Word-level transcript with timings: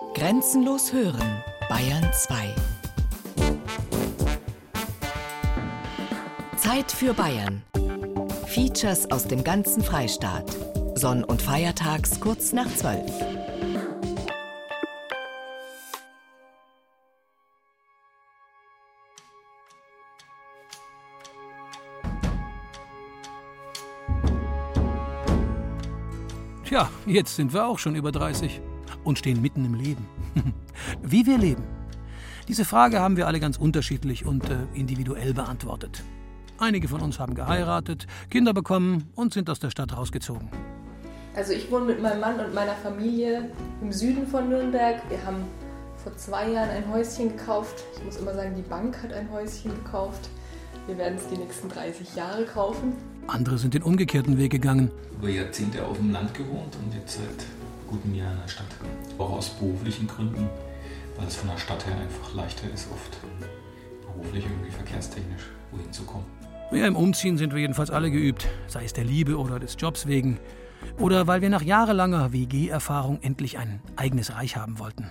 Grenzenlos 0.00 0.92
hören, 0.92 1.44
Bayern 1.68 2.10
2. 2.12 2.54
Zeit 6.56 6.90
für 6.90 7.14
Bayern. 7.14 7.62
Features 8.46 9.10
aus 9.12 9.28
dem 9.28 9.44
ganzen 9.44 9.84
Freistaat. 9.84 10.56
Sonn- 10.94 11.22
und 11.22 11.40
Feiertags 11.40 12.18
kurz 12.18 12.52
nach 12.52 12.66
12. 12.74 13.08
Tja, 26.64 26.90
jetzt 27.06 27.36
sind 27.36 27.52
wir 27.52 27.66
auch 27.66 27.78
schon 27.78 27.94
über 27.94 28.10
30 28.10 28.60
und 29.04 29.18
stehen 29.18 29.40
mitten 29.42 29.64
im 29.64 29.74
Leben. 29.74 30.06
Wie 31.02 31.26
wir 31.26 31.38
leben. 31.38 31.64
Diese 32.48 32.64
Frage 32.64 33.00
haben 33.00 33.16
wir 33.16 33.26
alle 33.26 33.40
ganz 33.40 33.56
unterschiedlich 33.56 34.26
und 34.26 34.48
äh, 34.50 34.66
individuell 34.74 35.34
beantwortet. 35.34 36.02
Einige 36.58 36.88
von 36.88 37.00
uns 37.00 37.18
haben 37.18 37.34
geheiratet, 37.34 38.06
Kinder 38.28 38.52
bekommen 38.52 39.08
und 39.14 39.32
sind 39.32 39.48
aus 39.48 39.60
der 39.60 39.70
Stadt 39.70 39.96
rausgezogen. 39.96 40.50
Also 41.34 41.52
ich 41.52 41.70
wohne 41.70 41.86
mit 41.86 42.02
meinem 42.02 42.20
Mann 42.20 42.40
und 42.40 42.52
meiner 42.52 42.74
Familie 42.74 43.50
im 43.80 43.92
Süden 43.92 44.26
von 44.26 44.48
Nürnberg. 44.48 45.00
Wir 45.08 45.24
haben 45.24 45.44
vor 46.02 46.16
zwei 46.16 46.50
Jahren 46.50 46.70
ein 46.70 46.90
Häuschen 46.92 47.36
gekauft. 47.36 47.84
Ich 47.96 48.04
muss 48.04 48.16
immer 48.16 48.34
sagen, 48.34 48.54
die 48.56 48.68
Bank 48.68 49.00
hat 49.02 49.12
ein 49.12 49.30
Häuschen 49.30 49.70
gekauft. 49.84 50.28
Wir 50.86 50.98
werden 50.98 51.16
es 51.16 51.28
die 51.28 51.36
nächsten 51.36 51.68
30 51.68 52.16
Jahre 52.16 52.44
kaufen. 52.44 52.94
Andere 53.26 53.58
sind 53.58 53.74
den 53.74 53.82
umgekehrten 53.82 54.38
Weg 54.38 54.50
gegangen. 54.50 54.90
Über 55.18 55.28
Jahrzehnte 55.28 55.84
auf 55.86 55.96
dem 55.98 56.10
Land 56.10 56.34
gewohnt 56.34 56.76
und 56.82 56.92
jetzt 56.94 57.18
seit 57.18 57.46
gutem 57.90 58.14
Jahr 58.14 58.32
in 58.32 58.40
der 58.40 58.48
Stadt. 58.48 58.66
Auch 59.18 59.30
aus 59.30 59.50
beruflichen 59.50 60.06
Gründen, 60.06 60.48
weil 61.16 61.26
es 61.26 61.36
von 61.36 61.48
der 61.50 61.58
Stadt 61.58 61.84
her 61.86 61.96
einfach 61.96 62.34
leichter 62.34 62.70
ist, 62.72 62.88
oft 62.92 63.18
beruflich 64.02 64.44
irgendwie 64.44 64.70
verkehrstechnisch 64.70 65.50
wohin 65.72 65.92
zu 65.92 66.04
kommen. 66.04 66.26
Ja, 66.72 66.86
im 66.86 66.96
Umziehen 66.96 67.36
sind 67.36 67.52
wir 67.52 67.60
jedenfalls 67.60 67.90
alle 67.90 68.10
geübt, 68.10 68.46
sei 68.68 68.84
es 68.84 68.92
der 68.92 69.04
Liebe 69.04 69.36
oder 69.36 69.58
des 69.58 69.76
Jobs 69.78 70.06
wegen. 70.06 70.38
Oder 70.98 71.26
weil 71.26 71.42
wir 71.42 71.50
nach 71.50 71.62
jahrelanger 71.62 72.32
WG-Erfahrung 72.32 73.18
endlich 73.22 73.58
ein 73.58 73.80
eigenes 73.96 74.34
Reich 74.34 74.56
haben 74.56 74.78
wollten. 74.78 75.10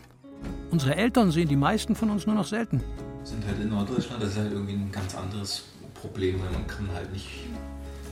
Unsere 0.72 0.96
Eltern 0.96 1.32
sehen 1.32 1.50
die 1.50 1.58
meisten 1.58 1.96
von 1.96 2.10
uns 2.10 2.26
nur 2.26 2.36
noch 2.36 2.48
selten. 2.48 2.82
Sind 3.24 3.46
halt 3.46 3.60
in 3.60 3.70
Norddeutschland, 3.70 4.24
das 4.24 4.32
ist 4.32 4.38
halt 4.38 4.54
irgendwie 4.54 4.74
ein 4.74 4.92
ganz 4.92 5.16
anderes 5.16 5.66
Problem, 5.96 6.40
weil 6.42 6.52
man 6.52 6.66
kann 6.66 6.88
halt 6.94 7.12
nicht 7.12 7.28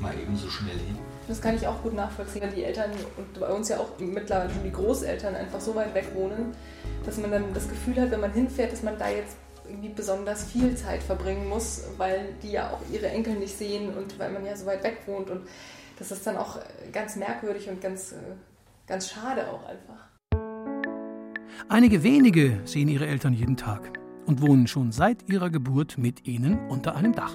mal 0.02 0.14
eben 0.14 0.36
so 0.36 0.50
schnell 0.50 0.76
hin. 0.76 0.98
Das 1.28 1.42
kann 1.42 1.56
ich 1.56 1.68
auch 1.68 1.82
gut 1.84 1.94
nachvollziehen, 1.94 2.44
weil 2.44 2.52
die 2.52 2.64
Eltern 2.64 2.90
und 3.18 3.40
bei 3.40 3.48
uns 3.48 3.68
ja 3.68 3.80
auch 3.80 4.00
mittlerweile 4.00 4.50
schon 4.50 4.64
die 4.64 4.72
Großeltern 4.72 5.36
einfach 5.36 5.60
so 5.60 5.76
weit 5.76 5.94
weg 5.94 6.12
wohnen, 6.14 6.56
dass 7.06 7.18
man 7.18 7.32
dann 7.32 7.54
das 7.54 7.68
Gefühl 7.68 8.02
hat, 8.02 8.12
wenn 8.12 8.22
man 8.22 8.32
hinfährt, 8.32 8.72
dass 8.72 8.82
man 8.82 8.98
da 8.98 9.10
jetzt 9.10 9.36
irgendwie 9.68 9.90
besonders 9.90 10.46
viel 10.46 10.76
Zeit 10.76 11.04
verbringen 11.04 11.50
muss, 11.50 11.84
weil 11.98 12.30
die 12.42 12.52
ja 12.52 12.70
auch 12.72 12.80
ihre 12.92 13.08
Enkel 13.08 13.36
nicht 13.36 13.58
sehen 13.58 13.94
und 13.94 14.18
weil 14.18 14.32
man 14.32 14.46
ja 14.46 14.56
so 14.56 14.66
weit 14.66 14.84
weg 14.84 15.00
wohnt. 15.06 15.30
Und 15.30 15.42
das 16.00 16.12
ist 16.12 16.26
dann 16.26 16.38
auch 16.38 16.60
ganz 16.94 17.18
merkwürdig 17.18 17.68
und 17.68 17.82
ganz, 17.82 18.16
ganz 18.88 19.10
schade 19.10 19.52
auch 19.52 19.68
einfach. 19.68 20.08
Einige 21.68 22.04
wenige 22.04 22.62
sehen 22.64 22.88
ihre 22.88 23.08
Eltern 23.08 23.34
jeden 23.34 23.58
Tag 23.58 24.00
und 24.26 24.42
wohnen 24.42 24.68
schon 24.68 24.94
seit 24.94 25.30
ihrer 25.30 25.50
Geburt 25.50 25.98
mit 25.98 26.26
ihnen 26.26 26.70
unter 26.70 26.96
einem 26.96 27.14
Dach. 27.14 27.34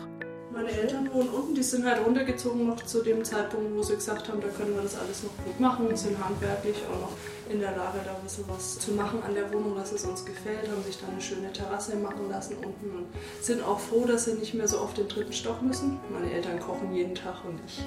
Meine 0.52 0.70
Eltern 0.70 1.12
wohnen 1.12 1.28
die 1.62 1.68
sind 1.68 1.86
halt 1.86 2.04
runtergezogen 2.04 2.66
noch 2.66 2.82
zu 2.84 3.04
dem 3.04 3.24
Zeitpunkt, 3.24 3.72
wo 3.76 3.84
sie 3.84 3.94
gesagt 3.94 4.28
haben, 4.28 4.40
da 4.40 4.48
können 4.48 4.74
wir 4.74 4.82
das 4.82 4.98
alles 4.98 5.22
noch 5.22 5.30
gut 5.44 5.60
machen, 5.60 5.96
sind 5.96 6.18
handwerklich 6.18 6.76
auch 6.90 7.00
noch 7.02 7.12
in 7.52 7.60
der 7.60 7.70
Lage, 7.76 8.00
da 8.04 8.16
ein 8.16 8.22
bisschen 8.24 8.42
was 8.48 8.80
zu 8.80 8.90
machen 8.92 9.22
an 9.22 9.32
der 9.32 9.52
Wohnung, 9.52 9.76
was 9.76 9.92
es 9.92 10.04
uns 10.04 10.24
gefällt, 10.24 10.68
haben 10.68 10.82
sich 10.82 10.98
da 10.98 11.06
eine 11.06 11.20
schöne 11.20 11.52
Terrasse 11.52 11.94
machen 11.94 12.28
lassen 12.28 12.56
unten 12.56 12.96
und 12.96 13.06
sind 13.40 13.62
auch 13.62 13.78
froh, 13.78 14.04
dass 14.06 14.24
sie 14.24 14.34
nicht 14.34 14.54
mehr 14.54 14.66
so 14.66 14.78
auf 14.78 14.94
den 14.94 15.06
dritten 15.06 15.32
Stock 15.32 15.62
müssen. 15.62 16.00
Meine 16.12 16.32
Eltern 16.32 16.58
kochen 16.58 16.92
jeden 16.92 17.14
Tag 17.14 17.44
und 17.44 17.60
ich 17.64 17.80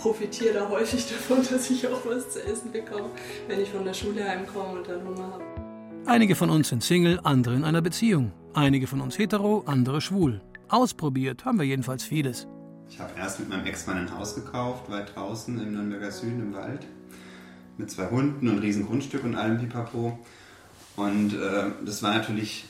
profitiere 0.00 0.54
da 0.54 0.68
häufig 0.68 1.08
davon, 1.08 1.44
dass 1.50 1.68
ich 1.70 1.88
auch 1.88 2.06
was 2.06 2.30
zu 2.30 2.44
essen 2.44 2.70
bekomme, 2.70 3.10
wenn 3.48 3.60
ich 3.60 3.70
von 3.70 3.84
der 3.84 3.94
Schule 3.94 4.22
heimkomme 4.22 4.78
und 4.78 4.88
dann 4.88 5.04
Hunger 5.04 5.32
habe. 5.32 5.44
Einige 6.06 6.36
von 6.36 6.50
uns 6.50 6.68
sind 6.68 6.84
Single, 6.84 7.18
andere 7.24 7.56
in 7.56 7.64
einer 7.64 7.82
Beziehung. 7.82 8.30
Einige 8.54 8.86
von 8.86 9.00
uns 9.00 9.18
hetero, 9.18 9.64
andere 9.66 10.00
schwul. 10.00 10.40
Ausprobiert 10.68 11.44
haben 11.44 11.58
wir 11.58 11.66
jedenfalls 11.66 12.04
vieles. 12.04 12.46
Ich 12.90 12.98
habe 12.98 13.12
erst 13.18 13.38
mit 13.40 13.48
meinem 13.48 13.66
Ex-Mann 13.66 13.98
ein 13.98 14.16
Haus 14.16 14.34
gekauft, 14.34 14.90
weit 14.90 15.14
draußen 15.14 15.60
im 15.60 15.72
Nürnberger 15.72 16.10
Süden 16.10 16.40
im 16.40 16.54
Wald. 16.54 16.86
Mit 17.76 17.90
zwei 17.90 18.06
Hunden 18.08 18.48
und 18.48 18.58
riesen 18.58 18.86
Grundstück 18.86 19.24
und 19.24 19.34
allem 19.34 19.58
Pipapo. 19.58 20.18
Und 20.96 21.34
äh, 21.34 21.70
das 21.84 22.02
war 22.02 22.14
natürlich 22.14 22.64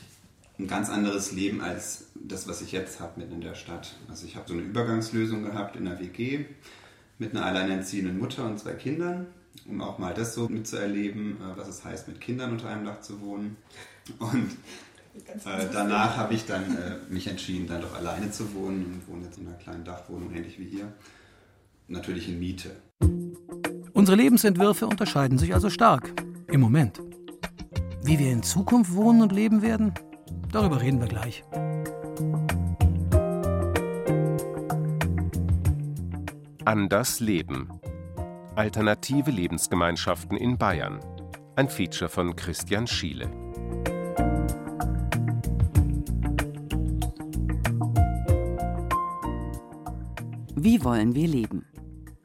ein 0.59 0.67
ganz 0.67 0.89
anderes 0.89 1.31
Leben 1.31 1.61
als 1.61 2.05
das, 2.15 2.47
was 2.47 2.61
ich 2.61 2.71
jetzt 2.71 2.99
habe 2.99 3.21
mitten 3.21 3.35
in 3.35 3.41
der 3.41 3.55
Stadt. 3.55 3.95
Also 4.07 4.27
ich 4.27 4.35
habe 4.35 4.47
so 4.47 4.53
eine 4.53 4.63
Übergangslösung 4.63 5.43
gehabt 5.43 5.77
in 5.77 5.85
der 5.85 5.99
WG 5.99 6.45
mit 7.17 7.35
einer 7.35 7.45
alleinerziehenden 7.45 8.19
Mutter 8.19 8.45
und 8.45 8.59
zwei 8.59 8.73
Kindern, 8.73 9.27
um 9.65 9.81
auch 9.81 9.97
mal 9.97 10.13
das 10.13 10.35
so 10.35 10.47
mitzuerleben, 10.47 11.37
äh, 11.37 11.57
was 11.57 11.69
es 11.69 11.85
heißt, 11.85 12.07
mit 12.07 12.21
Kindern 12.21 12.51
unter 12.51 12.69
einem 12.69 12.85
Dach 12.85 13.01
zu 13.01 13.21
wohnen. 13.21 13.55
Und 14.19 14.57
äh, 15.15 15.65
danach 15.71 16.17
habe 16.17 16.33
ich 16.33 16.45
dann 16.45 16.77
äh, 16.77 16.95
mich 17.09 17.27
entschieden, 17.27 17.67
dann 17.67 17.81
doch 17.81 17.95
alleine 17.95 18.31
zu 18.31 18.53
wohnen 18.53 18.85
und 18.85 19.07
wohne 19.07 19.25
jetzt 19.25 19.37
in 19.37 19.47
einer 19.47 19.57
kleinen 19.57 19.83
Dachwohnung, 19.83 20.33
ähnlich 20.33 20.59
wie 20.59 20.65
hier. 20.65 20.91
Natürlich 21.87 22.29
in 22.29 22.39
Miete. 22.39 22.71
Unsere 23.93 24.15
Lebensentwürfe 24.15 24.87
unterscheiden 24.87 25.37
sich 25.37 25.53
also 25.53 25.69
stark. 25.69 26.13
Im 26.47 26.61
Moment. 26.61 27.01
Wie 28.03 28.17
wir 28.17 28.31
in 28.31 28.43
Zukunft 28.43 28.93
wohnen 28.93 29.21
und 29.21 29.31
leben 29.31 29.61
werden, 29.61 29.93
darüber 30.51 30.81
reden 30.81 30.99
wir 30.99 31.07
gleich. 31.07 31.43
Anders 36.65 37.19
Leben. 37.19 37.69
Alternative 38.55 39.31
Lebensgemeinschaften 39.31 40.37
in 40.37 40.57
Bayern. 40.57 40.99
Ein 41.55 41.67
Feature 41.67 42.09
von 42.09 42.35
Christian 42.35 42.87
Schiele. 42.87 43.29
Wie 50.61 50.83
wollen 50.83 51.15
wir 51.15 51.25
leben? 51.25 51.65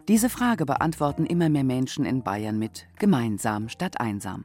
Diese 0.08 0.28
Frage 0.28 0.66
beantworten 0.66 1.24
immer 1.24 1.48
mehr 1.48 1.62
Menschen 1.62 2.04
in 2.04 2.24
Bayern 2.24 2.58
mit 2.58 2.88
gemeinsam 2.98 3.68
statt 3.68 4.00
einsam. 4.00 4.44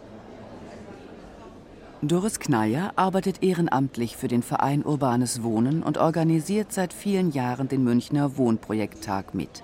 Doris 2.02 2.40
Kneyer 2.40 2.92
arbeitet 2.98 3.44
ehrenamtlich 3.44 4.18
für 4.18 4.28
den 4.28 4.44
Verein 4.44 4.84
Urbanes 4.84 5.42
Wohnen 5.42 5.84
und 5.84 5.98
organisiert 5.98 6.74
seit 6.74 6.92
vielen 6.92 7.32
Jahren 7.32 7.70
den 7.70 7.84
Münchner 7.84 8.36
Wohnprojekttag 8.36 9.34
mit. 9.34 9.64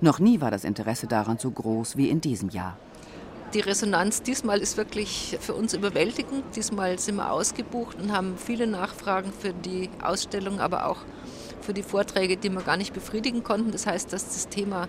Noch 0.00 0.20
nie 0.20 0.40
war 0.40 0.52
das 0.52 0.62
Interesse 0.62 1.08
daran 1.08 1.38
so 1.38 1.50
groß 1.50 1.96
wie 1.96 2.08
in 2.08 2.20
diesem 2.20 2.50
Jahr. 2.50 2.76
Die 3.54 3.60
Resonanz 3.60 4.22
diesmal 4.22 4.60
ist 4.60 4.76
wirklich 4.76 5.38
für 5.40 5.54
uns 5.54 5.72
überwältigend. 5.72 6.44
Diesmal 6.54 6.98
sind 6.98 7.16
wir 7.16 7.32
ausgebucht 7.32 7.96
und 8.00 8.12
haben 8.12 8.36
viele 8.36 8.66
Nachfragen 8.66 9.32
für 9.32 9.52
die 9.52 9.88
Ausstellung, 10.02 10.60
aber 10.60 10.86
auch 10.86 10.98
für 11.66 11.74
die 11.74 11.82
Vorträge, 11.82 12.36
die 12.36 12.48
wir 12.48 12.62
gar 12.62 12.76
nicht 12.76 12.94
befriedigen 12.94 13.42
konnten. 13.42 13.72
Das 13.72 13.86
heißt, 13.86 14.12
dass 14.12 14.24
das 14.24 14.48
Thema 14.48 14.88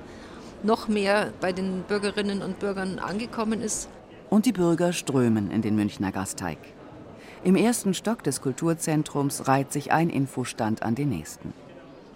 noch 0.64 0.88
mehr 0.88 1.34
bei 1.42 1.52
den 1.52 1.82
Bürgerinnen 1.82 2.42
und 2.42 2.60
Bürgern 2.60 3.00
angekommen 3.00 3.62
ist. 3.62 3.90
Und 4.30 4.46
die 4.46 4.52
Bürger 4.52 4.94
strömen 4.94 5.52
in 5.52 5.62
den 5.62 5.76
Münchner 5.76 6.12
Gasteig. 6.12 6.60
Im 7.44 7.56
ersten 7.56 7.94
Stock 7.94 8.24
des 8.24 8.42
Kulturzentrums 8.42 9.48
reiht 9.48 9.72
sich 9.74 9.92
ein 9.92 10.10
Infostand 10.10 10.84
an 10.84 10.96
den 10.96 11.10
nächsten. 11.10 11.54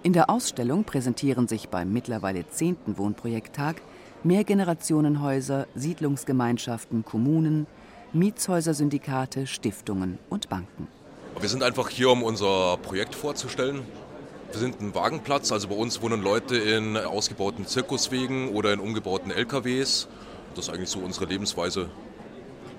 In 0.03 0.13
der 0.13 0.29
Ausstellung 0.29 0.83
präsentieren 0.83 1.47
sich 1.47 1.69
beim 1.69 1.91
mittlerweile 1.91 2.47
zehnten 2.47 2.97
Wohnprojekttag 2.97 3.81
Mehrgenerationenhäuser, 4.23 5.67
Siedlungsgemeinschaften, 5.73 7.03
Kommunen, 7.03 7.65
Mietshäuser-Syndikate, 8.13 9.47
Stiftungen 9.47 10.19
und 10.29 10.47
Banken. 10.47 10.87
Wir 11.39 11.49
sind 11.49 11.63
einfach 11.63 11.89
hier, 11.89 12.11
um 12.11 12.21
unser 12.21 12.77
Projekt 12.77 13.15
vorzustellen. 13.15 13.81
Wir 14.51 14.59
sind 14.59 14.81
ein 14.81 14.93
Wagenplatz, 14.93 15.53
also 15.53 15.69
bei 15.69 15.75
uns 15.75 16.01
wohnen 16.01 16.21
Leute 16.21 16.57
in 16.57 16.97
ausgebauten 16.97 17.65
Zirkuswegen 17.65 18.49
oder 18.49 18.73
in 18.73 18.81
umgebauten 18.81 19.31
LKWs. 19.31 20.09
Das 20.55 20.67
ist 20.67 20.73
eigentlich 20.73 20.89
so 20.89 20.99
unsere 20.99 21.25
Lebensweise. 21.25 21.89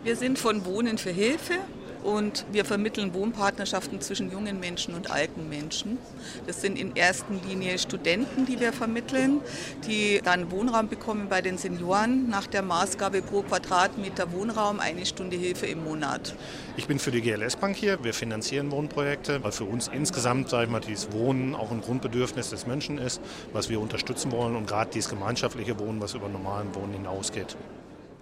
Wir 0.04 0.16
sind 0.16 0.38
von 0.38 0.66
Wohnen 0.66 0.98
für 0.98 1.10
Hilfe 1.10 1.54
und 2.02 2.44
wir 2.52 2.64
vermitteln 2.64 3.14
Wohnpartnerschaften 3.14 4.00
zwischen 4.00 4.30
jungen 4.30 4.60
Menschen 4.60 4.94
und 4.94 5.10
alten 5.10 5.48
Menschen. 5.48 5.98
Das 6.46 6.60
sind 6.60 6.78
in 6.78 6.94
erster 6.94 7.34
Linie 7.48 7.78
Studenten, 7.78 8.46
die 8.46 8.60
wir 8.60 8.72
vermitteln, 8.72 9.40
die 9.86 10.20
dann 10.22 10.50
Wohnraum 10.50 10.88
bekommen 10.88 11.28
bei 11.28 11.40
den 11.40 11.58
Senioren 11.58 12.28
nach 12.28 12.46
der 12.46 12.62
Maßgabe 12.62 13.22
pro 13.22 13.42
Quadratmeter 13.42 14.32
Wohnraum 14.32 14.80
eine 14.80 15.06
Stunde 15.06 15.36
Hilfe 15.36 15.66
im 15.66 15.84
Monat. 15.84 16.34
Ich 16.76 16.86
bin 16.86 16.98
für 16.98 17.10
die 17.10 17.20
GLS 17.20 17.56
Bank 17.56 17.76
hier. 17.76 18.02
Wir 18.02 18.14
finanzieren 18.14 18.70
Wohnprojekte, 18.70 19.42
weil 19.44 19.52
für 19.52 19.64
uns 19.64 19.88
insgesamt, 19.88 20.48
sage 20.48 20.64
ich 20.64 20.70
mal, 20.70 20.80
dieses 20.80 21.12
Wohnen 21.12 21.54
auch 21.54 21.70
ein 21.70 21.80
Grundbedürfnis 21.80 22.50
des 22.50 22.66
Menschen 22.66 22.98
ist, 22.98 23.20
was 23.52 23.68
wir 23.68 23.80
unterstützen 23.80 24.32
wollen 24.32 24.56
und 24.56 24.66
gerade 24.66 24.90
dieses 24.90 25.10
gemeinschaftliche 25.10 25.78
Wohnen, 25.78 26.00
was 26.00 26.14
über 26.14 26.28
normalen 26.28 26.74
Wohnen 26.74 26.94
hinausgeht. 26.94 27.56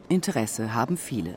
Interesse 0.09 0.75
haben 0.75 0.97
viele. 0.97 1.37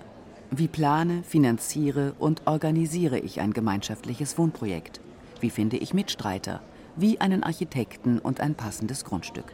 Wie 0.55 0.67
plane, 0.67 1.23
finanziere 1.23 2.13
und 2.19 2.43
organisiere 2.45 3.17
ich 3.17 3.41
ein 3.41 3.53
gemeinschaftliches 3.53 4.37
Wohnprojekt? 4.37 5.01
Wie 5.39 5.49
finde 5.49 5.77
ich 5.77 5.95
Mitstreiter? 5.95 6.61
Wie 6.95 7.19
einen 7.19 7.41
Architekten 7.41 8.19
und 8.19 8.39
ein 8.39 8.53
passendes 8.53 9.03
Grundstück? 9.03 9.51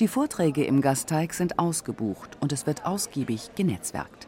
Die 0.00 0.08
Vorträge 0.08 0.64
im 0.64 0.80
Gasteig 0.80 1.34
sind 1.34 1.60
ausgebucht 1.60 2.36
und 2.40 2.50
es 2.50 2.66
wird 2.66 2.84
ausgiebig 2.84 3.50
genetzwerkt. 3.54 4.26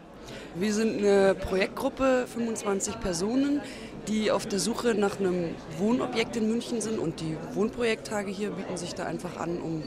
Wir 0.54 0.72
sind 0.72 0.98
eine 0.98 1.34
Projektgruppe, 1.34 2.28
25 2.32 3.00
Personen, 3.00 3.60
die 4.06 4.30
auf 4.30 4.46
der 4.46 4.60
Suche 4.60 4.94
nach 4.94 5.18
einem 5.18 5.56
Wohnobjekt 5.78 6.36
in 6.36 6.48
München 6.48 6.80
sind 6.80 7.00
und 7.00 7.20
die 7.20 7.36
Wohnprojekttage 7.54 8.30
hier 8.30 8.50
bieten 8.50 8.76
sich 8.76 8.94
da 8.94 9.06
einfach 9.06 9.36
an, 9.38 9.58
um 9.60 9.82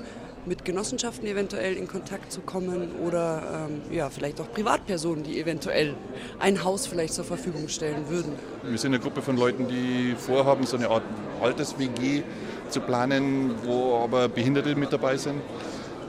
mit 0.46 0.66
Genossenschaften 0.66 1.28
eventuell 1.28 1.76
in 1.76 1.88
Kontakt 1.88 2.32
zu 2.32 2.42
kommen 2.42 2.92
oder 3.06 3.68
ähm, 3.70 3.82
ja, 3.96 4.10
vielleicht 4.10 4.42
auch 4.42 4.52
Privatpersonen, 4.52 5.24
die 5.24 5.40
eventuell 5.40 5.96
ein 6.40 6.64
Haus 6.64 6.88
vielleicht 6.88 7.14
zur 7.14 7.26
Verfügung 7.26 7.68
stellen 7.68 8.10
würden. 8.10 8.34
Wir 8.64 8.78
sind 8.78 8.94
eine 8.94 9.02
Gruppe 9.02 9.22
von 9.22 9.38
Leuten, 9.38 9.68
die 9.68 10.16
vorhaben, 10.18 10.66
so 10.66 10.78
eine 10.78 10.90
Art 10.90 11.04
Alters-WG 11.42 12.24
zu 12.70 12.82
planen, 12.82 13.56
wo 13.64 13.98
aber 13.98 14.30
Behinderte 14.30 14.76
mit 14.76 14.92
dabei 14.92 15.18
sind 15.18 15.42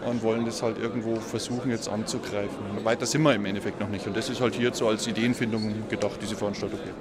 und 0.07 0.23
wollen 0.23 0.45
das 0.45 0.63
halt 0.63 0.79
irgendwo 0.79 1.17
versuchen 1.17 1.71
jetzt 1.71 1.89
anzugreifen. 1.89 2.85
Weiter 2.85 3.07
sind 3.07 3.23
wir 3.23 3.35
im 3.35 3.45
Endeffekt 3.45 3.81
noch 3.81 3.89
nicht 3.89 4.07
und 4.07 4.17
das 4.17 4.29
ist 4.29 4.41
halt 4.41 4.55
hier 4.55 4.73
so 4.75 4.89
als 4.89 5.07
Ideenfindung 5.07 5.89
gedacht, 5.89 6.19
diese 6.21 6.37
Veranstaltung 6.37 6.81
hier. 6.83 6.95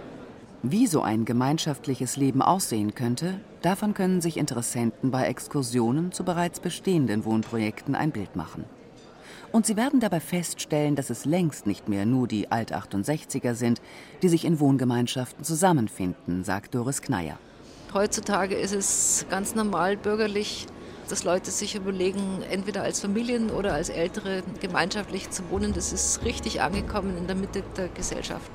Wie 0.63 0.85
so 0.85 1.01
ein 1.01 1.25
gemeinschaftliches 1.25 2.17
Leben 2.17 2.43
aussehen 2.43 2.93
könnte, 2.93 3.39
davon 3.63 3.95
können 3.95 4.21
sich 4.21 4.37
Interessenten 4.37 5.09
bei 5.09 5.25
Exkursionen 5.25 6.11
zu 6.11 6.23
bereits 6.23 6.59
bestehenden 6.59 7.25
Wohnprojekten 7.25 7.95
ein 7.95 8.11
Bild 8.11 8.35
machen. 8.35 8.65
Und 9.51 9.65
sie 9.65 9.75
werden 9.75 9.99
dabei 9.99 10.19
feststellen, 10.19 10.95
dass 10.95 11.09
es 11.09 11.25
längst 11.25 11.65
nicht 11.65 11.89
mehr 11.89 12.05
nur 12.05 12.27
die 12.27 12.51
Alt-68er 12.51 13.55
sind, 13.55 13.81
die 14.21 14.29
sich 14.29 14.45
in 14.45 14.59
Wohngemeinschaften 14.59 15.43
zusammenfinden, 15.43 16.43
sagt 16.43 16.75
Doris 16.75 17.01
Kneier. 17.01 17.39
Heutzutage 17.95 18.53
ist 18.53 18.75
es 18.75 19.25
ganz 19.31 19.55
normal 19.55 19.97
bürgerlich, 19.97 20.67
dass 21.09 21.23
Leute 21.23 21.49
sich 21.49 21.75
überlegen, 21.75 22.43
entweder 22.51 22.83
als 22.83 23.01
Familien 23.01 23.49
oder 23.49 23.73
als 23.73 23.89
Ältere 23.89 24.43
gemeinschaftlich 24.61 25.31
zu 25.31 25.41
wohnen. 25.49 25.73
Das 25.73 25.91
ist 25.91 26.23
richtig 26.23 26.61
angekommen 26.61 27.17
in 27.17 27.25
der 27.25 27.35
Mitte 27.35 27.63
der 27.75 27.87
Gesellschaft. 27.89 28.51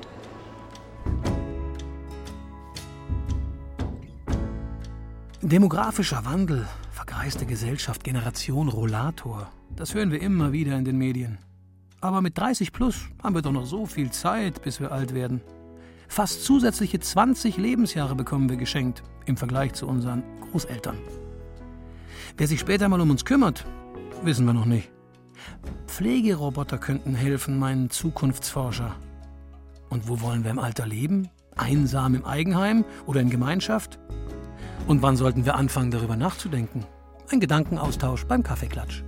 Demografischer 5.43 6.25
Wandel, 6.25 6.67
vergreiste 6.89 7.45
Gesellschaft, 7.45 8.03
Generation 8.03 8.69
Rollator. 8.69 9.51
Das 9.75 9.93
hören 9.93 10.09
wir 10.09 10.19
immer 10.19 10.51
wieder 10.51 10.75
in 10.75 10.83
den 10.83 10.97
Medien. 10.97 11.37
Aber 12.01 12.21
mit 12.23 12.35
30 12.35 12.73
plus 12.73 13.05
haben 13.21 13.35
wir 13.35 13.43
doch 13.43 13.51
noch 13.51 13.67
so 13.67 13.85
viel 13.85 14.09
Zeit, 14.09 14.63
bis 14.63 14.79
wir 14.79 14.91
alt 14.91 15.13
werden. 15.13 15.41
Fast 16.07 16.43
zusätzliche 16.43 16.99
20 16.99 17.57
Lebensjahre 17.57 18.15
bekommen 18.15 18.49
wir 18.49 18.57
geschenkt 18.57 19.03
im 19.27 19.37
Vergleich 19.37 19.73
zu 19.73 19.87
unseren 19.87 20.23
Großeltern. 20.49 20.97
Wer 22.35 22.47
sich 22.47 22.59
später 22.59 22.89
mal 22.89 22.99
um 22.99 23.11
uns 23.11 23.23
kümmert, 23.23 23.63
wissen 24.23 24.47
wir 24.47 24.53
noch 24.53 24.65
nicht. 24.65 24.89
Pflegeroboter 25.85 26.79
könnten 26.79 27.13
helfen, 27.13 27.59
meinen 27.59 27.91
Zukunftsforscher. 27.91 28.95
Und 29.89 30.07
wo 30.09 30.19
wollen 30.19 30.43
wir 30.43 30.49
im 30.49 30.59
Alter 30.59 30.87
leben? 30.87 31.29
Einsam 31.55 32.15
im 32.15 32.25
Eigenheim 32.25 32.85
oder 33.05 33.21
in 33.21 33.29
Gemeinschaft? 33.29 33.99
Und 34.87 35.01
wann 35.01 35.17
sollten 35.17 35.45
wir 35.45 35.55
anfangen, 35.55 35.91
darüber 35.91 36.15
nachzudenken? 36.15 36.85
Ein 37.29 37.41
Gedankenaustausch 37.41 38.25
beim 38.25 38.41
Kaffeeklatsch. 38.41 39.03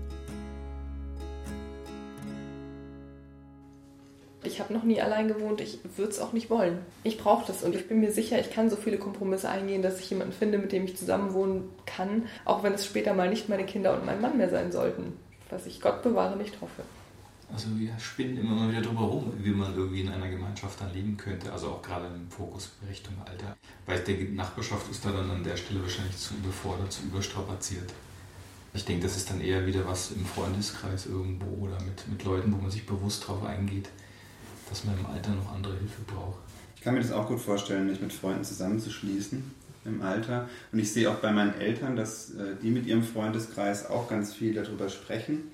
Ich 4.44 4.60
habe 4.60 4.74
noch 4.74 4.84
nie 4.84 5.02
allein 5.02 5.30
gewohnt, 5.30 5.62
ich 5.62 5.80
würde 5.96 6.12
es 6.12 6.20
auch 6.20 6.34
nicht 6.34 6.50
wollen. 6.50 6.80
Ich 7.04 7.18
brauche 7.18 7.48
das 7.48 7.64
und 7.64 7.76
ich 7.76 7.88
bin 7.88 8.02
mir 8.02 8.12
sicher, 8.12 8.40
ich 8.40 8.52
kann 8.52 8.70
so 8.70 8.76
viele 8.76 8.98
Kompromisse 8.98 9.48
eingehen, 9.48 9.82
dass 9.82 10.02
ich 10.02 10.10
jemanden 10.10 10.34
finde, 10.34 10.58
mit 10.58 10.74
dem 10.74 10.84
ich 10.84 10.98
zusammenwohnen 10.98 11.70
kann, 11.86 12.28
auch 12.44 12.62
wenn 12.62 12.74
es 12.74 12.86
später 12.86 13.14
mal 13.14 13.30
nicht 13.30 13.48
meine 13.48 13.66
Kinder 13.66 13.94
und 13.94 14.06
mein 14.06 14.20
Mann 14.20 14.38
mehr 14.38 14.50
sein 14.50 14.74
sollten, 14.74 15.14
was 15.50 15.66
ich 15.66 15.80
Gott 15.80 16.04
bewahre 16.04 16.36
nicht 16.36 16.60
hoffe. 16.60 16.84
Also 17.52 17.68
wir 17.78 17.98
spinnen 17.98 18.38
immer 18.38 18.56
mal 18.56 18.72
wieder 18.72 18.82
drüber 18.82 19.02
rum, 19.02 19.34
wie 19.40 19.50
man 19.50 19.76
irgendwie 19.76 20.02
in 20.02 20.10
einer 20.10 20.30
Gemeinschaft 20.30 20.80
dann 20.80 20.94
leben 20.94 21.18
könnte, 21.18 21.52
also 21.52 21.70
auch 21.70 21.82
gerade 21.82 22.06
im 22.08 22.30
Fokus 22.30 22.72
Richtung 22.88 23.16
Alter. 23.26 23.58
Weil 23.86 24.00
die 24.00 24.30
Nachbarschaft 24.36 24.90
ist 24.92 25.04
da 25.04 25.12
dann 25.12 25.32
an 25.32 25.44
der 25.44 25.58
Stelle 25.58 25.82
wahrscheinlich 25.82 26.18
zu 26.18 26.36
überfordert, 26.36 26.92
zu 26.92 27.04
überstrapaziert. 27.04 27.92
Ich 28.74 28.86
denke, 28.86 29.04
das 29.04 29.18
ist 29.18 29.32
dann 29.32 29.42
eher 29.42 29.66
wieder 29.66 29.88
was 29.88 30.12
im 30.12 30.24
Freundeskreis 30.26 31.08
irgendwo 31.08 31.66
oder 31.66 31.82
mit, 31.82 32.08
mit 32.08 32.24
Leuten, 32.24 32.54
wo 32.54 32.58
man 32.58 32.70
sich 32.70 32.86
bewusst 32.86 33.24
darauf 33.24 33.44
eingeht, 33.44 33.90
dass 34.70 34.86
man 34.86 34.98
im 35.00 35.08
Alter 35.08 35.32
noch 35.32 35.52
andere 35.52 35.74
Hilfe 35.74 36.02
braucht. 36.06 36.38
Ich 36.76 36.82
kann 36.82 36.94
mir 36.94 37.02
das 37.02 37.12
auch 37.12 37.28
gut 37.28 37.40
vorstellen, 37.40 37.88
mich 37.88 38.00
mit 38.00 38.14
Freunden 38.14 38.44
zusammenzuschließen 38.44 39.44
im 39.86 40.02
Alter. 40.02 40.48
Und 40.72 40.80
ich 40.80 40.94
sehe 40.94 41.10
auch 41.10 41.18
bei 41.18 41.32
meinen 41.32 41.60
Eltern, 41.60 41.96
dass 41.96 42.32
äh, 42.32 42.56
die 42.62 42.70
mit 42.70 42.86
ihrem 42.86 43.04
Freundeskreis 43.04 43.90
auch 43.90 44.08
ganz 44.08 44.34
viel 44.34 44.54
darüber 44.54 44.88
sprechen. 44.88 45.52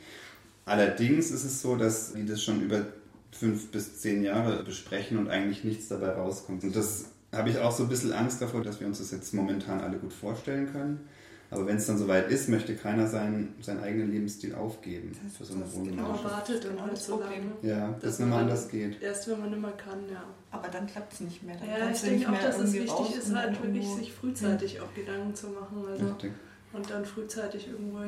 Allerdings 0.65 1.31
ist 1.31 1.43
es 1.43 1.61
so, 1.61 1.75
dass 1.75 2.13
die 2.13 2.25
das 2.25 2.41
schon 2.41 2.61
über 2.61 2.85
fünf 3.31 3.71
bis 3.71 3.99
zehn 3.99 4.23
Jahre 4.23 4.63
besprechen 4.63 5.17
und 5.17 5.29
eigentlich 5.29 5.63
nichts 5.63 5.87
dabei 5.87 6.09
rauskommt. 6.09 6.63
Und 6.63 6.75
das 6.75 7.05
habe 7.31 7.49
ich 7.49 7.59
auch 7.59 7.71
so 7.71 7.83
ein 7.83 7.89
bisschen 7.89 8.13
Angst 8.13 8.41
davor, 8.41 8.63
dass 8.63 8.79
wir 8.79 8.87
uns 8.87 8.99
das 8.99 9.11
jetzt 9.11 9.33
momentan 9.33 9.81
alle 9.81 9.97
gut 9.97 10.13
vorstellen 10.13 10.71
können. 10.71 11.07
Aber 11.51 11.67
wenn 11.67 11.77
es 11.77 11.85
dann 11.85 11.97
soweit 11.97 12.29
ist, 12.31 12.49
möchte 12.49 12.75
keiner 12.75 13.07
seinen, 13.07 13.53
seinen 13.61 13.81
eigenen 13.83 14.11
Lebensstil 14.11 14.55
aufgeben 14.55 15.15
das 15.23 15.37
für 15.37 15.45
so 15.45 15.53
eine 15.53 15.71
Wohngemeinschaft. 15.71 16.23
Genau, 16.23 16.33
wartet 16.33 16.65
und 16.65 16.81
halt 16.81 16.97
so 16.97 17.19
lange. 17.19 17.51
Ja, 17.61 17.89
dass 17.91 18.01
das 18.01 18.19
nicht 18.19 18.29
mehr 18.29 18.37
anders 18.39 18.67
geht. 18.67 19.01
Erst 19.01 19.27
wenn 19.29 19.39
man 19.39 19.49
nicht 19.51 19.61
mehr 19.61 19.71
kann, 19.71 19.99
ja. 20.11 20.23
Aber 20.51 20.67
dann 20.69 20.87
klappt 20.87 21.13
es 21.13 21.19
nicht 21.19 21.43
mehr. 21.43 21.55
Dann 21.55 21.69
ja, 21.69 21.89
ich 21.91 22.01
denke 22.01 22.29
auch, 22.29 22.39
dass 22.39 22.59
es 22.59 22.73
wichtig 22.73 23.17
ist, 23.17 23.35
halt 23.35 23.61
wirklich 23.61 23.87
sich 23.87 24.11
frühzeitig 24.11 24.75
ja. 24.75 24.81
auch 24.81 24.93
Gedanken 24.95 25.35
zu 25.35 25.47
machen. 25.49 25.85
Also 25.87 26.07
Richtig. 26.07 26.31
und 26.73 26.89
dann 26.89 27.05
frühzeitig 27.05 27.67
irgendwo 27.67 27.99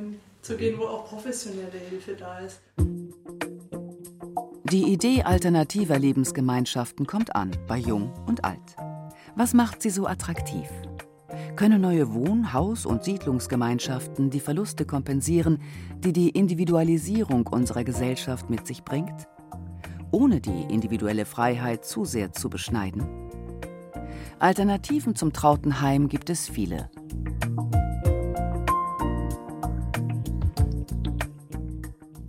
hinzugehen, 0.47 0.79
wo 0.79 0.85
auch 0.85 1.05
professionelle 1.05 1.77
Hilfe 1.89 2.15
da 2.15 2.39
ist. 2.39 2.61
Die 4.71 4.91
Idee 4.91 5.23
alternativer 5.23 5.97
Lebensgemeinschaften 5.97 7.05
kommt 7.05 7.35
an 7.35 7.51
bei 7.67 7.77
Jung 7.77 8.11
und 8.27 8.43
Alt. 8.43 8.75
Was 9.35 9.53
macht 9.53 9.81
sie 9.81 9.89
so 9.89 10.07
attraktiv? 10.07 10.67
Können 11.55 11.81
neue 11.81 12.13
Wohn-, 12.13 12.53
Haus- 12.53 12.85
und 12.85 13.03
Siedlungsgemeinschaften 13.03 14.29
die 14.29 14.39
Verluste 14.39 14.85
kompensieren, 14.85 15.59
die 15.99 16.13
die 16.13 16.29
Individualisierung 16.29 17.47
unserer 17.47 17.83
Gesellschaft 17.83 18.49
mit 18.49 18.67
sich 18.67 18.83
bringt? 18.83 19.27
Ohne 20.11 20.39
die 20.39 20.63
individuelle 20.73 21.25
Freiheit 21.25 21.85
zu 21.85 22.05
sehr 22.05 22.31
zu 22.33 22.49
beschneiden? 22.49 23.05
Alternativen 24.39 25.15
zum 25.15 25.33
trauten 25.33 25.81
Heim 25.81 26.09
gibt 26.09 26.29
es 26.29 26.47
viele. 26.47 26.89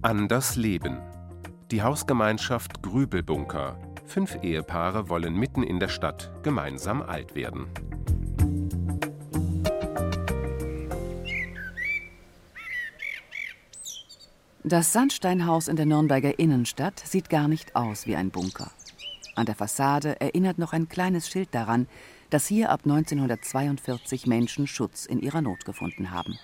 An 0.01 0.29
das 0.29 0.55
Leben. 0.55 1.01
Die 1.73 1.83
Hausgemeinschaft 1.83 2.85
Grübelbunker. 2.85 3.77
Fünf 4.07 4.39
Ehepaare 4.45 5.09
wollen 5.09 5.35
mitten 5.35 5.65
in 5.65 5.81
der 5.81 5.89
Stadt 5.89 6.31
gemeinsam 6.45 7.03
alt 7.03 7.35
werden. 7.35 7.67
Das 14.63 14.93
Sandsteinhaus 14.93 15.67
in 15.67 15.75
der 15.75 15.87
Nürnberger 15.87 16.39
Innenstadt 16.39 17.01
sieht 17.05 17.29
gar 17.29 17.49
nicht 17.49 17.75
aus 17.75 18.07
wie 18.07 18.15
ein 18.15 18.31
Bunker. 18.31 18.71
An 19.35 19.47
der 19.47 19.57
Fassade 19.57 20.21
erinnert 20.21 20.59
noch 20.59 20.73
ein 20.73 20.89
kleines 20.89 21.29
Schild 21.29 21.49
daran, 21.57 21.89
dass 22.31 22.47
hier 22.47 22.71
ab 22.71 22.83
1942 22.85 24.29
Menschen 24.29 24.69
Schutz 24.69 25.07
in 25.07 25.19
ihrer 25.19 25.43
Not 25.43 25.65
gefunden 25.65 26.13
haben. 26.13 26.39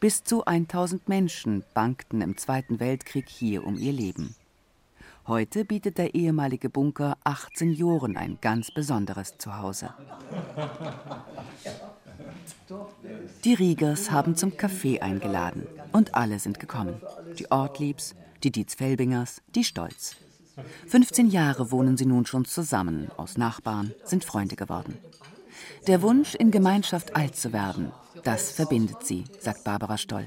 Bis 0.00 0.22
zu 0.22 0.44
1000 0.44 1.08
Menschen 1.08 1.64
bangten 1.74 2.20
im 2.20 2.36
Zweiten 2.36 2.78
Weltkrieg 2.80 3.28
hier 3.28 3.66
um 3.66 3.76
ihr 3.76 3.92
Leben. 3.92 4.34
Heute 5.26 5.64
bietet 5.64 5.98
der 5.98 6.14
ehemalige 6.14 6.70
Bunker 6.70 7.18
acht 7.24 7.58
Senioren 7.58 8.16
ein 8.16 8.38
ganz 8.40 8.70
besonderes 8.70 9.36
Zuhause. 9.38 9.92
Die 13.44 13.54
Riegers 13.54 14.10
haben 14.10 14.36
zum 14.36 14.56
Kaffee 14.56 15.00
eingeladen 15.00 15.66
und 15.92 16.14
alle 16.14 16.38
sind 16.38 16.60
gekommen. 16.60 17.00
Die 17.38 17.50
Ortliebs, 17.50 18.14
die 18.42 18.50
Dietz 18.50 18.74
Felbingers, 18.74 19.42
die 19.54 19.64
Stolz. 19.64 20.16
15 20.86 21.28
Jahre 21.28 21.70
wohnen 21.70 21.96
sie 21.96 22.06
nun 22.06 22.26
schon 22.26 22.44
zusammen, 22.44 23.10
aus 23.16 23.36
Nachbarn, 23.36 23.92
sind 24.04 24.24
Freunde 24.24 24.56
geworden. 24.56 24.96
Der 25.86 26.02
Wunsch, 26.02 26.34
in 26.34 26.50
Gemeinschaft 26.50 27.14
alt 27.16 27.36
zu 27.36 27.52
werden, 27.52 27.92
das 28.24 28.50
verbindet 28.50 29.04
sie, 29.04 29.24
sagt 29.40 29.64
Barbara 29.64 29.98
Stoll. 29.98 30.26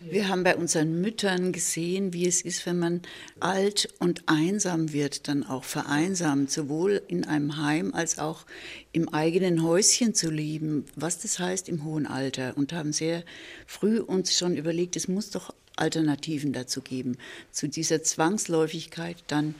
Wir 0.00 0.28
haben 0.28 0.44
bei 0.44 0.54
unseren 0.56 1.00
Müttern 1.00 1.52
gesehen, 1.52 2.12
wie 2.12 2.26
es 2.26 2.42
ist, 2.42 2.66
wenn 2.66 2.78
man 2.78 3.00
alt 3.40 3.88
und 4.00 4.24
einsam 4.26 4.92
wird, 4.92 5.28
dann 5.28 5.44
auch 5.44 5.64
vereinsamt, 5.64 6.50
sowohl 6.50 7.00
in 7.08 7.24
einem 7.24 7.56
Heim 7.56 7.94
als 7.94 8.18
auch 8.18 8.44
im 8.92 9.08
eigenen 9.08 9.62
Häuschen 9.62 10.12
zu 10.14 10.30
leben, 10.30 10.84
was 10.94 11.20
das 11.20 11.38
heißt 11.38 11.70
im 11.70 11.84
hohen 11.84 12.06
Alter. 12.06 12.54
Und 12.58 12.74
haben 12.74 12.92
sehr 12.92 13.22
früh 13.66 13.98
uns 13.98 14.36
schon 14.36 14.56
überlegt, 14.56 14.94
es 14.96 15.08
muss 15.08 15.30
doch 15.30 15.54
Alternativen 15.76 16.52
dazu 16.52 16.82
geben, 16.82 17.16
zu 17.50 17.68
dieser 17.68 18.02
Zwangsläufigkeit 18.02 19.16
dann 19.28 19.54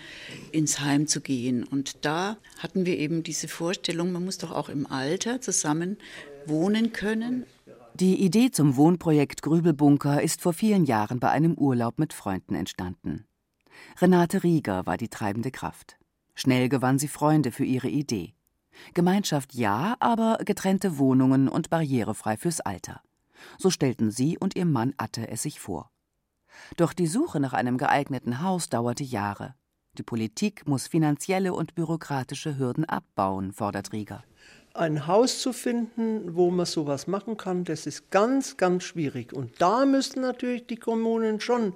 ins 0.52 0.80
Heim 0.80 1.06
zu 1.06 1.22
gehen. 1.22 1.64
Und 1.64 2.04
da 2.04 2.36
hatten 2.58 2.84
wir 2.84 2.98
eben 2.98 3.22
diese 3.22 3.48
Vorstellung, 3.48 4.12
man 4.12 4.24
muss 4.24 4.38
doch 4.38 4.52
auch 4.52 4.68
im 4.68 4.86
Alter 4.86 5.40
zusammen 5.40 5.96
wohnen 6.46 6.92
können. 6.92 7.46
Die 7.96 8.24
Idee 8.24 8.50
zum 8.50 8.74
Wohnprojekt 8.74 9.42
Grübelbunker 9.42 10.20
ist 10.20 10.40
vor 10.40 10.52
vielen 10.52 10.84
Jahren 10.84 11.20
bei 11.20 11.30
einem 11.30 11.54
Urlaub 11.54 12.00
mit 12.00 12.12
Freunden 12.12 12.56
entstanden. 12.56 13.24
Renate 14.00 14.42
Rieger 14.42 14.84
war 14.84 14.96
die 14.96 15.08
treibende 15.08 15.52
Kraft. 15.52 15.96
Schnell 16.34 16.68
gewann 16.68 16.98
sie 16.98 17.06
Freunde 17.06 17.52
für 17.52 17.64
ihre 17.64 17.86
Idee. 17.86 18.34
Gemeinschaft 18.94 19.54
ja, 19.54 19.94
aber 20.00 20.38
getrennte 20.44 20.98
Wohnungen 20.98 21.48
und 21.48 21.70
barrierefrei 21.70 22.36
fürs 22.36 22.60
Alter. 22.60 23.00
So 23.58 23.70
stellten 23.70 24.10
sie 24.10 24.38
und 24.38 24.56
ihr 24.56 24.66
Mann 24.66 24.94
Atte 24.96 25.28
es 25.28 25.42
sich 25.42 25.60
vor. 25.60 25.92
Doch 26.76 26.94
die 26.94 27.06
Suche 27.06 27.38
nach 27.38 27.52
einem 27.52 27.78
geeigneten 27.78 28.42
Haus 28.42 28.68
dauerte 28.68 29.04
Jahre. 29.04 29.54
Die 29.98 30.02
Politik 30.02 30.66
muss 30.66 30.88
finanzielle 30.88 31.54
und 31.54 31.76
bürokratische 31.76 32.58
Hürden 32.58 32.86
abbauen, 32.86 33.52
fordert 33.52 33.92
Rieger. 33.92 34.24
Ein 34.76 35.06
Haus 35.06 35.38
zu 35.38 35.52
finden, 35.52 36.34
wo 36.34 36.50
man 36.50 36.66
sowas 36.66 37.06
machen 37.06 37.36
kann, 37.36 37.62
das 37.62 37.86
ist 37.86 38.10
ganz, 38.10 38.56
ganz 38.56 38.82
schwierig. 38.82 39.32
Und 39.32 39.52
da 39.60 39.86
müssten 39.86 40.20
natürlich 40.20 40.66
die 40.66 40.76
Kommunen 40.76 41.38
schon 41.38 41.74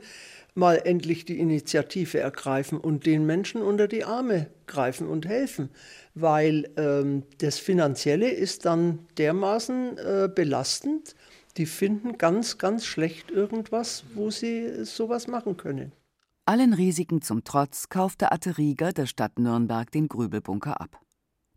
mal 0.56 0.82
endlich 0.84 1.24
die 1.24 1.38
Initiative 1.38 2.18
ergreifen 2.18 2.76
und 2.76 3.06
den 3.06 3.24
Menschen 3.24 3.62
unter 3.62 3.86
die 3.86 4.04
Arme 4.04 4.48
greifen 4.66 5.06
und 5.06 5.26
helfen, 5.26 5.70
weil 6.14 6.68
ähm, 6.76 7.22
das 7.38 7.60
Finanzielle 7.60 8.30
ist 8.30 8.64
dann 8.64 9.06
dermaßen 9.16 9.98
äh, 9.98 10.28
belastend, 10.34 11.14
die 11.56 11.66
finden 11.66 12.18
ganz, 12.18 12.58
ganz 12.58 12.84
schlecht 12.84 13.30
irgendwas, 13.30 14.02
wo 14.14 14.30
sie 14.30 14.84
sowas 14.84 15.28
machen 15.28 15.56
können. 15.56 15.92
Allen 16.46 16.72
Risiken 16.72 17.22
zum 17.22 17.44
Trotz 17.44 17.88
kaufte 17.90 18.32
Atte 18.32 18.58
Rieger 18.58 18.92
der 18.92 19.06
Stadt 19.06 19.38
Nürnberg 19.38 19.90
den 19.92 20.08
Grübelbunker 20.08 20.80
ab. 20.80 20.98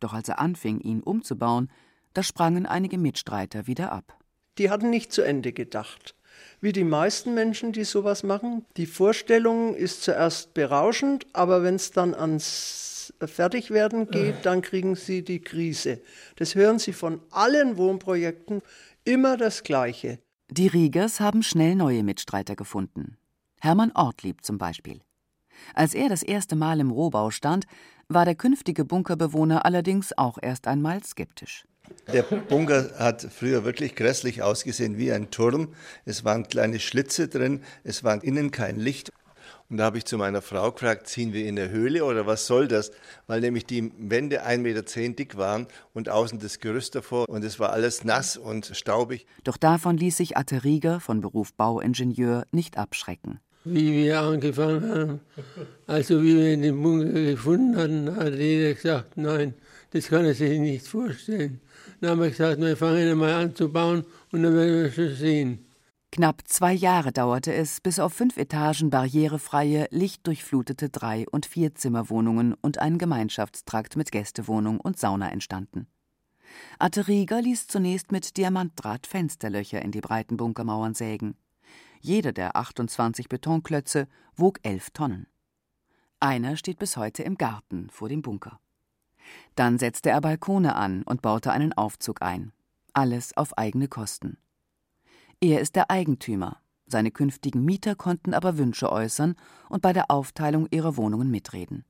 Doch 0.02 0.12
als 0.12 0.28
er 0.28 0.40
anfing, 0.40 0.82
ihn 0.82 1.02
umzubauen, 1.02 1.72
da 2.14 2.24
sprangen 2.24 2.66
einige 2.66 2.98
Mitstreiter 2.98 3.68
wieder 3.68 3.94
ab. 3.94 4.18
Die 4.58 4.70
hatten 4.70 4.90
nicht 4.90 5.14
zu 5.14 5.22
Ende 5.22 5.54
gedacht. 5.54 6.16
Wie 6.60 6.74
die 6.74 6.84
meisten 6.84 7.34
Menschen, 7.34 7.72
die 7.72 7.86
sowas 7.86 8.24
machen, 8.24 8.66
die 8.76 8.86
Vorstellung 8.86 9.76
ist 9.76 10.04
zuerst 10.04 10.54
berauschend, 10.54 11.26
aber 11.34 11.64
wenn 11.64 11.76
es 11.76 11.92
dann 11.92 12.14
ans 12.14 13.14
Fertigwerden 13.24 14.10
geht, 14.10 14.46
dann 14.46 14.62
kriegen 14.62 14.96
sie 14.96 15.24
die 15.24 15.40
Krise. 15.40 16.02
Das 16.36 16.56
hören 16.56 16.80
sie 16.80 16.94
von 16.94 17.22
allen 17.32 17.78
Wohnprojekten 17.78 18.62
Immer 19.04 19.36
das 19.36 19.64
Gleiche. 19.64 20.20
Die 20.50 20.68
Riegers 20.68 21.20
haben 21.20 21.42
schnell 21.42 21.76
neue 21.76 22.04
Mitstreiter 22.04 22.56
gefunden. 22.56 23.18
Hermann 23.60 23.92
Ortlieb 23.96 24.44
zum 24.44 24.60
Beispiel. 24.60 25.02
Als 25.74 25.94
er 25.94 26.10
das 26.10 26.24
erste 26.24 26.56
Mal 26.56 26.80
im 26.80 26.92
Rohbau 26.92 27.32
stand, 27.32 27.66
war 28.08 28.26
der 28.26 28.36
künftige 28.36 28.86
Bunkerbewohner 28.86 29.66
allerdings 29.66 30.18
auch 30.18 30.38
erst 30.42 30.68
einmal 30.68 31.04
skeptisch. 31.04 31.66
Der 32.12 32.24
Bunker 32.24 32.92
hat 32.98 33.22
früher 33.22 33.64
wirklich 33.64 33.96
grässlich 33.96 34.42
ausgesehen 34.42 34.98
wie 34.98 35.12
ein 35.12 35.30
Turm. 35.30 35.70
Es 36.06 36.24
waren 36.24 36.48
kleine 36.48 36.80
Schlitze 36.80 37.28
drin, 37.28 37.62
es 37.84 38.04
war 38.04 38.24
innen 38.24 38.52
kein 38.52 38.78
Licht. 38.80 39.12
Und 39.70 39.78
da 39.78 39.86
habe 39.86 39.98
ich 39.98 40.06
zu 40.06 40.18
meiner 40.18 40.42
Frau 40.42 40.72
gefragt, 40.72 41.08
ziehen 41.08 41.32
wir 41.32 41.46
in 41.46 41.56
der 41.56 41.70
Höhle 41.70 42.04
oder 42.04 42.28
was 42.28 42.46
soll 42.46 42.68
das? 42.68 42.92
Weil 43.28 43.40
nämlich 43.40 43.66
die 43.66 43.92
Wände 43.98 44.46
1,10 44.46 44.58
Meter 44.58 45.14
dick 45.14 45.38
waren 45.38 45.68
und 45.94 46.10
außen 46.10 46.40
das 46.40 46.60
Gerüst 46.60 46.96
davor 46.96 47.28
und 47.30 47.44
es 47.46 47.60
war 47.60 47.72
alles 47.72 48.04
nass 48.04 48.36
und 48.36 48.72
staubig. 48.74 49.26
Doch 49.46 49.56
davon 49.56 49.96
ließ 49.96 50.18
sich 50.18 50.36
Atte 50.36 50.66
Rieger 50.66 51.00
von 51.00 51.22
Beruf 51.22 51.54
Bauingenieur 51.54 52.46
nicht 52.52 52.78
abschrecken. 52.78 53.40
Wie 53.64 53.92
wir 53.92 54.20
angefangen 54.20 54.90
haben, 54.90 55.20
also 55.86 56.22
wie 56.24 56.36
wir 56.36 56.58
den 56.58 56.82
Bunker 56.82 57.12
gefunden 57.12 57.76
hatten, 57.78 58.16
hat 58.16 58.34
jeder 58.34 58.74
gesagt, 58.74 59.18
nein, 59.18 59.54
das 59.92 60.08
kann 60.08 60.26
er 60.26 60.34
sich 60.34 60.60
nicht 60.60 60.88
vorstellen. 60.88 61.62
Dann 62.00 62.12
haben 62.12 62.22
wir 62.22 62.30
gesagt, 62.30 62.60
wir 62.60 62.76
fangen 62.76 63.18
mal 63.18 63.34
an 63.34 63.56
zu 63.56 63.72
bauen 63.72 64.04
und 64.32 64.42
dann 64.42 64.56
werden 64.56 64.84
wir 64.84 64.92
schon 64.92 65.16
sehen. 65.16 65.66
Knapp 66.14 66.42
zwei 66.46 66.74
Jahre 66.74 67.14
dauerte 67.14 67.54
es, 67.54 67.80
bis 67.80 68.00
auf 68.00 68.14
fünf 68.14 68.36
Etagen 68.36 68.90
barrierefreie, 68.90 69.88
lichtdurchflutete 69.92 70.90
Drei- 70.90 71.26
und 71.32 71.46
Vierzimmerwohnungen 71.46 72.54
und 72.62 72.80
ein 72.80 72.98
Gemeinschaftstrakt 72.98 73.96
mit 73.96 74.12
Gästewohnung 74.12 74.82
und 74.82 75.00
Sauna 75.00 75.32
entstanden. 75.32 75.88
Atte 76.80 77.08
Rieger 77.08 77.42
ließ 77.42 77.68
zunächst 77.68 78.12
mit 78.12 78.36
Diamantdraht 78.36 79.08
Fensterlöcher 79.08 79.82
in 79.82 79.92
die 79.92 80.02
breiten 80.02 80.36
Bunkermauern 80.36 80.96
sägen. 80.96 81.36
Jeder 82.04 82.34
der 82.34 82.56
28 82.56 83.30
Betonklötze 83.30 84.08
wog 84.36 84.60
elf 84.64 84.90
Tonnen. 84.90 85.28
Einer 86.20 86.58
steht 86.58 86.80
bis 86.80 86.98
heute 86.98 87.22
im 87.22 87.38
Garten 87.38 87.92
vor 87.92 88.10
dem 88.10 88.24
Bunker. 88.24 88.60
Dann 89.54 89.78
setzte 89.78 90.10
er 90.10 90.20
Balkone 90.20 90.76
an 90.76 91.04
und 91.04 91.22
baute 91.22 91.52
einen 91.52 91.74
Aufzug 91.74 92.24
ein. 92.24 92.54
Alles 92.94 93.38
auf 93.38 93.56
eigene 93.56 93.88
Kosten. 93.88 94.40
Er 95.40 95.62
ist 95.62 95.76
der 95.76 95.92
Eigentümer. 95.92 96.60
Seine 96.88 97.12
künftigen 97.12 97.64
Mieter 97.64 97.94
konnten 97.96 98.34
aber 98.34 98.58
Wünsche 98.58 98.92
äußern 98.92 99.36
und 99.70 99.84
bei 99.84 99.94
der 99.94 100.10
Aufteilung 100.10 100.68
ihrer 100.72 100.98
Wohnungen 100.98 101.30
mitreden. 101.30 101.86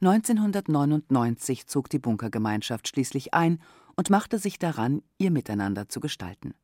1999 0.00 1.68
zog 1.68 1.88
die 1.88 2.00
Bunkergemeinschaft 2.00 2.88
schließlich 2.88 3.32
ein 3.32 3.62
und 3.96 4.10
machte 4.10 4.40
sich 4.40 4.58
daran, 4.58 5.02
ihr 5.18 5.30
Miteinander 5.30 5.88
zu 5.88 6.00
gestalten. 6.00 6.54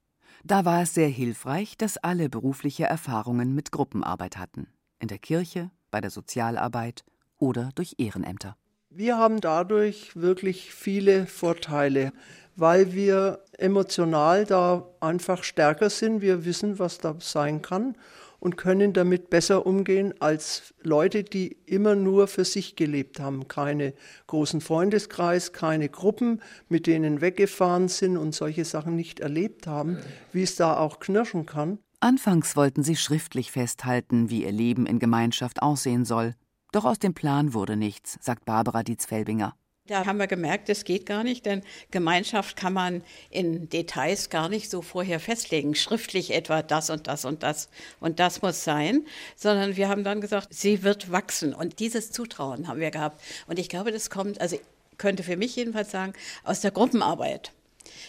Da 0.44 0.64
war 0.64 0.82
es 0.82 0.94
sehr 0.94 1.09
hilfreich, 1.09 1.76
dass 1.76 1.99
alle 1.99 2.28
berufliche 2.28 2.85
Erfahrungen 2.85 3.54
mit 3.54 3.73
Gruppenarbeit 3.73 4.38
hatten. 4.38 4.68
In 4.99 5.09
der 5.09 5.18
Kirche, 5.18 5.70
bei 5.90 6.00
der 6.00 6.11
Sozialarbeit 6.11 7.04
oder 7.38 7.70
durch 7.75 7.94
Ehrenämter. 7.99 8.56
Wir 8.88 9.18
haben 9.18 9.40
dadurch 9.40 10.16
wirklich 10.16 10.75
viele 10.75 11.26
Vorteile 11.26 12.12
weil 12.61 12.92
wir 12.92 13.40
emotional 13.56 14.44
da 14.44 14.87
einfach 15.00 15.42
stärker 15.44 15.88
sind. 15.88 16.20
Wir 16.20 16.44
wissen, 16.44 16.78
was 16.78 16.99
da 16.99 17.16
sein 17.18 17.62
kann 17.62 17.97
und 18.40 18.56
können 18.56 18.92
damit 18.92 19.30
besser 19.30 19.66
umgehen 19.66 20.14
als 20.18 20.75
Leute, 20.82 21.23
die 21.23 21.59
immer 21.66 21.94
nur 21.94 22.26
für 22.26 22.44
sich 22.44 22.75
gelebt 22.75 23.20
haben. 23.20 23.47
Keine 23.47 23.94
großen 24.26 24.61
Freundeskreis, 24.61 25.52
keine 25.52 25.88
Gruppen, 25.88 26.42
mit 26.68 26.87
denen 26.87 27.20
weggefahren 27.20 27.88
sind 27.88 28.16
und 28.16 28.35
solche 28.35 28.64
Sachen 28.64 28.97
nicht 28.97 29.20
erlebt 29.20 29.66
haben, 29.66 29.99
wie 30.32 30.42
es 30.42 30.56
da 30.56 30.76
auch 30.76 30.99
knirschen 30.99 31.47
kann. 31.47 31.78
Anfangs 32.00 32.56
wollten 32.56 32.82
sie 32.82 32.97
schriftlich 32.97 33.52
festhalten, 33.52 34.30
wie 34.30 34.44
ihr 34.44 34.52
Leben 34.52 34.87
in 34.87 34.99
Gemeinschaft 34.99 35.62
aussehen 35.62 36.06
soll. 36.06 36.35
Doch 36.73 36.87
aus 36.87 36.99
dem 36.99 37.14
Plan 37.14 37.52
wurde 37.52 37.76
nichts, 37.76 38.16
sagt 38.23 38.47
Barbara 38.47 38.82
Dietz-Felbinger. 38.82 39.54
Da 39.90 40.06
haben 40.06 40.20
wir 40.20 40.28
gemerkt, 40.28 40.68
das 40.68 40.85
geht 40.85 41.04
gar 41.04 41.25
nicht, 41.25 41.44
denn 41.47 41.62
Gemeinschaft 41.90 42.56
kann 42.56 42.73
man 42.73 43.02
in 43.28 43.68
Details 43.68 44.30
gar 44.30 44.49
nicht 44.49 44.70
so 44.70 44.82
vorher 44.82 45.18
festlegen, 45.18 45.75
schriftlich 45.75 46.32
etwa 46.32 46.62
das 46.62 46.90
und 46.90 47.09
das 47.09 47.25
und 47.25 47.42
das 47.42 47.68
und 47.99 48.20
das 48.20 48.40
muss 48.40 48.62
sein, 48.62 49.04
sondern 49.35 49.75
wir 49.75 49.88
haben 49.88 50.04
dann 50.04 50.20
gesagt, 50.20 50.47
sie 50.54 50.85
wird 50.85 51.11
wachsen 51.11 51.52
und 51.52 51.80
dieses 51.80 52.12
Zutrauen 52.12 52.68
haben 52.68 52.78
wir 52.78 52.92
gehabt. 52.92 53.20
Und 53.49 53.59
ich 53.59 53.68
glaube, 53.68 53.90
das 53.90 54.11
kommt, 54.11 54.40
also 54.40 54.61
könnte 54.97 55.25
für 55.25 55.37
mich 55.37 55.56
jedenfalls 55.56 55.90
sagen, 55.90 56.12
aus 56.44 56.61
der 56.61 56.70
Gruppenarbeit 56.70 57.50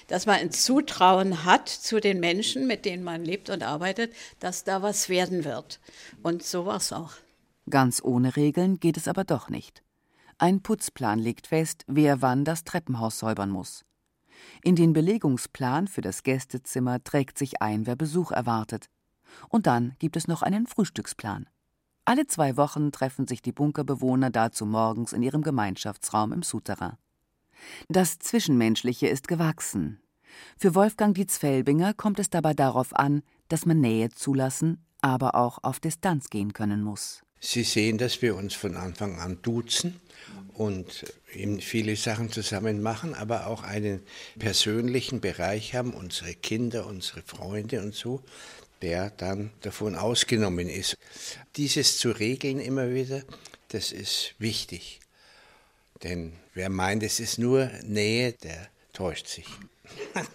dass 0.07 0.25
man 0.25 0.35
ein 0.35 0.51
Zutrauen 0.51 1.45
hat 1.45 1.67
zu 1.67 1.99
den 1.99 2.19
Menschen, 2.19 2.67
mit 2.67 2.85
denen 2.85 3.03
man 3.03 3.25
lebt 3.25 3.49
und 3.49 3.63
arbeitet, 3.63 4.13
dass 4.39 4.63
da 4.63 4.81
was 4.81 5.09
werden 5.09 5.45
wird. 5.45 5.79
Und 6.21 6.43
so 6.43 6.65
war 6.65 6.77
es 6.77 6.93
auch. 6.93 7.13
Ganz 7.69 8.03
ohne 8.03 8.35
Regeln 8.35 8.79
geht 8.79 8.97
es 8.97 9.07
aber 9.07 9.23
doch 9.23 9.49
nicht. 9.49 9.81
Ein 10.41 10.63
Putzplan 10.63 11.19
legt 11.19 11.45
fest, 11.45 11.83
wer 11.85 12.23
wann 12.23 12.45
das 12.45 12.63
Treppenhaus 12.63 13.19
säubern 13.19 13.51
muss. 13.51 13.85
In 14.63 14.75
den 14.75 14.91
Belegungsplan 14.91 15.87
für 15.87 16.01
das 16.01 16.23
Gästezimmer 16.23 17.03
trägt 17.03 17.37
sich 17.37 17.61
ein, 17.61 17.85
wer 17.85 17.95
Besuch 17.95 18.31
erwartet. 18.31 18.89
Und 19.49 19.67
dann 19.67 19.93
gibt 19.99 20.15
es 20.15 20.27
noch 20.27 20.41
einen 20.41 20.65
Frühstücksplan. 20.65 21.47
Alle 22.05 22.25
zwei 22.25 22.57
Wochen 22.57 22.91
treffen 22.91 23.27
sich 23.27 23.43
die 23.43 23.51
Bunkerbewohner 23.51 24.31
dazu 24.31 24.65
morgens 24.65 25.13
in 25.13 25.21
ihrem 25.21 25.43
Gemeinschaftsraum 25.43 26.33
im 26.33 26.41
Souterrain. 26.41 26.97
Das 27.87 28.17
Zwischenmenschliche 28.17 29.09
ist 29.09 29.27
gewachsen. 29.27 30.01
Für 30.57 30.73
Wolfgang 30.73 31.13
Dietz-Felbinger 31.13 31.93
kommt 31.93 32.17
es 32.17 32.31
dabei 32.31 32.55
darauf 32.55 32.95
an, 32.95 33.21
dass 33.49 33.67
man 33.67 33.79
Nähe 33.79 34.09
zulassen, 34.09 34.83
aber 35.01 35.35
auch 35.35 35.59
auf 35.61 35.79
Distanz 35.79 36.31
gehen 36.31 36.53
können 36.53 36.81
muss. 36.81 37.21
Sie 37.43 37.63
sehen, 37.63 37.97
dass 37.97 38.21
wir 38.21 38.35
uns 38.35 38.53
von 38.53 38.77
Anfang 38.77 39.19
an 39.19 39.39
duzen 39.41 39.99
und 40.53 41.11
viele 41.59 41.95
Sachen 41.95 42.31
zusammen 42.31 42.83
machen, 42.83 43.15
aber 43.15 43.47
auch 43.47 43.63
einen 43.63 44.03
persönlichen 44.37 45.21
Bereich 45.21 45.73
haben, 45.73 45.93
unsere 45.93 46.35
Kinder, 46.35 46.85
unsere 46.85 47.23
Freunde 47.23 47.81
und 47.81 47.95
so, 47.95 48.21
der 48.83 49.09
dann 49.09 49.49
davon 49.61 49.95
ausgenommen 49.95 50.69
ist. 50.69 50.95
Dieses 51.55 51.97
zu 51.97 52.11
regeln 52.11 52.59
immer 52.59 52.93
wieder, 52.93 53.23
das 53.69 53.91
ist 53.91 54.35
wichtig. 54.37 54.99
Denn 56.03 56.33
wer 56.53 56.69
meint, 56.69 57.01
es 57.01 57.19
ist 57.19 57.39
nur 57.39 57.71
Nähe, 57.83 58.33
der 58.33 58.67
täuscht 58.93 59.25
sich. 59.25 59.47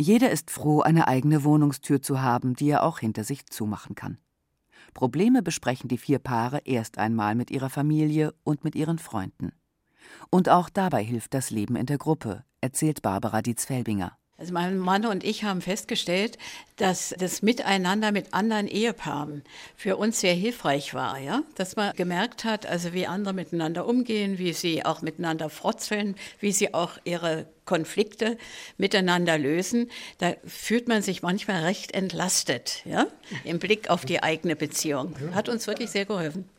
Jeder 0.00 0.30
ist 0.30 0.50
froh, 0.50 0.80
eine 0.80 1.06
eigene 1.06 1.44
Wohnungstür 1.44 2.00
zu 2.00 2.22
haben, 2.22 2.56
die 2.56 2.70
er 2.70 2.82
auch 2.82 2.98
hinter 2.98 3.24
sich 3.24 3.44
zumachen 3.46 3.94
kann. 3.94 4.16
Probleme 4.94 5.42
besprechen 5.42 5.88
die 5.88 5.98
vier 5.98 6.18
Paare 6.18 6.60
erst 6.64 6.98
einmal 6.98 7.34
mit 7.34 7.50
ihrer 7.50 7.70
Familie 7.70 8.34
und 8.44 8.64
mit 8.64 8.74
ihren 8.74 8.98
Freunden. 8.98 9.52
Und 10.30 10.48
auch 10.48 10.68
dabei 10.68 11.02
hilft 11.02 11.34
das 11.34 11.50
Leben 11.50 11.76
in 11.76 11.86
der 11.86 11.98
Gruppe, 11.98 12.44
erzählt 12.60 13.02
Barbara 13.02 13.42
Dietz-Felbinger. 13.42 14.16
Also 14.38 14.54
mein 14.54 14.78
Mann 14.78 15.06
und 15.06 15.22
ich 15.22 15.44
haben 15.44 15.60
festgestellt, 15.60 16.36
dass 16.76 17.14
das 17.16 17.42
Miteinander 17.42 18.10
mit 18.10 18.34
anderen 18.34 18.66
Ehepaaren 18.66 19.44
für 19.76 19.96
uns 19.96 20.18
sehr 20.20 20.34
hilfreich 20.34 20.94
war, 20.94 21.18
ja, 21.20 21.42
dass 21.54 21.76
man 21.76 21.92
gemerkt 21.94 22.44
hat, 22.44 22.66
also 22.66 22.92
wie 22.92 23.06
andere 23.06 23.34
miteinander 23.34 23.86
umgehen, 23.86 24.38
wie 24.38 24.52
sie 24.52 24.84
auch 24.84 25.00
miteinander 25.00 25.48
frotzeln, 25.48 26.16
wie 26.40 26.50
sie 26.50 26.74
auch 26.74 26.98
ihre 27.04 27.46
Konflikte 27.72 28.36
miteinander 28.76 29.38
lösen. 29.38 29.90
Da 30.18 30.34
fühlt 30.44 30.88
man 30.88 31.00
sich 31.00 31.22
manchmal 31.22 31.62
recht 31.62 31.92
entlastet, 31.92 32.82
ja, 32.84 33.06
im 33.44 33.58
Blick 33.58 33.88
auf 33.88 34.04
die 34.04 34.22
eigene 34.22 34.56
Beziehung. 34.56 35.14
Hat 35.34 35.48
uns 35.48 35.66
wirklich 35.66 35.88
sehr 35.88 36.04
geholfen. 36.04 36.50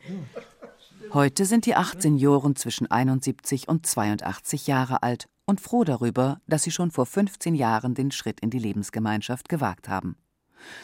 Heute 1.12 1.44
sind 1.44 1.66
die 1.66 1.76
acht 1.76 2.02
Senioren 2.02 2.56
zwischen 2.56 2.90
71 2.90 3.68
und 3.68 3.86
82 3.86 4.66
Jahre 4.66 5.04
alt 5.04 5.28
und 5.46 5.60
froh 5.60 5.84
darüber, 5.84 6.40
dass 6.48 6.64
sie 6.64 6.72
schon 6.72 6.90
vor 6.90 7.06
15 7.06 7.54
Jahren 7.54 7.94
den 7.94 8.10
Schritt 8.10 8.40
in 8.40 8.50
die 8.50 8.58
Lebensgemeinschaft 8.58 9.48
gewagt 9.48 9.88
haben. 9.88 10.16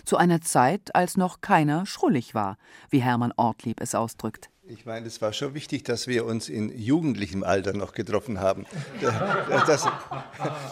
Zu 0.05 0.17
einer 0.17 0.43
Zeit, 0.43 0.95
als 0.95 1.17
noch 1.17 1.41
keiner 1.41 1.87
schrullig 1.87 2.37
war, 2.37 2.57
wie 2.89 3.03
Hermann 3.03 3.33
Ortlieb 3.37 3.81
es 3.81 3.97
ausdrückt. 3.97 4.49
Ich 4.73 4.87
meine, 4.87 5.09
es 5.09 5.21
war 5.21 5.33
schon 5.33 5.55
wichtig, 5.55 5.83
dass 5.83 6.07
wir 6.07 6.25
uns 6.25 6.49
in 6.49 6.71
jugendlichem 6.79 7.43
Alter 7.43 7.73
noch 7.73 7.93
getroffen 7.93 8.39
haben. 8.39 8.67
dass, 9.67 9.89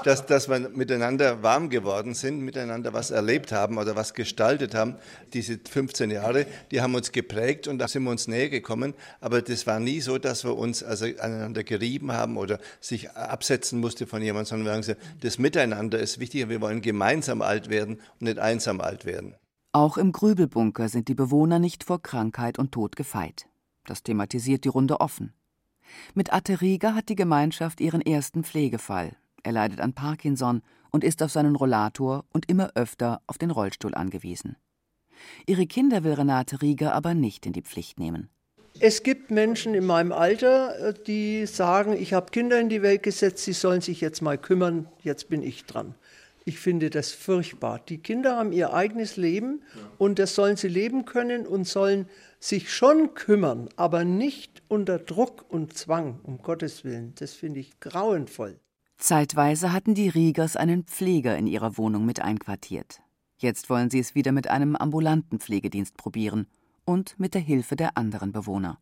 dass, 0.05 0.25
dass 0.25 0.49
wir 0.49 0.69
miteinander 0.69 1.43
warm 1.43 1.69
geworden 1.69 2.14
sind, 2.14 2.38
miteinander 2.38 2.93
was 2.93 3.11
erlebt 3.11 3.50
haben 3.50 3.76
oder 3.76 3.97
was 3.97 4.14
gestaltet 4.14 4.76
haben. 4.76 4.95
Diese 5.33 5.59
15 5.59 6.12
Jahre, 6.12 6.47
die 6.71 6.81
haben 6.81 6.95
uns 6.95 7.11
geprägt 7.11 7.67
und 7.67 7.78
da 7.78 7.88
sind 7.88 8.05
wir 8.05 8.11
uns 8.11 8.28
näher 8.28 8.50
gekommen. 8.50 8.95
Aber 9.21 9.43
das 9.43 9.67
war 9.67 9.81
nie 9.81 10.00
so, 10.00 10.19
dass 10.19 10.45
wir 10.45 10.57
uns 10.57 10.85
also 10.85 11.07
aneinander 11.07 11.64
gerieben 11.64 12.12
haben 12.12 12.37
oder 12.37 12.61
sich 12.81 13.11
absetzen 13.11 13.81
musste 13.81 14.07
von 14.07 14.23
jemandem, 14.23 14.47
sondern 14.47 14.67
wir 14.67 14.73
haben 14.75 14.81
gesagt, 14.83 15.02
das 15.23 15.38
Miteinander 15.38 15.99
ist 15.99 16.20
wichtiger. 16.20 16.49
Wir 16.49 16.61
wollen 16.61 16.83
gemeinsam 16.83 17.42
alt 17.42 17.68
werden 17.68 17.96
und 18.20 18.29
nicht 18.29 18.38
einsam 18.38 18.81
alt 18.81 19.07
werden. 19.07 19.35
Auch 19.73 19.99
im 19.99 20.12
Grübelbunker 20.12 20.88
sind 20.88 21.09
die 21.09 21.14
Bewohner 21.14 21.59
nicht 21.59 21.83
vor 21.83 22.01
Krankheit 22.01 22.61
und 22.61 22.70
Tod 22.70 22.94
gefeit. 22.94 23.49
Das 23.88 24.03
thematisiert 24.03 24.64
die 24.64 24.68
Runde 24.68 25.01
offen. 25.01 25.33
Mit 26.14 26.31
Atte 26.31 26.61
Rieger 26.61 26.94
hat 26.94 27.09
die 27.09 27.14
Gemeinschaft 27.14 27.81
ihren 27.81 28.03
ersten 28.03 28.44
Pflegefall. 28.44 29.16
Er 29.42 29.53
leidet 29.53 29.81
an 29.81 29.94
Parkinson 29.94 30.61
und 30.90 31.05
ist 31.05 31.22
auf 31.22 31.33
seinen 31.33 31.57
Rollator 31.57 32.27
und 32.31 32.51
immer 32.51 32.72
öfter 32.74 33.22
auf 33.27 33.38
den 33.38 33.51
Rollstuhl 33.51 33.94
angewiesen. 33.94 34.57
Ihre 35.46 35.66
Kinder 35.66 36.05
will 36.05 36.12
Renate 36.12 36.61
Rieger 36.61 36.94
aber 36.94 37.14
nicht 37.14 37.46
in 37.46 37.55
die 37.55 37.62
Pflicht 37.62 37.98
nehmen. 37.98 38.29
Es 38.79 39.03
gibt 39.03 39.31
Menschen 39.31 39.72
in 39.72 39.87
meinem 39.87 40.12
Alter, 40.12 40.92
die 40.92 41.46
sagen, 41.46 41.94
ich 41.94 42.12
habe 42.12 42.31
Kinder 42.31 42.61
in 42.61 42.68
die 42.68 42.83
Welt 42.83 43.03
gesetzt, 43.03 43.44
sie 43.44 43.55
sollen 43.55 43.81
sich 43.81 44.03
jetzt 44.03 44.20
mal 44.20 44.37
kümmern, 44.37 44.87
jetzt 45.03 45.31
bin 45.31 45.42
ich 45.42 45.64
dran. 45.64 45.94
Ich 46.44 46.59
finde 46.59 46.90
das 46.90 47.12
furchtbar. 47.12 47.81
Die 47.88 47.98
Kinder 47.98 48.37
haben 48.37 48.53
ihr 48.53 48.72
eigenes 48.72 49.16
Leben 49.16 49.62
und 49.96 50.18
das 50.18 50.35
sollen 50.35 50.57
sie 50.57 50.68
leben 50.68 51.07
können 51.07 51.46
und 51.46 51.66
sollen 51.66 52.07
sich 52.40 52.72
schon 52.72 53.14
kümmern, 53.14 53.68
aber 53.77 54.05
nicht 54.05 54.62
unter 54.68 54.98
Druck 54.98 55.44
und 55.48 55.77
Zwang, 55.77 56.20
um 56.22 56.38
Gottes 56.38 56.85
Willen. 56.85 57.14
Das 57.18 57.33
finde 57.33 57.61
ich 57.61 57.81
grauenvoll. 57.81 58.59
Zeitweise 58.96 59.72
hatten 59.72 59.94
die 59.94 60.09
Riegers 60.09 60.57
einen 60.57 60.85
Pfleger 60.85 61.37
in 61.37 61.46
ihrer 61.46 61.79
Wohnung 61.79 62.05
mit 62.05 62.20
einquartiert. 62.20 63.01
Jetzt 63.37 63.70
wollen 63.70 63.90
sie 63.90 64.01
es 64.01 64.14
wieder 64.14 64.33
mit 64.33 64.48
einem 64.48 64.74
ambulanten 64.74 65.38
Pflegedienst 65.38 65.96
probieren 65.96 66.48
und 66.85 67.18
mit 67.18 67.35
der 67.35 67.40
Hilfe 67.40 67.77
der 67.77 67.96
anderen 67.96 68.33
Bewohner. 68.33 68.79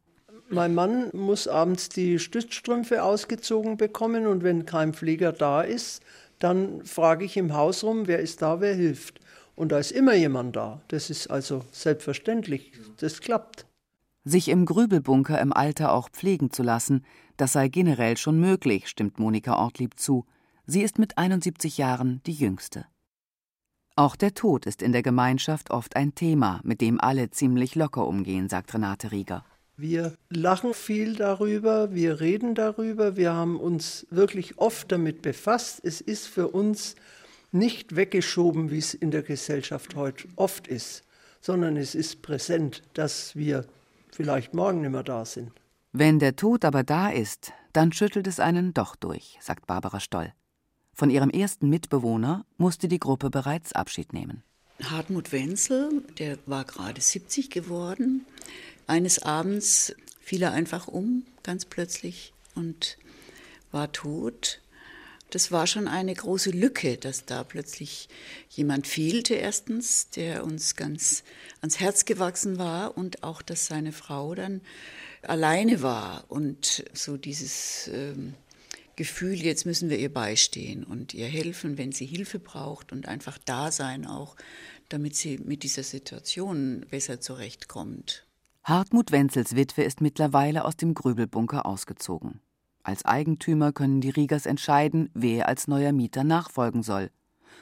Mein 0.48 0.74
Mann 0.74 1.10
muss 1.12 1.48
abends 1.48 1.88
die 1.88 2.18
Stützstrümpfe 2.18 3.02
ausgezogen 3.02 3.76
bekommen 3.76 4.26
und 4.26 4.44
wenn 4.44 4.64
kein 4.64 4.94
Pfleger 4.94 5.32
da 5.32 5.62
ist, 5.62 6.02
dann 6.38 6.84
frage 6.84 7.24
ich 7.24 7.36
im 7.36 7.54
Haus 7.54 7.82
rum, 7.82 8.06
wer 8.06 8.20
ist 8.20 8.42
da, 8.42 8.60
wer 8.60 8.74
hilft. 8.74 9.20
Und 9.56 9.72
da 9.72 9.78
ist 9.78 9.90
immer 9.90 10.14
jemand 10.14 10.54
da. 10.54 10.82
Das 10.88 11.10
ist 11.10 11.28
also 11.28 11.64
selbstverständlich. 11.72 12.72
Das 12.98 13.20
klappt. 13.20 13.66
Sich 14.24 14.48
im 14.48 14.66
Grübelbunker 14.66 15.40
im 15.40 15.52
Alter 15.52 15.92
auch 15.92 16.10
pflegen 16.10 16.50
zu 16.50 16.62
lassen, 16.62 17.04
das 17.36 17.52
sei 17.52 17.68
generell 17.68 18.16
schon 18.16 18.38
möglich, 18.38 18.88
stimmt 18.88 19.18
Monika 19.18 19.56
Ortlieb 19.56 19.98
zu. 19.98 20.26
Sie 20.66 20.82
ist 20.82 20.98
mit 20.98 21.16
71 21.16 21.78
Jahren 21.78 22.20
die 22.26 22.32
jüngste. 22.32 22.86
Auch 23.94 24.14
der 24.14 24.34
Tod 24.34 24.66
ist 24.66 24.82
in 24.82 24.92
der 24.92 25.02
Gemeinschaft 25.02 25.70
oft 25.70 25.96
ein 25.96 26.14
Thema, 26.14 26.60
mit 26.64 26.82
dem 26.82 27.00
alle 27.00 27.30
ziemlich 27.30 27.76
locker 27.76 28.06
umgehen, 28.06 28.48
sagt 28.48 28.74
Renate 28.74 29.10
Rieger. 29.10 29.44
Wir 29.78 30.16
lachen 30.28 30.74
viel 30.74 31.14
darüber, 31.14 31.94
wir 31.94 32.20
reden 32.20 32.54
darüber, 32.54 33.16
wir 33.16 33.32
haben 33.32 33.60
uns 33.60 34.06
wirklich 34.10 34.58
oft 34.58 34.90
damit 34.90 35.22
befasst. 35.22 35.80
Es 35.82 36.00
ist 36.00 36.26
für 36.26 36.48
uns 36.48 36.96
nicht 37.58 37.96
weggeschoben, 37.96 38.70
wie 38.70 38.78
es 38.78 38.94
in 38.94 39.10
der 39.10 39.22
Gesellschaft 39.22 39.94
heute 39.94 40.28
oft 40.36 40.66
ist, 40.68 41.04
sondern 41.40 41.76
es 41.76 41.94
ist 41.94 42.22
präsent, 42.22 42.82
dass 42.94 43.36
wir 43.36 43.66
vielleicht 44.10 44.54
morgen 44.54 44.80
nicht 44.80 44.90
mehr 44.90 45.02
da 45.02 45.24
sind. 45.24 45.52
Wenn 45.92 46.18
der 46.18 46.36
Tod 46.36 46.64
aber 46.64 46.82
da 46.82 47.08
ist, 47.08 47.52
dann 47.72 47.92
schüttelt 47.92 48.26
es 48.26 48.40
einen 48.40 48.74
doch 48.74 48.96
durch, 48.96 49.38
sagt 49.40 49.66
Barbara 49.66 50.00
Stoll. 50.00 50.32
Von 50.92 51.10
ihrem 51.10 51.30
ersten 51.30 51.68
Mitbewohner 51.68 52.46
musste 52.56 52.88
die 52.88 52.98
Gruppe 52.98 53.30
bereits 53.30 53.72
Abschied 53.72 54.12
nehmen. 54.12 54.42
Hartmut 54.82 55.32
Wenzel, 55.32 56.02
der 56.18 56.38
war 56.46 56.64
gerade 56.64 57.00
70 57.00 57.50
geworden. 57.50 58.26
Eines 58.86 59.22
Abends 59.22 59.94
fiel 60.20 60.42
er 60.42 60.52
einfach 60.52 60.88
um, 60.88 61.24
ganz 61.42 61.64
plötzlich, 61.64 62.32
und 62.54 62.98
war 63.72 63.92
tot. 63.92 64.60
Das 65.30 65.50
war 65.50 65.66
schon 65.66 65.88
eine 65.88 66.14
große 66.14 66.50
Lücke, 66.50 66.96
dass 66.96 67.24
da 67.24 67.42
plötzlich 67.42 68.08
jemand 68.48 68.86
fehlte, 68.86 69.34
erstens, 69.34 70.08
der 70.10 70.44
uns 70.44 70.76
ganz 70.76 71.24
ans 71.60 71.80
Herz 71.80 72.04
gewachsen 72.04 72.58
war 72.58 72.96
und 72.96 73.22
auch, 73.24 73.42
dass 73.42 73.66
seine 73.66 73.92
Frau 73.92 74.34
dann 74.34 74.60
alleine 75.22 75.82
war 75.82 76.24
und 76.28 76.84
so 76.92 77.16
dieses 77.16 77.90
ähm, 77.92 78.34
Gefühl, 78.94 79.34
jetzt 79.34 79.66
müssen 79.66 79.90
wir 79.90 79.98
ihr 79.98 80.12
beistehen 80.12 80.84
und 80.84 81.12
ihr 81.12 81.26
helfen, 81.26 81.76
wenn 81.76 81.92
sie 81.92 82.06
Hilfe 82.06 82.38
braucht 82.38 82.92
und 82.92 83.08
einfach 83.08 83.36
da 83.44 83.70
sein 83.70 84.06
auch, 84.06 84.36
damit 84.88 85.16
sie 85.16 85.38
mit 85.38 85.64
dieser 85.64 85.82
Situation 85.82 86.86
besser 86.88 87.20
zurechtkommt. 87.20 88.24
Hartmut 88.64 89.12
Wenzels 89.12 89.54
Witwe 89.54 89.82
ist 89.82 90.00
mittlerweile 90.00 90.64
aus 90.64 90.76
dem 90.76 90.94
Grübelbunker 90.94 91.66
ausgezogen. 91.66 92.40
Als 92.86 93.04
Eigentümer 93.04 93.72
können 93.72 94.00
die 94.00 94.10
Riegers 94.10 94.46
entscheiden, 94.46 95.10
wer 95.12 95.48
als 95.48 95.66
neuer 95.66 95.90
Mieter 95.90 96.22
nachfolgen 96.22 96.84
soll. 96.84 97.10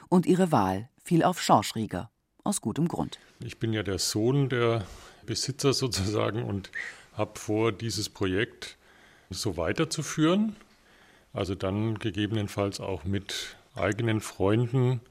Und 0.07 0.27
ihre 0.27 0.51
Wahl 0.51 0.87
fiel 1.03 1.23
auf 1.23 1.41
Schorsch 1.41 1.73
Rieger. 1.73 2.11
Aus 2.43 2.61
gutem 2.61 2.87
Grund. 2.87 3.17
Ich 3.39 3.57
bin 3.57 3.73
ja 3.73 3.81
der 3.81 3.97
Sohn 3.97 4.49
der 4.49 4.85
Besitzer 5.25 5.73
sozusagen 5.73 6.43
und 6.43 6.69
habe 7.13 7.39
vor, 7.39 7.71
dieses 7.71 8.07
Projekt 8.07 8.77
so 9.31 9.57
weiterzuführen. 9.57 10.55
Also 11.33 11.55
dann 11.55 11.97
gegebenenfalls 11.97 12.79
auch 12.79 13.03
mit 13.03 13.55
eigenen 13.73 14.21
Freunden 14.21 15.01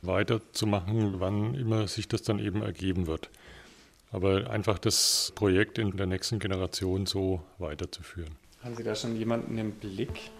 weiterzumachen, 0.00 1.18
wann 1.18 1.56
immer 1.56 1.88
sich 1.88 2.06
das 2.06 2.22
dann 2.22 2.38
eben 2.38 2.62
ergeben 2.62 3.08
wird. 3.08 3.30
aber 4.12 4.48
einfach 4.48 4.78
das 4.78 5.32
Projekt 5.34 5.78
in 5.78 5.96
der 5.96 6.06
nächsten 6.06 6.38
Generation 6.38 7.06
so 7.06 7.42
weiterzuführen. 7.58 8.36
Haben 8.66 8.74
Sie 8.74 8.82
da 8.82 8.96
schon 8.96 9.14
jemanden 9.14 9.56
im 9.58 9.70
Blick? 9.70 10.32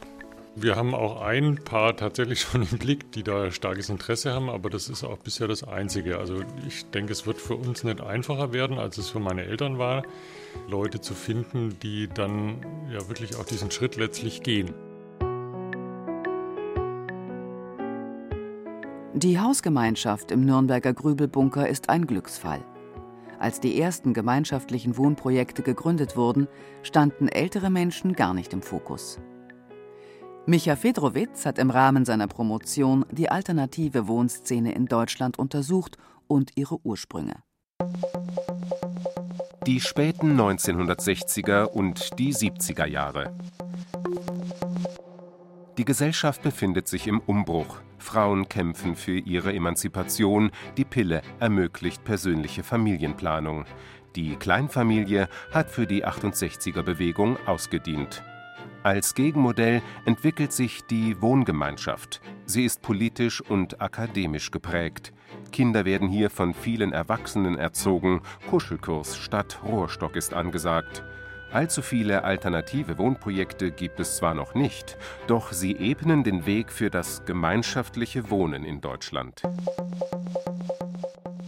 Wir 0.56 0.74
haben 0.74 0.96
auch 0.96 1.22
ein 1.22 1.62
paar 1.62 1.96
tatsächlich 1.96 2.40
schon 2.40 2.62
im 2.62 2.76
Blick, 2.76 3.12
die 3.12 3.22
da 3.22 3.52
starkes 3.52 3.88
Interesse 3.88 4.32
haben, 4.32 4.50
aber 4.50 4.68
das 4.68 4.88
ist 4.88 5.04
auch 5.04 5.18
bisher 5.18 5.46
das 5.46 5.62
Einzige. 5.62 6.18
Also 6.18 6.40
ich 6.66 6.90
denke, 6.90 7.12
es 7.12 7.24
wird 7.24 7.40
für 7.40 7.54
uns 7.54 7.84
nicht 7.84 8.00
einfacher 8.00 8.52
werden, 8.52 8.80
als 8.80 8.98
es 8.98 9.10
für 9.10 9.20
meine 9.20 9.44
Eltern 9.44 9.78
war, 9.78 10.02
Leute 10.68 11.00
zu 11.00 11.14
finden, 11.14 11.78
die 11.84 12.08
dann 12.08 12.66
ja 12.92 13.06
wirklich 13.06 13.36
auch 13.36 13.44
diesen 13.44 13.70
Schritt 13.70 13.94
letztlich 13.94 14.42
gehen. 14.42 14.74
Die 19.14 19.38
Hausgemeinschaft 19.38 20.32
im 20.32 20.44
Nürnberger 20.44 20.92
Grübelbunker 20.92 21.68
ist 21.68 21.90
ein 21.90 22.08
Glücksfall. 22.08 22.64
Als 23.38 23.60
die 23.60 23.80
ersten 23.80 24.14
gemeinschaftlichen 24.14 24.96
Wohnprojekte 24.96 25.62
gegründet 25.62 26.16
wurden, 26.16 26.48
standen 26.82 27.28
ältere 27.28 27.70
Menschen 27.70 28.14
gar 28.14 28.34
nicht 28.34 28.52
im 28.52 28.62
Fokus. 28.62 29.18
Micha 30.46 30.76
Fedrowitz 30.76 31.44
hat 31.44 31.58
im 31.58 31.70
Rahmen 31.70 32.04
seiner 32.04 32.28
Promotion 32.28 33.04
die 33.10 33.28
alternative 33.28 34.06
Wohnszene 34.06 34.72
in 34.72 34.86
Deutschland 34.86 35.38
untersucht 35.38 35.98
und 36.28 36.52
ihre 36.54 36.78
Ursprünge. 36.84 37.42
Die 39.66 39.80
späten 39.80 40.40
1960er 40.40 41.64
und 41.64 42.18
die 42.20 42.32
70er 42.32 42.86
Jahre. 42.86 43.36
Die 45.76 45.84
Gesellschaft 45.84 46.42
befindet 46.42 46.86
sich 46.86 47.08
im 47.08 47.18
Umbruch. 47.18 47.80
Frauen 48.06 48.48
kämpfen 48.48 48.94
für 48.94 49.18
ihre 49.18 49.52
Emanzipation. 49.52 50.52
Die 50.76 50.84
Pille 50.84 51.22
ermöglicht 51.40 52.04
persönliche 52.04 52.62
Familienplanung. 52.62 53.64
Die 54.14 54.36
Kleinfamilie 54.36 55.28
hat 55.50 55.70
für 55.70 55.86
die 55.86 56.06
68er 56.06 56.82
Bewegung 56.82 57.36
ausgedient. 57.46 58.22
Als 58.84 59.14
Gegenmodell 59.14 59.82
entwickelt 60.04 60.52
sich 60.52 60.82
die 60.86 61.20
Wohngemeinschaft. 61.20 62.20
Sie 62.44 62.64
ist 62.64 62.80
politisch 62.80 63.40
und 63.40 63.80
akademisch 63.80 64.52
geprägt. 64.52 65.12
Kinder 65.50 65.84
werden 65.84 66.08
hier 66.08 66.30
von 66.30 66.54
vielen 66.54 66.92
Erwachsenen 66.92 67.58
erzogen. 67.58 68.20
Kuschelkurs 68.48 69.16
statt 69.16 69.58
Rohrstock 69.64 70.14
ist 70.14 70.32
angesagt. 70.32 71.02
Allzu 71.56 71.80
viele 71.80 72.22
alternative 72.22 72.98
Wohnprojekte 72.98 73.70
gibt 73.70 73.98
es 73.98 74.18
zwar 74.18 74.34
noch 74.34 74.52
nicht, 74.52 74.98
doch 75.26 75.52
sie 75.52 75.74
ebnen 75.74 76.22
den 76.22 76.44
Weg 76.44 76.70
für 76.70 76.90
das 76.90 77.24
gemeinschaftliche 77.24 78.28
Wohnen 78.28 78.62
in 78.62 78.82
Deutschland. 78.82 79.40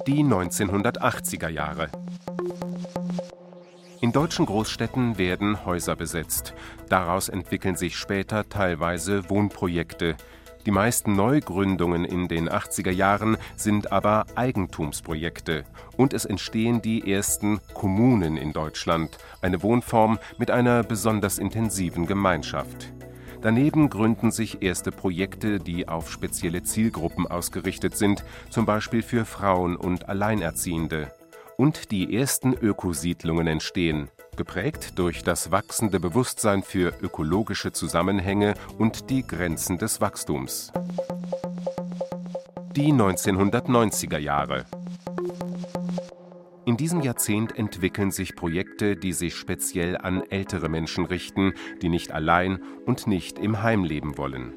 Die 0.06 0.24
1980er 0.24 1.50
Jahre. 1.50 1.90
In 4.00 4.12
deutschen 4.12 4.46
Großstädten 4.46 5.18
werden 5.18 5.66
Häuser 5.66 5.94
besetzt. 5.94 6.54
Daraus 6.88 7.28
entwickeln 7.28 7.76
sich 7.76 7.98
später 7.98 8.48
teilweise 8.48 9.28
Wohnprojekte. 9.28 10.16
Die 10.68 10.72
meisten 10.72 11.16
Neugründungen 11.16 12.04
in 12.04 12.28
den 12.28 12.50
80er 12.50 12.90
Jahren 12.90 13.38
sind 13.56 13.90
aber 13.90 14.26
Eigentumsprojekte. 14.34 15.64
Und 15.96 16.12
es 16.12 16.26
entstehen 16.26 16.82
die 16.82 17.10
ersten 17.10 17.58
Kommunen 17.72 18.36
in 18.36 18.52
Deutschland, 18.52 19.16
eine 19.40 19.62
Wohnform 19.62 20.18
mit 20.36 20.50
einer 20.50 20.82
besonders 20.82 21.38
intensiven 21.38 22.04
Gemeinschaft. 22.04 22.92
Daneben 23.40 23.88
gründen 23.88 24.30
sich 24.30 24.62
erste 24.62 24.92
Projekte, 24.92 25.58
die 25.58 25.88
auf 25.88 26.10
spezielle 26.10 26.62
Zielgruppen 26.62 27.26
ausgerichtet 27.26 27.96
sind, 27.96 28.22
zum 28.50 28.66
Beispiel 28.66 29.00
für 29.00 29.24
Frauen 29.24 29.74
und 29.74 30.10
Alleinerziehende 30.10 31.10
und 31.56 31.92
die 31.92 32.14
ersten 32.14 32.52
Ökosiedlungen 32.52 33.46
entstehen, 33.46 34.10
geprägt 34.38 34.98
durch 34.98 35.22
das 35.22 35.50
wachsende 35.50 36.00
Bewusstsein 36.00 36.62
für 36.62 36.94
ökologische 37.02 37.72
Zusammenhänge 37.72 38.54
und 38.78 39.10
die 39.10 39.26
Grenzen 39.26 39.76
des 39.76 40.00
Wachstums. 40.00 40.72
Die 42.74 42.92
1990er 42.92 44.16
Jahre. 44.16 44.64
In 46.64 46.76
diesem 46.76 47.00
Jahrzehnt 47.00 47.58
entwickeln 47.58 48.12
sich 48.12 48.36
Projekte, 48.36 48.96
die 48.96 49.12
sich 49.12 49.34
speziell 49.34 49.96
an 49.96 50.22
ältere 50.30 50.68
Menschen 50.68 51.04
richten, 51.04 51.54
die 51.82 51.88
nicht 51.88 52.12
allein 52.12 52.62
und 52.86 53.06
nicht 53.06 53.38
im 53.38 53.62
Heim 53.62 53.84
leben 53.84 54.16
wollen. 54.18 54.52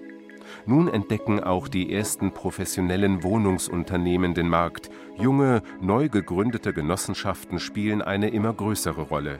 Nun 0.65 0.89
entdecken 0.89 1.41
auch 1.41 1.67
die 1.67 1.91
ersten 1.91 2.33
professionellen 2.33 3.23
Wohnungsunternehmen 3.23 4.35
den 4.35 4.47
Markt. 4.47 4.91
Junge, 5.17 5.63
neu 5.81 6.07
gegründete 6.07 6.71
Genossenschaften 6.71 7.59
spielen 7.59 8.01
eine 8.01 8.29
immer 8.29 8.53
größere 8.53 9.01
Rolle. 9.01 9.39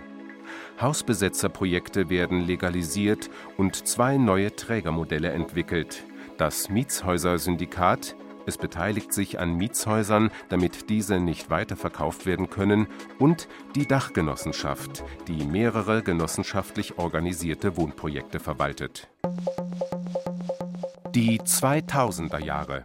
Hausbesetzerprojekte 0.81 2.09
werden 2.09 2.45
legalisiert 2.45 3.29
und 3.57 3.87
zwei 3.87 4.17
neue 4.17 4.55
Trägermodelle 4.55 5.29
entwickelt. 5.29 6.03
Das 6.37 6.69
Mietshäuser-Syndikat 6.69 8.15
es 8.45 8.57
beteiligt 8.57 9.13
sich 9.13 9.39
an 9.39 9.55
Mietshäusern, 9.55 10.31
damit 10.49 10.89
diese 10.89 11.19
nicht 11.19 11.49
weiterverkauft 11.49 12.25
werden 12.25 12.49
können, 12.49 12.87
und 13.19 13.47
die 13.75 13.85
Dachgenossenschaft, 13.85 15.03
die 15.27 15.45
mehrere 15.45 16.01
genossenschaftlich 16.01 16.97
organisierte 16.97 17.77
Wohnprojekte 17.77 18.39
verwaltet. 18.39 19.09
Die 21.13 21.39
2000er 21.39 22.39
Jahre. 22.39 22.83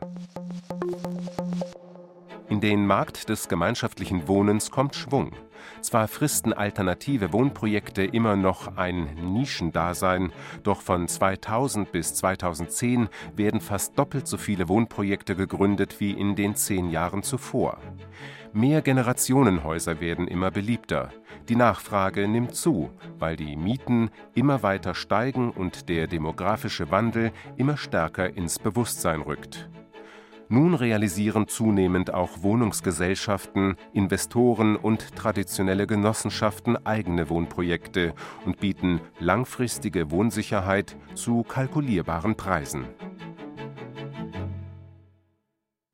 In 2.49 2.61
den 2.61 2.87
Markt 2.87 3.29
des 3.29 3.49
gemeinschaftlichen 3.49 4.29
Wohnens 4.29 4.71
kommt 4.71 4.95
Schwung. 4.95 5.33
Zwar 5.81 6.09
fristen 6.09 6.53
alternative 6.53 7.33
Wohnprojekte 7.33 8.05
immer 8.05 8.37
noch 8.37 8.77
ein 8.77 9.15
Nischendasein, 9.33 10.33
doch 10.63 10.81
von 10.81 11.09
2000 11.09 11.93
bis 11.93 12.15
2010 12.15 13.09
werden 13.35 13.61
fast 13.61 13.99
doppelt 13.99 14.27
so 14.27 14.37
viele 14.37 14.69
Wohnprojekte 14.69 15.37
gegründet 15.37 16.01
wie 16.01 16.13
in 16.13 16.35
den 16.37 16.55
zehn 16.55 16.91
Jahren 16.91 17.23
zuvor. 17.23 17.79
Mehrgenerationenhäuser 18.53 20.01
werden 20.01 20.29
immer 20.29 20.51
beliebter. 20.51 21.11
Die 21.49 21.57
Nachfrage 21.57 22.27
nimmt 22.27 22.55
zu, 22.55 22.91
weil 23.19 23.37
die 23.37 23.55
Mieten 23.55 24.11
immer 24.35 24.63
weiter 24.63 24.95
steigen 24.95 25.51
und 25.51 25.89
der 25.89 26.07
demografische 26.07 26.91
Wandel 26.91 27.33
immer 27.57 27.77
stärker 27.77 28.37
ins 28.37 28.59
Bewusstsein 28.59 29.21
rückt. 29.21 29.69
Nun 30.49 30.75
realisieren 30.75 31.49
zunehmend 31.49 32.15
auch 32.15 32.43
Wohnungsgesellschaften, 32.43 33.77
Investoren 33.93 34.77
und 34.77 35.17
traditionelle 35.17 35.89
Genossenschaften 35.89 36.87
eigene 36.87 37.29
Wohnprojekte 37.29 38.15
und 38.45 38.61
bieten 38.61 39.01
langfristige 39.19 40.11
Wohnsicherheit 40.13 40.97
zu 41.15 41.43
kalkulierbaren 41.43 42.37
Preisen. 42.37 42.85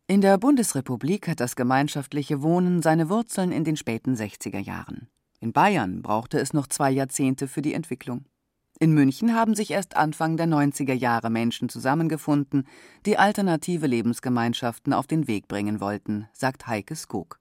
In 0.07 0.21
der 0.21 0.37
Bundesrepublik 0.37 1.29
hat 1.29 1.41
das 1.41 1.57
gemeinschaftliche 1.57 2.43
Wohnen 2.43 2.83
seine 2.83 3.09
Wurzeln 3.09 3.51
in 3.53 3.65
den 3.65 3.77
späten 3.77 4.15
60er 4.15 4.59
Jahren. 4.59 5.09
In 5.41 5.55
Bayern 5.55 6.03
brauchte 6.03 6.39
es 6.39 6.53
noch 6.53 6.67
zwei 6.67 6.91
Jahrzehnte 6.91 7.49
für 7.49 7.63
die 7.63 7.73
Entwicklung. 7.73 8.27
In 8.83 8.95
München 8.95 9.37
haben 9.37 9.55
sich 9.55 9.71
erst 9.71 9.95
Anfang 9.95 10.37
der 10.37 10.49
90er 10.49 10.93
Jahre 10.93 11.31
Menschen 11.31 11.69
zusammengefunden, 11.69 12.67
die 13.07 13.17
alternative 13.17 13.87
Lebensgemeinschaften 13.87 14.93
auf 14.93 15.07
den 15.07 15.29
Weg 15.29 15.47
bringen 15.47 15.81
wollten, 15.81 16.27
sagt 16.33 16.67
Heike 16.67 16.97
Skog. 16.97 17.39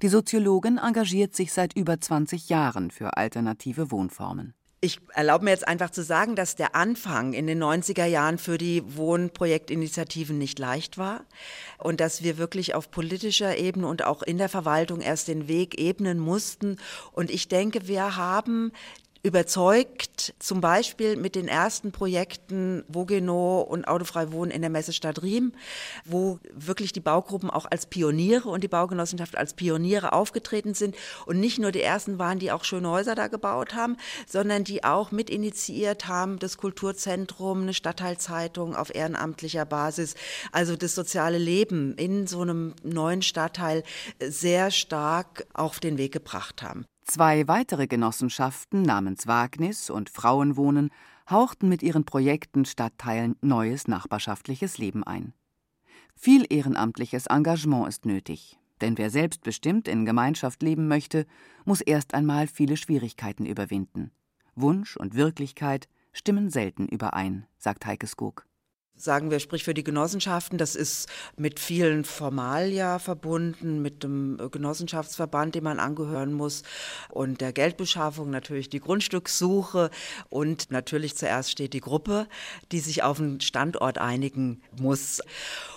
Die 0.00 0.08
Soziologin 0.08 0.78
engagiert 0.78 1.36
sich 1.36 1.52
seit 1.52 1.76
über 1.76 2.00
20 2.00 2.48
Jahren 2.48 2.90
für 2.90 3.18
alternative 3.18 3.90
Wohnformen. 3.90 4.54
Ich 4.80 5.00
erlaube 5.14 5.44
mir 5.44 5.50
jetzt 5.50 5.66
einfach 5.66 5.88
zu 5.88 6.02
sagen, 6.02 6.36
dass 6.36 6.56
der 6.56 6.74
Anfang 6.74 7.32
in 7.32 7.46
den 7.46 7.62
90er 7.62 8.04
Jahren 8.04 8.36
für 8.36 8.58
die 8.58 8.82
Wohnprojektinitiativen 8.96 10.36
nicht 10.36 10.58
leicht 10.58 10.98
war 10.98 11.24
und 11.78 12.00
dass 12.00 12.22
wir 12.22 12.36
wirklich 12.36 12.74
auf 12.74 12.90
politischer 12.90 13.56
Ebene 13.56 13.86
und 13.86 14.04
auch 14.04 14.22
in 14.22 14.36
der 14.36 14.50
Verwaltung 14.50 15.00
erst 15.00 15.28
den 15.28 15.48
Weg 15.48 15.80
ebnen 15.80 16.18
mussten. 16.18 16.76
Und 17.12 17.30
ich 17.30 17.48
denke, 17.48 17.88
wir 17.88 18.16
haben 18.16 18.72
überzeugt, 19.24 20.34
zum 20.38 20.60
Beispiel 20.60 21.16
mit 21.16 21.34
den 21.34 21.48
ersten 21.48 21.92
Projekten 21.92 22.84
Wogeno 22.88 23.62
und 23.62 23.88
Autofrei 23.88 24.30
Wohnen 24.32 24.50
in 24.50 24.60
der 24.60 24.70
Messestadt 24.70 25.22
Riem, 25.22 25.52
wo 26.04 26.38
wirklich 26.52 26.92
die 26.92 27.00
Baugruppen 27.00 27.48
auch 27.48 27.64
als 27.64 27.86
Pioniere 27.86 28.50
und 28.50 28.62
die 28.62 28.68
Baugenossenschaft 28.68 29.38
als 29.38 29.54
Pioniere 29.54 30.12
aufgetreten 30.12 30.74
sind 30.74 30.94
und 31.24 31.40
nicht 31.40 31.58
nur 31.58 31.72
die 31.72 31.80
ersten 31.80 32.18
waren, 32.18 32.38
die 32.38 32.52
auch 32.52 32.64
schöne 32.64 32.90
Häuser 32.90 33.14
da 33.14 33.28
gebaut 33.28 33.74
haben, 33.74 33.96
sondern 34.26 34.62
die 34.62 34.84
auch 34.84 35.10
mit 35.10 35.30
initiiert 35.30 36.06
haben, 36.06 36.38
das 36.38 36.58
Kulturzentrum, 36.58 37.62
eine 37.62 37.72
Stadtteilzeitung 37.72 38.76
auf 38.76 38.94
ehrenamtlicher 38.94 39.64
Basis, 39.64 40.16
also 40.52 40.76
das 40.76 40.94
soziale 40.94 41.38
Leben 41.38 41.94
in 41.94 42.26
so 42.26 42.42
einem 42.42 42.74
neuen 42.82 43.22
Stadtteil 43.22 43.84
sehr 44.20 44.70
stark 44.70 45.46
auf 45.54 45.80
den 45.80 45.96
Weg 45.96 46.12
gebracht 46.12 46.62
haben. 46.62 46.84
Zwei 47.04 47.46
weitere 47.48 47.86
Genossenschaften 47.86 48.80
namens 48.82 49.26
Wagnis 49.26 49.90
und 49.90 50.08
Frauenwohnen 50.08 50.90
hauchten 51.28 51.68
mit 51.68 51.82
ihren 51.82 52.04
Projekten 52.04 52.64
Stadtteilen 52.64 53.36
neues 53.42 53.88
nachbarschaftliches 53.88 54.78
Leben 54.78 55.04
ein. 55.04 55.34
Viel 56.16 56.46
ehrenamtliches 56.48 57.26
Engagement 57.26 57.88
ist 57.88 58.06
nötig. 58.06 58.58
Denn 58.80 58.98
wer 58.98 59.10
selbstbestimmt 59.10 59.86
in 59.86 60.04
Gemeinschaft 60.04 60.62
leben 60.62 60.88
möchte, 60.88 61.26
muss 61.64 61.80
erst 61.80 62.14
einmal 62.14 62.48
viele 62.48 62.76
Schwierigkeiten 62.76 63.46
überwinden. 63.46 64.10
Wunsch 64.54 64.96
und 64.96 65.14
Wirklichkeit 65.14 65.88
stimmen 66.12 66.50
selten 66.50 66.88
überein, 66.88 67.46
sagt 67.58 67.86
Heike 67.86 68.06
Skog 68.06 68.46
sagen 68.96 69.30
wir, 69.30 69.40
sprich 69.40 69.64
für 69.64 69.74
die 69.74 69.84
Genossenschaften, 69.84 70.56
das 70.56 70.76
ist 70.76 71.08
mit 71.36 71.58
vielen 71.58 72.04
Formalia 72.04 72.98
verbunden, 72.98 73.82
mit 73.82 74.02
dem 74.02 74.38
Genossenschaftsverband, 74.50 75.54
dem 75.54 75.64
man 75.64 75.80
angehören 75.80 76.32
muss 76.32 76.62
und 77.10 77.40
der 77.40 77.52
Geldbeschaffung 77.52 78.30
natürlich 78.30 78.68
die 78.68 78.80
Grundstückssuche 78.80 79.90
und 80.30 80.70
natürlich 80.70 81.16
zuerst 81.16 81.50
steht 81.50 81.72
die 81.72 81.80
Gruppe, 81.80 82.28
die 82.72 82.80
sich 82.80 83.02
auf 83.02 83.18
einen 83.18 83.40
Standort 83.40 83.98
einigen 83.98 84.62
muss. 84.78 85.20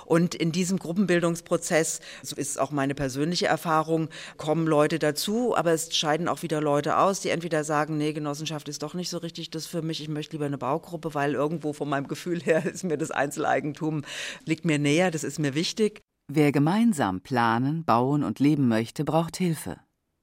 Und 0.07 0.35
in 0.35 0.53
diesem 0.53 0.79
Gruppenbildungsprozess, 0.79 1.99
so 2.23 2.37
ist 2.37 2.61
auch 2.61 2.71
meine 2.71 2.95
persönliche 2.95 3.47
Erfahrung, 3.47 4.07
kommen 4.37 4.65
Leute 4.65 4.99
dazu, 4.99 5.53
aber 5.53 5.73
es 5.73 5.93
scheiden 5.93 6.29
auch 6.29 6.43
wieder 6.43 6.61
Leute 6.61 6.97
aus, 6.97 7.19
die 7.19 7.27
entweder 7.27 7.65
sagen, 7.65 7.97
nee, 7.97 8.13
Genossenschaft 8.13 8.69
ist 8.69 8.83
doch 8.83 8.93
nicht 8.93 9.09
so 9.09 9.17
richtig 9.17 9.49
das 9.51 9.67
für 9.67 9.81
mich, 9.81 10.01
ich 10.01 10.07
möchte 10.07 10.37
lieber 10.37 10.45
eine 10.45 10.57
Baugruppe, 10.57 11.13
weil 11.13 11.33
irgendwo 11.33 11.73
von 11.73 11.89
meinem 11.89 12.07
Gefühl 12.07 12.41
her 12.41 12.65
ist 12.73 12.85
mir 12.85 12.97
das 12.97 13.11
Einzeleigentum, 13.11 14.03
liegt 14.45 14.63
mir 14.63 14.79
näher, 14.79 15.11
das 15.11 15.25
ist 15.25 15.39
mir 15.39 15.55
wichtig. 15.55 15.99
Wer 16.31 16.53
gemeinsam 16.53 17.19
planen, 17.19 17.83
bauen 17.83 18.23
und 18.23 18.39
leben 18.39 18.69
möchte, 18.69 19.03
braucht 19.03 19.35
Hilfe. 19.35 19.77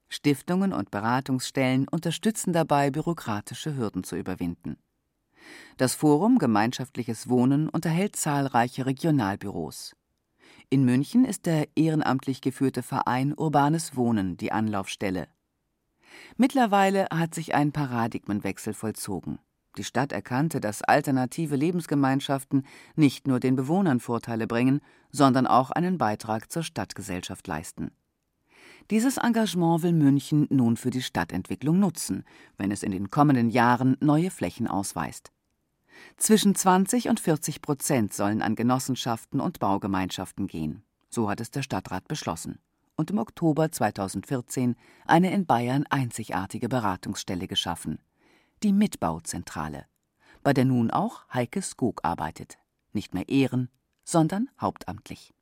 Stiftungen 0.08 0.72
und 0.72 0.90
Beratungsstellen 0.90 1.88
unterstützen 1.88 2.54
dabei, 2.54 2.90
bürokratische 2.90 3.76
Hürden 3.76 4.02
zu 4.02 4.16
überwinden. 4.16 4.78
Das 5.76 5.94
Forum 5.94 6.38
Gemeinschaftliches 6.38 7.28
Wohnen 7.28 7.68
unterhält 7.68 8.16
zahlreiche 8.16 8.86
Regionalbüros. 8.86 9.94
In 10.70 10.84
München 10.84 11.24
ist 11.24 11.46
der 11.46 11.68
ehrenamtlich 11.76 12.40
geführte 12.40 12.82
Verein 12.82 13.34
Urbanes 13.34 13.96
Wohnen 13.96 14.36
die 14.36 14.52
Anlaufstelle. 14.52 15.28
Mittlerweile 16.36 17.06
hat 17.12 17.34
sich 17.34 17.54
ein 17.54 17.72
Paradigmenwechsel 17.72 18.74
vollzogen. 18.74 19.38
Die 19.76 19.84
Stadt 19.84 20.12
erkannte, 20.12 20.60
dass 20.60 20.82
alternative 20.82 21.56
Lebensgemeinschaften 21.56 22.64
nicht 22.94 23.26
nur 23.26 23.40
den 23.40 23.56
Bewohnern 23.56 23.98
Vorteile 23.98 24.46
bringen, 24.46 24.80
sondern 25.10 25.46
auch 25.46 25.70
einen 25.70 25.98
Beitrag 25.98 26.50
zur 26.50 26.62
Stadtgesellschaft 26.62 27.46
leisten. 27.46 27.90
Dieses 28.90 29.16
Engagement 29.16 29.82
will 29.82 29.92
München 29.92 30.46
nun 30.50 30.76
für 30.76 30.90
die 30.90 31.02
Stadtentwicklung 31.02 31.78
nutzen, 31.78 32.24
wenn 32.58 32.70
es 32.70 32.82
in 32.82 32.92
den 32.92 33.10
kommenden 33.10 33.48
Jahren 33.48 33.96
neue 34.00 34.30
Flächen 34.30 34.68
ausweist. 34.68 35.32
Zwischen 36.18 36.54
20 36.54 37.08
und 37.08 37.18
40 37.18 37.62
Prozent 37.62 38.12
sollen 38.12 38.42
an 38.42 38.56
Genossenschaften 38.56 39.40
und 39.40 39.58
Baugemeinschaften 39.58 40.46
gehen. 40.48 40.82
So 41.08 41.30
hat 41.30 41.40
es 41.40 41.50
der 41.50 41.62
Stadtrat 41.62 42.08
beschlossen. 42.08 42.58
Und 42.96 43.10
im 43.10 43.18
Oktober 43.18 43.72
2014 43.72 44.76
eine 45.06 45.32
in 45.32 45.46
Bayern 45.46 45.86
einzigartige 45.88 46.68
Beratungsstelle 46.68 47.48
geschaffen. 47.48 47.98
Die 48.62 48.72
Mitbauzentrale, 48.72 49.86
bei 50.42 50.52
der 50.52 50.64
nun 50.66 50.90
auch 50.90 51.24
Heike 51.32 51.62
Skog 51.62 52.00
arbeitet. 52.02 52.58
Nicht 52.92 53.14
mehr 53.14 53.28
ehren, 53.28 53.70
sondern 54.04 54.50
hauptamtlich. 54.60 55.32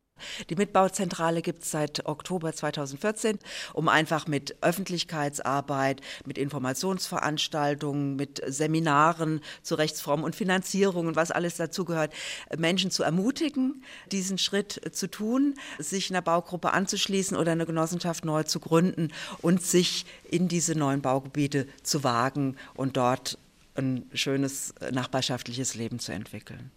Die 0.51 0.57
Mitbauzentrale 0.57 1.42
gibt 1.42 1.62
es 1.62 1.70
seit 1.70 2.07
Oktober 2.07 2.53
2014, 2.53 3.38
um 3.72 3.88
einfach 3.88 4.27
mit 4.27 4.57
Öffentlichkeitsarbeit, 4.62 6.01
mit 6.27 6.38
Informationsveranstaltungen, 6.38 8.16
mit 8.16 8.42
Seminaren 8.46 9.40
zu 9.62 9.75
Rechtsform 9.75 10.25
und 10.25 10.37
Finanzierung 10.37 11.07
und 11.07 11.16
was 11.16 11.31
alles 11.31 11.57
dazugehört, 11.57 12.12
Menschen 12.57 12.90
zu 12.90 13.03
ermutigen, 13.03 13.85
diesen 14.11 14.38
Schritt 14.38 14.81
zu 14.94 15.09
tun, 15.09 15.55
sich 15.79 16.11
einer 16.11 16.22
Baugruppe 16.22 16.72
anzuschließen 16.72 17.37
oder 17.37 17.53
eine 17.53 17.66
Genossenschaft 17.66 18.25
neu 18.25 18.42
zu 18.42 18.61
gründen 18.61 19.09
und 19.40 19.62
sich 19.62 20.07
in 20.29 20.48
diese 20.48 20.75
neuen 20.75 21.03
Baugebiete 21.03 21.66
zu 21.83 22.05
wagen 22.05 22.57
und 22.75 22.96
dort 22.96 23.38
ein 23.75 24.11
schönes 24.12 24.75
nachbarschaftliches 24.90 25.75
Leben 25.75 25.98
zu 25.98 26.12
entwickeln. 26.12 26.70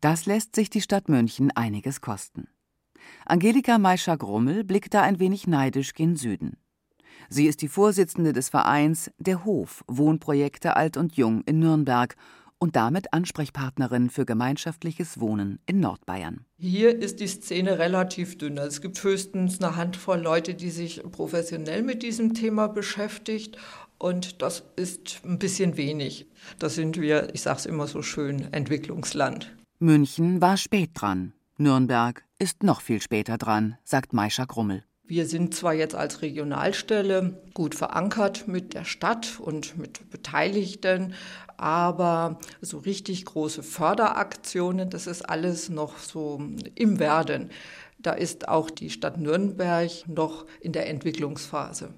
Das 0.00 0.26
lässt 0.26 0.54
sich 0.54 0.70
die 0.70 0.80
Stadt 0.80 1.08
München 1.08 1.50
einiges 1.50 2.00
kosten. 2.00 2.48
Angelika 3.30 3.76
Meischer-Grummel 3.76 4.64
blickt 4.64 4.94
da 4.94 5.02
ein 5.02 5.18
wenig 5.18 5.46
neidisch 5.46 5.92
gen 5.92 6.16
Süden. 6.16 6.56
Sie 7.28 7.46
ist 7.46 7.60
die 7.60 7.68
Vorsitzende 7.68 8.32
des 8.32 8.48
Vereins 8.48 9.10
Der 9.18 9.44
Hof 9.44 9.84
Wohnprojekte 9.86 10.76
Alt 10.76 10.96
und 10.96 11.14
Jung 11.18 11.42
in 11.44 11.58
Nürnberg 11.58 12.16
und 12.56 12.74
damit 12.74 13.12
Ansprechpartnerin 13.12 14.08
für 14.08 14.24
gemeinschaftliches 14.24 15.20
Wohnen 15.20 15.58
in 15.66 15.78
Nordbayern. 15.78 16.46
Hier 16.58 16.98
ist 16.98 17.20
die 17.20 17.26
Szene 17.26 17.78
relativ 17.78 18.38
dünn. 18.38 18.56
Es 18.56 18.80
gibt 18.80 19.02
höchstens 19.04 19.62
eine 19.62 19.76
Handvoll 19.76 20.20
Leute, 20.20 20.54
die 20.54 20.70
sich 20.70 21.02
professionell 21.12 21.82
mit 21.82 22.02
diesem 22.02 22.32
Thema 22.32 22.66
beschäftigt. 22.66 23.58
Und 23.98 24.40
das 24.40 24.64
ist 24.76 25.20
ein 25.26 25.38
bisschen 25.38 25.76
wenig. 25.76 26.30
Da 26.58 26.70
sind 26.70 26.98
wir, 26.98 27.28
ich 27.34 27.42
sage 27.42 27.58
es 27.58 27.66
immer 27.66 27.88
so 27.88 28.00
schön, 28.00 28.50
Entwicklungsland. 28.54 29.54
München 29.80 30.40
war 30.40 30.56
spät 30.56 30.92
dran. 30.94 31.34
Nürnberg 31.58 32.24
ist 32.38 32.62
noch 32.62 32.80
viel 32.80 33.02
später 33.02 33.38
dran, 33.38 33.76
sagt 33.84 34.12
Maischa 34.12 34.44
Grummel. 34.44 34.84
Wir 35.04 35.26
sind 35.26 35.54
zwar 35.54 35.72
jetzt 35.72 35.94
als 35.94 36.20
Regionalstelle 36.20 37.42
gut 37.54 37.74
verankert 37.74 38.46
mit 38.46 38.74
der 38.74 38.84
Stadt 38.84 39.40
und 39.40 39.78
mit 39.78 40.10
Beteiligten, 40.10 41.14
aber 41.56 42.38
so 42.60 42.78
richtig 42.78 43.24
große 43.24 43.62
Förderaktionen, 43.62 44.90
das 44.90 45.06
ist 45.06 45.22
alles 45.22 45.70
noch 45.70 45.98
so 45.98 46.42
im 46.74 46.98
Werden. 46.98 47.50
Da 47.98 48.12
ist 48.12 48.48
auch 48.48 48.70
die 48.70 48.90
Stadt 48.90 49.18
Nürnberg 49.18 49.90
noch 50.06 50.44
in 50.60 50.72
der 50.72 50.88
Entwicklungsphase. 50.88 51.94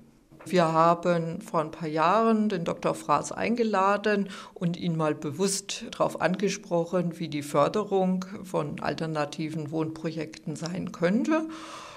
Wir 0.47 0.73
haben 0.73 1.41
vor 1.41 1.61
ein 1.61 1.71
paar 1.71 1.89
Jahren 1.89 2.49
den 2.49 2.65
Dr. 2.65 2.95
Fraß 2.95 3.33
eingeladen 3.33 4.29
und 4.55 4.77
ihn 4.77 4.97
mal 4.97 5.15
bewusst 5.15 5.85
darauf 5.93 6.21
angesprochen, 6.21 7.19
wie 7.19 7.29
die 7.29 7.43
Förderung 7.43 8.25
von 8.45 8.81
alternativen 8.81 9.71
Wohnprojekten 9.71 10.57
sein 10.57 10.93
könnte. 10.93 11.49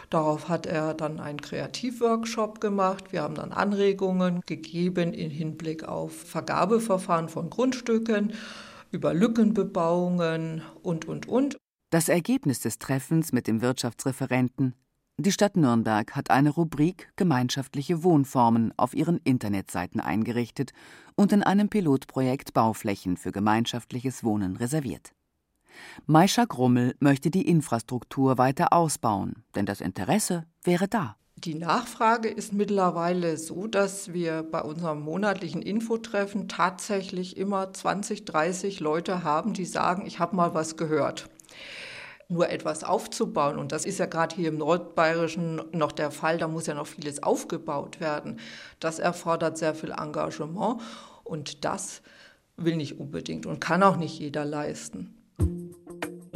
Darauf 0.10 0.48
hat 0.50 0.68
er 0.68 0.94
dann 0.94 1.20
einen 1.20 1.42
Kreativworkshop 1.42 2.62
gemacht. 2.62 3.12
Wir 3.12 3.24
haben 3.24 3.36
dann 3.36 3.52
Anregungen 3.52 4.42
gegeben 4.46 5.14
im 5.14 5.32
Hinblick 5.32 5.86
auf 5.86 6.14
Vergabeverfahren 6.14 7.30
von 7.30 7.50
Grundstücken, 7.50 8.34
über 8.92 9.14
Lückenbebauungen 9.14 10.62
und, 10.84 11.06
und, 11.06 11.28
und. 11.28 11.58
Das 11.90 12.10
Ergebnis 12.10 12.60
des 12.60 12.78
Treffens 12.78 13.32
mit 13.32 13.48
dem 13.48 13.62
Wirtschaftsreferenten 13.62 14.76
die 15.18 15.32
Stadt 15.32 15.58
Nürnberg 15.58 16.16
hat 16.16 16.32
eine 16.32 16.50
Rubrik 16.50 17.12
Gemeinschaftliche 17.18 18.04
Wohnformen 18.04 18.74
auf 18.78 18.96
ihren 18.96 19.20
Internetseiten 19.24 20.02
eingerichtet 20.02 20.74
und 21.16 21.32
in 21.32 21.44
einem 21.44 21.70
Pilotprojekt 21.70 22.56
Bauflächen 22.56 23.16
für 23.18 23.32
gemeinschaftliches 23.32 24.24
Wohnen 24.24 24.56
reserviert. 24.56 25.14
Maischa 26.08 26.46
Grummel 26.46 26.96
möchte 27.00 27.30
die 27.30 27.48
Infrastruktur 27.48 28.40
weiter 28.40 28.74
ausbauen, 28.74 29.44
denn 29.54 29.68
das 29.68 29.82
Interesse 29.82 30.46
wäre 30.64 30.88
da. 30.88 31.16
Die 31.36 31.56
Nachfrage 31.56 32.30
ist 32.30 32.52
mittlerweile 32.54 33.38
so, 33.38 33.68
dass 33.68 34.14
wir 34.14 34.42
bei 34.42 34.62
unserem 34.62 35.02
monatlichen 35.02 35.62
Infotreffen 35.62 36.48
tatsächlich 36.48 37.38
immer 37.38 37.72
20, 37.72 38.26
30 38.26 38.80
Leute 38.80 39.24
haben, 39.24 39.54
die 39.54 39.66
sagen, 39.66 40.08
ich 40.08 40.20
habe 40.20 40.36
mal 40.36 40.56
was 40.56 40.76
gehört 40.76 41.30
nur 42.34 42.50
etwas 42.50 42.84
aufzubauen. 42.84 43.58
Und 43.58 43.72
das 43.72 43.86
ist 43.86 44.00
ja 44.00 44.06
gerade 44.06 44.36
hier 44.36 44.50
im 44.50 44.58
Nordbayerischen 44.58 45.62
noch 45.72 45.92
der 45.92 46.12
Fall. 46.12 46.38
Da 46.38 46.48
muss 46.48 46.68
ja 46.68 46.74
noch 46.74 46.88
vieles 46.88 47.24
aufgebaut 47.24 48.00
werden. 48.00 48.40
Das 48.80 49.00
erfordert 49.00 49.58
sehr 49.58 49.76
viel 49.76 49.92
Engagement 49.92 50.82
und 51.24 51.64
das 51.64 52.02
will 52.58 52.76
nicht 52.76 53.00
unbedingt 53.00 53.46
und 53.46 53.60
kann 53.60 53.84
auch 53.84 53.96
nicht 53.96 54.20
jeder 54.20 54.46
leisten. 54.46 55.16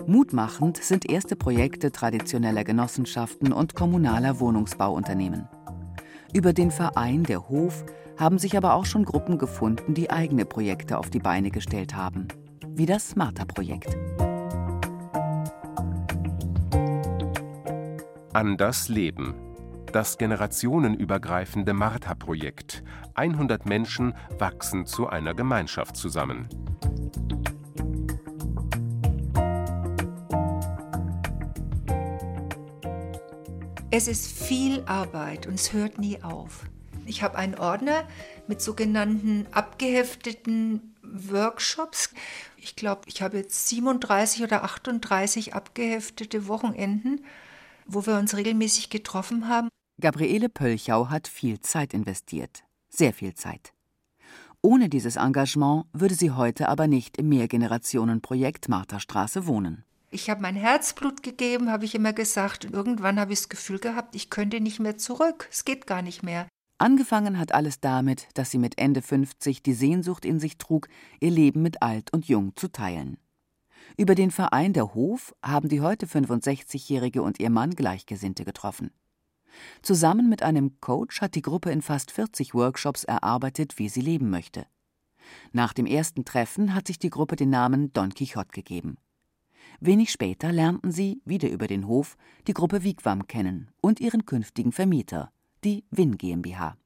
Mutmachend 0.06 0.78
sind 0.78 1.10
erste 1.10 1.36
Projekte 1.36 1.92
traditioneller 1.92 2.64
Genossenschaften 2.64 3.52
und 3.52 3.76
kommunaler 3.76 4.40
Wohnungsbauunternehmen. 4.40 5.50
Über 6.34 6.54
den 6.54 6.72
Verein 6.72 7.24
Der 7.24 7.50
Hof 7.50 7.84
haben 8.18 8.40
sich 8.40 8.58
aber 8.58 8.74
auch 8.74 8.86
schon 8.86 9.06
Gruppen 9.06 9.38
gefunden, 9.38 9.94
die 9.94 10.10
eigene 10.10 10.46
Projekte 10.46 10.98
auf 10.98 11.10
die 11.10 11.20
Beine 11.20 11.52
gestellt 11.52 11.96
haben, 11.96 12.28
wie 12.70 12.86
das 12.86 13.10
Smarter-Projekt. 13.10 13.98
Anders 18.38 18.88
Leben. 18.88 19.34
Das 19.92 20.20
generationenübergreifende 20.20 21.74
Martha-Projekt. 21.74 22.84
100 23.16 23.66
Menschen 23.66 24.14
wachsen 24.38 24.86
zu 24.86 25.08
einer 25.08 25.34
Gemeinschaft 25.34 25.98
zusammen. 25.98 26.48
Es 33.90 34.08
ist 34.08 34.32
viel 34.32 34.84
Arbeit 34.86 35.48
und 35.48 35.56
es 35.56 35.74
hört 35.74 35.98
nie 35.98 36.22
auf. 36.22 36.66
Ich 37.08 37.24
habe 37.24 37.40
einen 37.40 37.56
Ordner 37.56 38.04
mit 38.48 38.62
sogenannten 38.62 39.48
abgehefteten 39.52 40.94
Workshops. 41.02 42.14
Ich 42.58 42.76
glaube, 42.76 43.02
ich 43.08 43.24
habe 43.24 43.38
jetzt 43.38 43.68
37 43.70 44.44
oder 44.44 44.64
38 44.64 45.56
abgeheftete 45.56 46.48
Wochenenden 46.48 47.22
wo 47.88 48.06
wir 48.06 48.18
uns 48.18 48.36
regelmäßig 48.36 48.90
getroffen 48.90 49.48
haben. 49.48 49.70
Gabriele 50.00 50.50
Pölchau 50.50 51.10
hat 51.10 51.28
viel 51.28 51.60
Zeit 51.60 51.94
investiert. 51.94 52.64
Sehr 52.90 53.14
viel 53.14 53.34
Zeit. 53.34 53.74
Ohne 54.62 54.90
dieses 54.90 55.16
Engagement 55.16 55.86
würde 55.94 56.16
sie 56.16 56.32
heute 56.32 56.70
aber 56.70 56.88
nicht 56.88 57.18
im 57.18 57.30
Mehrgenerationenprojekt 57.30 58.70
Marthastraße 58.70 59.48
wohnen. 59.48 59.84
Ich 60.10 60.30
habe 60.30 60.42
mein 60.42 60.56
Herzblut 60.56 61.22
gegeben, 61.22 61.72
habe 61.72 61.86
ich 61.86 61.94
immer 61.94 62.14
gesagt. 62.14 62.66
Und 62.66 62.74
irgendwann 62.74 63.20
habe 63.20 63.34
ich 63.34 63.40
das 63.40 63.50
Gefühl 63.50 63.80
gehabt, 63.80 64.16
ich 64.16 64.30
könnte 64.30 64.62
nicht 64.62 64.80
mehr 64.80 64.98
zurück. 64.98 65.48
Es 65.52 65.66
geht 65.66 65.86
gar 65.86 66.02
nicht 66.02 66.24
mehr. 66.24 66.48
Angefangen 66.80 67.40
hat 67.40 67.54
alles 67.54 67.80
damit, 67.80 68.28
dass 68.36 68.52
sie 68.52 68.60
mit 68.60 68.78
Ende 68.78 69.02
50 69.02 69.64
die 69.64 69.74
Sehnsucht 69.74 70.26
in 70.26 70.40
sich 70.40 70.58
trug, 70.58 70.88
ihr 71.20 71.32
Leben 71.32 71.62
mit 71.62 71.82
alt 71.82 72.14
und 72.14 72.28
jung 72.28 72.56
zu 72.56 72.68
teilen. 72.68 73.18
Über 73.96 74.16
den 74.16 74.32
Verein 74.32 74.74
Der 74.74 74.94
Hof 74.94 75.34
haben 75.44 75.70
die 75.70 75.82
heute 75.82 76.06
65-Jährige 76.06 77.22
und 77.22 77.40
ihr 77.40 77.50
Mann 77.50 77.72
Gleichgesinnte 77.72 78.44
getroffen. 78.44 78.92
Zusammen 79.82 80.30
mit 80.30 80.44
einem 80.44 80.80
Coach 80.82 81.22
hat 81.22 81.36
die 81.36 81.42
Gruppe 81.42 81.72
in 81.72 81.82
fast 81.82 82.12
40 82.12 82.54
Workshops 82.54 83.04
erarbeitet, 83.04 83.80
wie 83.80 83.90
sie 83.90 84.02
leben 84.02 84.30
möchte. 84.30 84.66
Nach 85.52 85.74
dem 85.74 85.86
ersten 85.86 86.26
Treffen 86.26 86.74
hat 86.74 86.88
sich 86.88 87.00
die 87.00 87.10
Gruppe 87.10 87.36
den 87.36 87.50
Namen 87.50 87.92
Don 87.94 88.14
Quixote 88.14 88.52
gegeben. 88.52 88.98
Wenig 89.80 90.12
später 90.12 90.52
lernten 90.52 90.92
sie, 90.92 91.22
wieder 91.26 91.50
über 91.50 91.68
den 91.68 91.88
Hof, 91.88 92.18
die 92.48 92.54
Gruppe 92.54 92.84
Wigwam 92.84 93.28
kennen 93.28 93.70
und 93.82 94.00
ihren 94.00 94.26
künftigen 94.26 94.72
Vermieter, 94.72 95.32
die 95.64 95.84
Win 95.92 96.18
GmbH. 96.18 96.78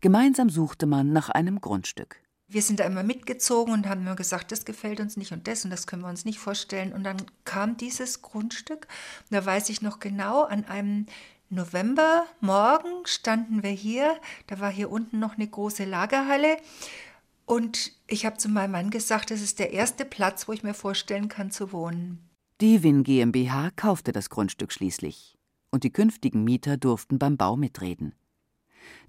Gemeinsam 0.00 0.50
suchte 0.50 0.86
man 0.86 1.12
nach 1.12 1.28
einem 1.28 1.60
Grundstück. 1.60 2.22
Wir 2.52 2.62
sind 2.62 2.80
da 2.80 2.84
immer 2.84 3.04
mitgezogen 3.04 3.72
und 3.72 3.88
haben 3.88 4.02
nur 4.02 4.16
gesagt, 4.16 4.50
das 4.50 4.64
gefällt 4.64 4.98
uns 4.98 5.16
nicht 5.16 5.30
und 5.30 5.46
das 5.46 5.64
und 5.64 5.70
das 5.70 5.86
können 5.86 6.02
wir 6.02 6.08
uns 6.08 6.24
nicht 6.24 6.40
vorstellen. 6.40 6.92
Und 6.92 7.04
dann 7.04 7.18
kam 7.44 7.76
dieses 7.76 8.22
Grundstück. 8.22 8.88
Da 9.30 9.46
weiß 9.46 9.68
ich 9.68 9.82
noch 9.82 10.00
genau, 10.00 10.42
an 10.42 10.64
einem 10.64 11.06
Novembermorgen 11.48 13.04
standen 13.04 13.62
wir 13.62 13.70
hier. 13.70 14.18
Da 14.48 14.58
war 14.58 14.70
hier 14.72 14.90
unten 14.90 15.20
noch 15.20 15.36
eine 15.36 15.46
große 15.46 15.84
Lagerhalle. 15.84 16.56
Und 17.46 17.92
ich 18.08 18.26
habe 18.26 18.36
zu 18.36 18.48
meinem 18.48 18.72
Mann 18.72 18.90
gesagt, 18.90 19.30
das 19.30 19.40
ist 19.40 19.60
der 19.60 19.72
erste 19.72 20.04
Platz, 20.04 20.48
wo 20.48 20.52
ich 20.52 20.64
mir 20.64 20.74
vorstellen 20.74 21.28
kann 21.28 21.52
zu 21.52 21.72
wohnen. 21.72 22.18
Die 22.60 22.82
Win 22.82 23.04
GmbH 23.04 23.70
kaufte 23.76 24.10
das 24.10 24.28
Grundstück 24.28 24.72
schließlich. 24.72 25.36
Und 25.70 25.84
die 25.84 25.92
künftigen 25.92 26.42
Mieter 26.42 26.76
durften 26.76 27.20
beim 27.20 27.36
Bau 27.36 27.56
mitreden. 27.56 28.12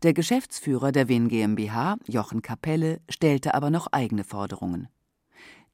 Der 0.04 0.14
Geschäftsführer 0.14 0.92
der 0.92 1.08
Win 1.08 1.28
GmbH, 1.28 1.98
Jochen 2.08 2.42
Kapelle, 2.42 3.02
stellte 3.10 3.54
aber 3.54 3.70
noch 3.70 3.88
eigene 3.92 4.24
Forderungen. 4.24 4.88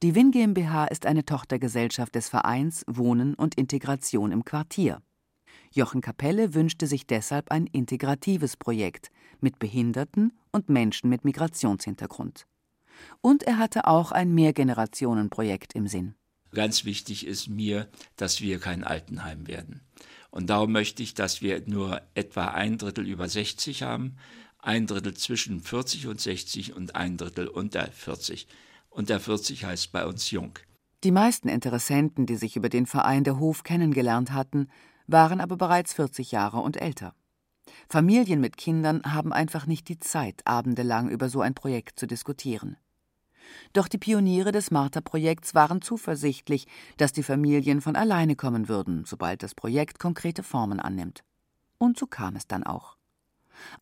Die 0.02 0.14
Win 0.14 0.30
GmbH 0.30 0.84
ist 0.84 1.06
eine 1.06 1.24
Tochtergesellschaft 1.24 2.14
des 2.14 2.28
Vereins 2.28 2.84
Wohnen 2.86 3.34
und 3.34 3.56
Integration 3.56 4.32
im 4.32 4.44
Quartier. 4.44 5.02
Jochen 5.72 6.00
Kapelle 6.00 6.54
wünschte 6.54 6.86
sich 6.86 7.06
deshalb 7.06 7.50
ein 7.50 7.66
integratives 7.66 8.56
Projekt 8.56 9.10
mit 9.40 9.58
Behinderten 9.58 10.32
und 10.52 10.68
Menschen 10.68 11.10
mit 11.10 11.24
Migrationshintergrund. 11.24 12.46
Und 13.20 13.42
er 13.42 13.58
hatte 13.58 13.86
auch 13.86 14.12
ein 14.12 14.34
Mehrgenerationenprojekt 14.34 15.74
im 15.74 15.86
Sinn. 15.86 16.14
Ganz 16.52 16.84
wichtig 16.84 17.26
ist 17.26 17.48
mir, 17.48 17.88
dass 18.16 18.40
wir 18.40 18.58
kein 18.58 18.82
Altenheim 18.82 19.46
werden. 19.46 19.82
Und 20.30 20.50
darum 20.50 20.72
möchte 20.72 21.02
ich, 21.02 21.14
dass 21.14 21.42
wir 21.42 21.62
nur 21.66 22.02
etwa 22.14 22.46
ein 22.48 22.78
Drittel 22.78 23.06
über 23.06 23.28
60 23.28 23.82
haben, 23.82 24.16
ein 24.58 24.86
Drittel 24.86 25.14
zwischen 25.14 25.60
40 25.60 26.06
und 26.06 26.20
60 26.20 26.74
und 26.74 26.94
ein 26.94 27.16
Drittel 27.16 27.48
unter 27.48 27.86
40. 27.86 28.46
Unter 28.90 29.20
40 29.20 29.64
heißt 29.64 29.92
bei 29.92 30.06
uns 30.06 30.30
jung. 30.30 30.58
Die 31.04 31.12
meisten 31.12 31.48
Interessenten, 31.48 32.26
die 32.26 32.36
sich 32.36 32.56
über 32.56 32.68
den 32.68 32.86
Verein 32.86 33.22
der 33.22 33.38
Hof 33.38 33.62
kennengelernt 33.62 34.32
hatten, 34.32 34.68
waren 35.06 35.40
aber 35.40 35.56
bereits 35.56 35.94
40 35.94 36.32
Jahre 36.32 36.58
und 36.58 36.76
älter. 36.76 37.14
Familien 37.88 38.40
mit 38.40 38.56
Kindern 38.56 39.02
haben 39.04 39.32
einfach 39.32 39.66
nicht 39.66 39.88
die 39.88 39.98
Zeit, 39.98 40.42
abendelang 40.44 41.08
über 41.08 41.28
so 41.28 41.40
ein 41.40 41.54
Projekt 41.54 41.98
zu 41.98 42.06
diskutieren. 42.06 42.76
Doch 43.72 43.88
die 43.88 43.98
Pioniere 43.98 44.52
des 44.52 44.70
Martha-Projekts 44.70 45.54
waren 45.54 45.82
zuversichtlich, 45.82 46.66
dass 46.96 47.12
die 47.12 47.22
Familien 47.22 47.80
von 47.80 47.96
alleine 47.96 48.36
kommen 48.36 48.68
würden, 48.68 49.04
sobald 49.06 49.42
das 49.42 49.54
Projekt 49.54 49.98
konkrete 49.98 50.42
Formen 50.42 50.80
annimmt. 50.80 51.22
Und 51.78 51.98
so 51.98 52.06
kam 52.06 52.36
es 52.36 52.46
dann 52.46 52.64
auch. 52.64 52.96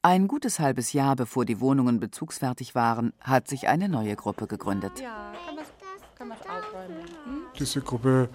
Ein 0.02 0.26
gutes 0.26 0.59
halbes 0.59 0.92
Jahr 0.92 1.16
bevor 1.16 1.44
die 1.44 1.61
Wohnungen 1.61 2.00
bezugsfertig 2.00 2.74
waren, 2.74 3.12
hat 3.20 3.48
sich 3.48 3.68
eine 3.68 3.88
neue 3.88 4.16
Gruppe 4.16 4.46
gegründet. 4.46 5.00
Ja, 5.00 5.33
kann 6.16 6.29
man 6.29 6.38
aufräumen. 6.38 7.05
Hm? 7.24 7.46
Diese 7.59 7.81
Gruppe 7.83 8.29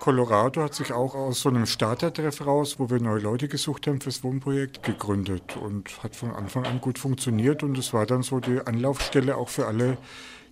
Colorado 0.00 0.62
hat 0.62 0.74
sich 0.74 0.92
auch 0.92 1.14
aus 1.14 1.40
so 1.40 1.48
einem 1.48 1.66
Startertreff 1.66 2.46
raus, 2.46 2.78
wo 2.78 2.90
wir 2.90 3.00
neue 3.00 3.20
Leute 3.20 3.48
gesucht 3.48 3.86
haben 3.86 4.00
fürs 4.00 4.22
Wohnprojekt, 4.22 4.82
gegründet 4.82 5.56
und 5.56 6.02
hat 6.02 6.14
von 6.14 6.30
Anfang 6.30 6.66
an 6.66 6.80
gut 6.80 6.98
funktioniert 6.98 7.62
und 7.62 7.78
es 7.78 7.92
war 7.92 8.06
dann 8.06 8.22
so 8.22 8.38
die 8.38 8.60
Anlaufstelle 8.60 9.36
auch 9.36 9.48
für 9.48 9.66
alle 9.66 9.96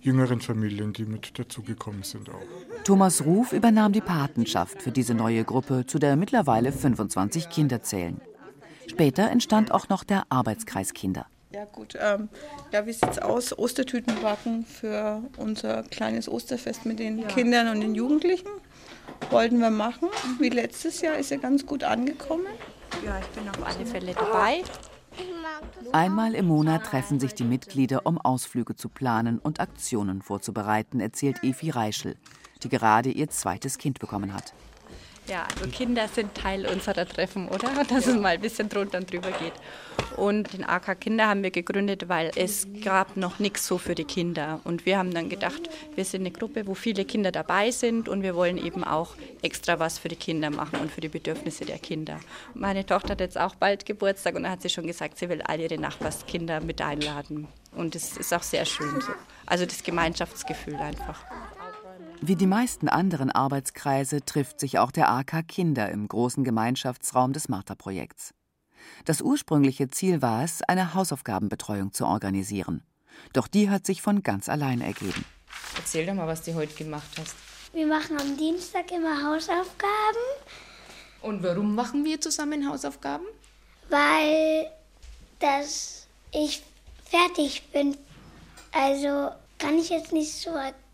jüngeren 0.05 0.39
Familien, 0.39 0.93
die 0.93 1.05
mit 1.05 1.37
dazugekommen 1.37 2.03
sind 2.03 2.29
auch. 2.29 2.83
Thomas 2.83 3.25
Ruf 3.25 3.51
übernahm 3.51 3.91
die 3.91 4.01
Patenschaft 4.01 4.81
für 4.81 4.91
diese 4.91 5.15
neue 5.15 5.43
Gruppe, 5.43 5.85
zu 5.85 5.99
der 5.99 6.15
mittlerweile 6.15 6.71
25 6.71 7.49
Kinder 7.49 7.81
zählen. 7.81 8.21
Später 8.87 9.29
entstand 9.31 9.71
auch 9.71 9.89
noch 9.89 10.03
der 10.03 10.23
Arbeitskreis 10.29 10.93
Kinder. 10.93 11.25
Ja 11.51 11.65
gut, 11.65 11.97
ähm, 11.99 12.29
ja, 12.71 12.85
wie 12.85 12.93
sieht's 12.93 13.17
aus? 13.17 13.57
Ostertüten 13.57 14.13
backen 14.21 14.65
für 14.65 15.23
unser 15.37 15.83
kleines 15.83 16.29
Osterfest 16.29 16.85
mit 16.85 16.99
den 16.99 17.19
ja. 17.19 17.27
Kindern 17.27 17.69
und 17.69 17.81
den 17.81 17.95
Jugendlichen. 17.95 18.49
Wollten 19.29 19.59
wir 19.59 19.69
machen. 19.69 20.09
Wie 20.39 20.49
letztes 20.49 21.01
Jahr 21.01 21.17
ist 21.17 21.31
er 21.31 21.37
ganz 21.37 21.65
gut 21.65 21.83
angekommen. 21.83 22.47
Ja, 23.05 23.19
ich 23.19 23.27
bin 23.27 23.47
auf 23.49 23.65
alle 23.65 23.85
Fälle 23.85 24.13
dabei. 24.13 24.63
Einmal 25.91 26.35
im 26.35 26.47
Monat 26.47 26.85
treffen 26.85 27.19
sich 27.19 27.33
die 27.33 27.43
Mitglieder, 27.43 28.05
um 28.05 28.17
Ausflüge 28.17 28.75
zu 28.75 28.89
planen 28.89 29.39
und 29.39 29.59
Aktionen 29.59 30.21
vorzubereiten, 30.21 30.99
erzählt 30.99 31.43
Evi 31.43 31.69
Reischel, 31.69 32.17
die 32.63 32.69
gerade 32.69 33.09
ihr 33.09 33.29
zweites 33.29 33.77
Kind 33.77 33.99
bekommen 33.99 34.33
hat. 34.33 34.53
Ja, 35.27 35.47
also 35.51 35.69
Kinder 35.71 36.07
sind 36.07 36.35
Teil 36.35 36.67
unserer 36.67 37.07
Treffen, 37.07 37.47
oder? 37.49 37.69
Dass 37.89 38.05
es 38.05 38.15
mal 38.15 38.35
ein 38.35 38.41
bisschen 38.41 38.69
drunter 38.69 38.99
und 38.99 39.11
drüber 39.11 39.31
geht. 39.31 39.53
Und 40.17 40.53
den 40.53 40.63
AK 40.63 41.01
Kinder 41.01 41.27
haben 41.27 41.41
wir 41.41 41.51
gegründet, 41.51 42.07
weil 42.07 42.31
es 42.35 42.67
gab 42.83 43.17
noch 43.17 43.39
nichts 43.39 43.65
so 43.65 43.77
für 43.77 43.95
die 43.95 44.05
Kinder. 44.05 44.61
Und 44.63 44.85
wir 44.85 44.97
haben 44.97 45.13
dann 45.13 45.29
gedacht, 45.29 45.69
wir 45.95 46.05
sind 46.05 46.21
eine 46.21 46.31
Gruppe, 46.31 46.67
wo 46.67 46.75
viele 46.75 47.05
Kinder 47.05 47.31
dabei 47.31 47.71
sind 47.71 48.07
und 48.07 48.21
wir 48.21 48.35
wollen 48.35 48.57
eben 48.57 48.83
auch 48.83 49.15
extra 49.41 49.79
was 49.79 49.97
für 49.97 50.09
die 50.09 50.15
Kinder 50.15 50.51
machen 50.51 50.79
und 50.79 50.91
für 50.91 51.01
die 51.01 51.09
Bedürfnisse 51.09 51.65
der 51.65 51.79
Kinder. 51.79 52.19
Meine 52.53 52.85
Tochter 52.85 53.09
hat 53.09 53.19
jetzt 53.19 53.37
auch 53.37 53.55
bald 53.55 53.85
Geburtstag 53.85 54.35
und 54.35 54.43
da 54.43 54.51
hat 54.51 54.61
sie 54.61 54.69
schon 54.69 54.87
gesagt, 54.87 55.17
sie 55.17 55.27
will 55.27 55.41
all 55.41 55.59
ihre 55.59 55.79
Nachbarskinder 55.79 56.61
mit 56.61 56.81
einladen. 56.81 57.47
Und 57.75 57.95
es 57.95 58.15
ist 58.15 58.33
auch 58.33 58.43
sehr 58.43 58.65
schön 58.65 59.01
so. 59.01 59.11
Also 59.45 59.65
das 59.65 59.83
Gemeinschaftsgefühl 59.83 60.75
einfach. 60.75 61.25
Wie 62.21 62.35
die 62.35 62.47
meisten 62.47 62.89
anderen 62.89 63.29
Arbeitskreise 63.29 64.23
trifft 64.23 64.59
sich 64.59 64.79
auch 64.79 64.91
der 64.91 65.09
AK 65.09 65.47
Kinder 65.47 65.89
im 65.89 66.07
großen 66.07 66.43
Gemeinschaftsraum 66.43 67.33
des 67.33 67.49
Martha-Projekts. 67.49 68.33
Das 69.05 69.21
ursprüngliche 69.21 69.89
Ziel 69.89 70.21
war 70.21 70.43
es, 70.43 70.61
eine 70.61 70.93
Hausaufgabenbetreuung 70.93 71.91
zu 71.91 72.05
organisieren. 72.05 72.83
Doch 73.33 73.47
die 73.47 73.69
hat 73.69 73.85
sich 73.85 74.01
von 74.01 74.23
ganz 74.23 74.49
allein 74.49 74.81
ergeben. 74.81 75.25
Erzähl 75.75 76.05
doch 76.05 76.13
mal, 76.13 76.27
was 76.27 76.43
du 76.43 76.53
heute 76.53 76.73
gemacht 76.75 77.09
hast. 77.19 77.35
Wir 77.73 77.87
machen 77.87 78.17
am 78.19 78.37
Dienstag 78.37 78.91
immer 78.91 79.23
Hausaufgaben. 79.23 80.25
Und 81.21 81.43
warum 81.43 81.75
machen 81.75 82.05
wir 82.05 82.21
zusammen 82.21 82.69
Hausaufgaben? 82.69 83.25
Weil 83.89 84.71
dass 85.39 86.07
ich 86.31 86.63
fertig 87.05 87.69
bin. 87.71 87.97
Also 88.71 89.31
kann 89.57 89.77
ich 89.77 89.89
jetzt 89.89 90.11
nicht 90.11 90.33
so 90.33 90.49
erklären 90.49 90.84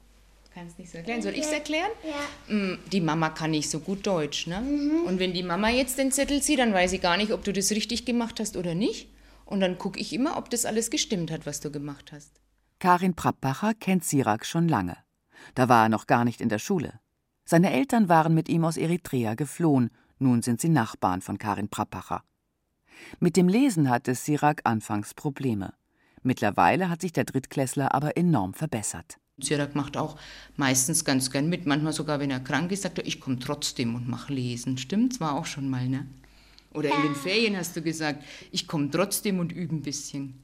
kann 0.54 0.68
es 0.68 0.78
nicht 0.78 0.92
so 0.92 0.98
erklären. 0.98 1.22
Soll 1.22 1.34
ich 1.34 1.46
es 1.46 1.52
erklären? 1.52 1.90
Ja. 2.04 2.56
Mm, 2.56 2.80
die 2.92 3.02
Mama 3.02 3.30
kann 3.30 3.52
nicht 3.52 3.70
so 3.70 3.80
gut 3.80 4.06
Deutsch, 4.06 4.48
ne? 4.48 4.62
Mhm. 4.62 5.06
Und 5.06 5.20
wenn 5.20 5.34
die 5.34 5.44
Mama 5.44 5.70
jetzt 5.70 5.98
den 5.98 6.12
Zettel 6.12 6.42
zieht, 6.42 6.60
dann 6.60 6.74
weiß 6.74 6.94
ich 6.94 7.02
gar 7.02 7.18
nicht, 7.18 7.32
ob 7.32 7.44
du 7.44 7.54
das 7.54 7.72
richtig 7.72 8.06
gemacht 8.06 8.40
hast 8.40 8.58
oder 8.58 8.76
nicht. 8.76 9.10
Und 9.46 9.60
dann 9.62 9.78
gucke 9.78 10.00
ich 10.00 10.14
immer, 10.14 10.38
ob 10.38 10.50
das 10.50 10.66
alles 10.66 10.90
gestimmt 10.90 11.32
hat, 11.32 11.46
was 11.46 11.60
du 11.60 11.72
gemacht 11.72 12.12
hast. 12.12 12.40
Karin 12.80 13.16
Prappacher 13.16 13.74
kennt 13.74 14.04
Sirak 14.04 14.46
schon 14.46 14.68
lange. 14.68 14.98
Da 15.56 15.70
war 15.70 15.86
er 15.86 15.90
noch 15.90 16.08
gar 16.08 16.26
nicht 16.26 16.42
in 16.42 16.50
der 16.50 16.60
Schule. 16.60 17.00
Seine 17.46 17.72
Eltern 17.72 18.10
waren 18.10 18.34
mit 18.34 18.50
ihm 18.50 18.64
aus 18.66 18.78
Eritrea 18.78 19.36
geflohen. 19.36 19.92
Nun 20.20 20.42
sind 20.42 20.62
sie 20.62 20.70
Nachbarn 20.70 21.22
von 21.22 21.38
Karin 21.38 21.70
Prappacher. 21.70 22.24
Mit 23.20 23.36
dem 23.36 23.48
Lesen 23.48 23.90
hatte 23.90 24.16
Sirak 24.16 24.62
anfangs 24.64 25.14
Probleme. 25.14 25.74
Mittlerweile 26.24 26.90
hat 26.90 27.02
sich 27.02 27.14
der 27.14 27.24
Drittklässler 27.24 27.94
aber 27.96 28.16
enorm 28.16 28.54
verbessert. 28.54 29.18
Sirak 29.44 29.76
macht 29.76 29.98
auch 29.98 30.18
meistens 30.58 31.06
ganz 31.06 31.32
gern 31.32 31.50
mit. 31.50 31.66
Manchmal 31.66 31.94
sogar, 31.94 32.20
wenn 32.20 32.32
er 32.32 32.40
krank 32.40 32.72
ist, 32.72 32.84
sagt 32.84 33.00
er, 33.00 33.08
ich 33.08 33.20
komme 33.20 33.40
trotzdem 33.40 33.96
und 33.96 34.08
mache 34.08 34.34
Lesen. 34.34 34.78
Stimmt's? 34.78 35.20
War 35.20 35.36
auch 35.36 35.46
schon 35.46 35.70
mal, 35.70 35.88
ne? 35.88 36.08
Oder 36.74 36.96
in 36.96 37.02
den 37.02 37.16
Ferien 37.16 37.58
hast 37.58 37.76
du 37.76 37.82
gesagt, 37.82 38.24
ich 38.52 38.68
komme 38.68 38.90
trotzdem 38.90 39.40
und 39.40 39.52
übe 39.52 39.76
ein 39.76 39.82
bisschen. 39.82 40.42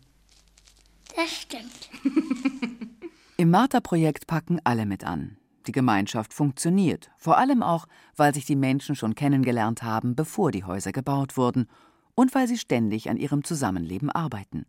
Das 1.16 1.32
stimmt. 1.32 1.90
Im 3.38 3.50
Martha-Projekt 3.50 4.28
packen 4.28 4.60
alle 4.64 4.86
mit 4.86 5.04
an. 5.04 5.38
Die 5.68 5.72
Gemeinschaft 5.72 6.34
funktioniert, 6.34 7.12
vor 7.18 7.38
allem 7.38 7.62
auch, 7.62 7.88
weil 8.16 8.34
sich 8.34 8.46
die 8.46 8.56
Menschen 8.56 8.96
schon 8.96 9.16
kennengelernt 9.16 9.84
haben, 9.84 10.16
bevor 10.16 10.52
die 10.52 10.64
Häuser 10.64 10.92
gebaut 10.92 11.38
wurden 11.38 11.68
und 12.16 12.34
weil 12.34 12.48
sie 12.48 12.58
ständig 12.58 13.10
an 13.10 13.18
ihrem 13.18 13.44
Zusammenleben 13.44 14.10
arbeiten. 14.10 14.66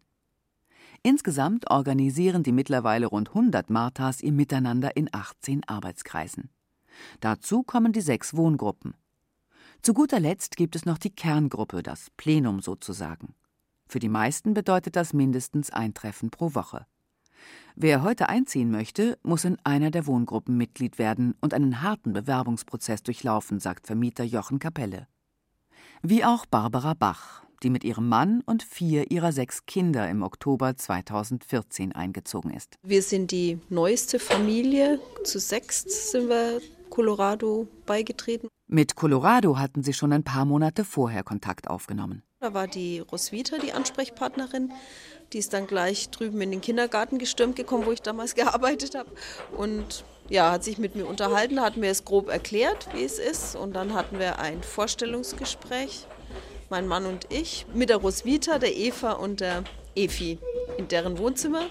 Insgesamt 1.02 1.70
organisieren 1.70 2.42
die 2.42 2.52
mittlerweile 2.52 3.06
rund 3.06 3.28
100 3.28 3.70
Marthas 3.70 4.20
ihr 4.20 4.32
Miteinander 4.32 4.96
in 4.96 5.08
18 5.12 5.62
Arbeitskreisen. 5.66 6.50
Dazu 7.20 7.62
kommen 7.62 7.92
die 7.92 8.00
sechs 8.00 8.34
Wohngruppen. 8.36 8.94
Zu 9.82 9.94
guter 9.94 10.18
Letzt 10.18 10.56
gibt 10.56 10.74
es 10.74 10.84
noch 10.84 10.98
die 10.98 11.14
Kerngruppe, 11.14 11.82
das 11.82 12.10
Plenum 12.16 12.60
sozusagen. 12.60 13.34
Für 13.86 14.00
die 14.00 14.08
meisten 14.08 14.54
bedeutet 14.54 14.96
das 14.96 15.12
mindestens 15.12 15.70
ein 15.70 15.94
Treffen 15.94 16.30
pro 16.30 16.54
Woche. 16.54 16.86
Wer 17.76 18.02
heute 18.02 18.28
einziehen 18.28 18.70
möchte, 18.70 19.18
muss 19.22 19.44
in 19.44 19.56
einer 19.62 19.92
der 19.92 20.06
Wohngruppen 20.06 20.56
Mitglied 20.56 20.98
werden 20.98 21.36
und 21.40 21.54
einen 21.54 21.80
harten 21.80 22.12
Bewerbungsprozess 22.12 23.04
durchlaufen, 23.04 23.60
sagt 23.60 23.86
Vermieter 23.86 24.24
Jochen 24.24 24.58
Kapelle. 24.58 25.06
Wie 26.02 26.24
auch 26.24 26.44
Barbara 26.46 26.94
Bach, 26.94 27.44
die 27.62 27.70
mit 27.70 27.84
ihrem 27.84 28.08
Mann 28.08 28.42
und 28.46 28.62
vier 28.62 29.10
ihrer 29.10 29.32
sechs 29.32 29.66
Kinder 29.66 30.08
im 30.08 30.22
Oktober 30.22 30.76
2014 30.76 31.92
eingezogen 31.92 32.52
ist. 32.52 32.76
Wir 32.82 33.02
sind 33.02 33.30
die 33.30 33.58
neueste 33.68 34.18
Familie. 34.18 35.00
Zu 35.24 35.38
sechst 35.38 35.90
sind 36.10 36.28
wir 36.28 36.60
Colorado 36.90 37.68
beigetreten. 37.86 38.48
Mit 38.66 38.96
Colorado 38.96 39.58
hatten 39.58 39.82
sie 39.82 39.92
schon 39.92 40.12
ein 40.12 40.24
paar 40.24 40.44
Monate 40.44 40.84
vorher 40.84 41.22
Kontakt 41.22 41.68
aufgenommen. 41.68 42.22
Da 42.40 42.54
war 42.54 42.68
die 42.68 43.00
Roswitha 43.00 43.58
die 43.58 43.72
Ansprechpartnerin. 43.72 44.72
Die 45.32 45.38
ist 45.38 45.52
dann 45.52 45.66
gleich 45.66 46.10
drüben 46.10 46.40
in 46.40 46.50
den 46.50 46.60
Kindergarten 46.60 47.18
gestürmt 47.18 47.56
gekommen, 47.56 47.86
wo 47.86 47.92
ich 47.92 48.02
damals 48.02 48.34
gearbeitet 48.36 48.94
habe. 48.94 49.10
Und 49.56 50.04
ja, 50.28 50.52
hat 50.52 50.64
sich 50.64 50.78
mit 50.78 50.94
mir 50.94 51.06
unterhalten, 51.06 51.60
hat 51.60 51.76
mir 51.76 51.90
es 51.90 52.04
grob 52.04 52.28
erklärt, 52.28 52.88
wie 52.94 53.04
es 53.04 53.18
ist. 53.18 53.56
Und 53.56 53.74
dann 53.74 53.94
hatten 53.94 54.18
wir 54.18 54.38
ein 54.38 54.62
Vorstellungsgespräch, 54.62 56.06
mein 56.70 56.86
Mann 56.86 57.06
und 57.06 57.32
ich, 57.32 57.66
mit 57.74 57.88
der 57.88 57.98
Roswitha, 57.98 58.58
der 58.58 58.76
Eva 58.76 59.12
und 59.12 59.40
der 59.40 59.64
Efi 59.94 60.38
in 60.76 60.88
deren 60.88 61.18
Wohnzimmer. 61.18 61.62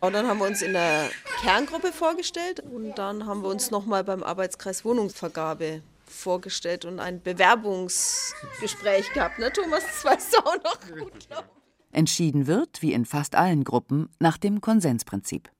Und 0.00 0.12
dann 0.12 0.26
haben 0.26 0.38
wir 0.38 0.46
uns 0.46 0.60
in 0.60 0.74
der 0.74 1.08
Kerngruppe 1.40 1.92
vorgestellt 1.92 2.60
und 2.60 2.94
dann 2.96 3.26
haben 3.26 3.42
wir 3.42 3.48
uns 3.48 3.70
nochmal 3.70 4.04
beim 4.04 4.22
Arbeitskreis 4.22 4.84
Wohnungsvergabe 4.84 5.82
vorgestellt 6.06 6.84
und 6.84 7.00
ein 7.00 7.22
Bewerbungsgespräch 7.22 9.12
gehabt. 9.14 9.38
Ne, 9.38 9.50
Thomas, 9.52 9.82
das 9.82 10.04
weißt 10.04 10.34
du 10.34 10.38
auch 10.38 10.62
noch 10.62 10.80
gut, 10.80 11.28
Entschieden 11.90 12.46
wird, 12.46 12.82
wie 12.82 12.92
in 12.92 13.04
fast 13.04 13.34
allen 13.36 13.64
Gruppen, 13.64 14.10
nach 14.18 14.36
dem 14.36 14.60
Konsensprinzip. 14.60 15.50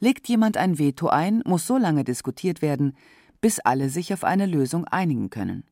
Legt 0.00 0.28
jemand 0.28 0.56
ein 0.56 0.78
Veto 0.78 1.08
ein, 1.08 1.42
muss 1.44 1.66
so 1.66 1.76
lange 1.76 2.04
diskutiert 2.04 2.62
werden, 2.62 2.96
bis 3.40 3.58
alle 3.58 3.88
sich 3.88 4.12
auf 4.12 4.22
eine 4.22 4.46
Lösung 4.46 4.84
einigen 4.84 5.30
können. 5.30 5.64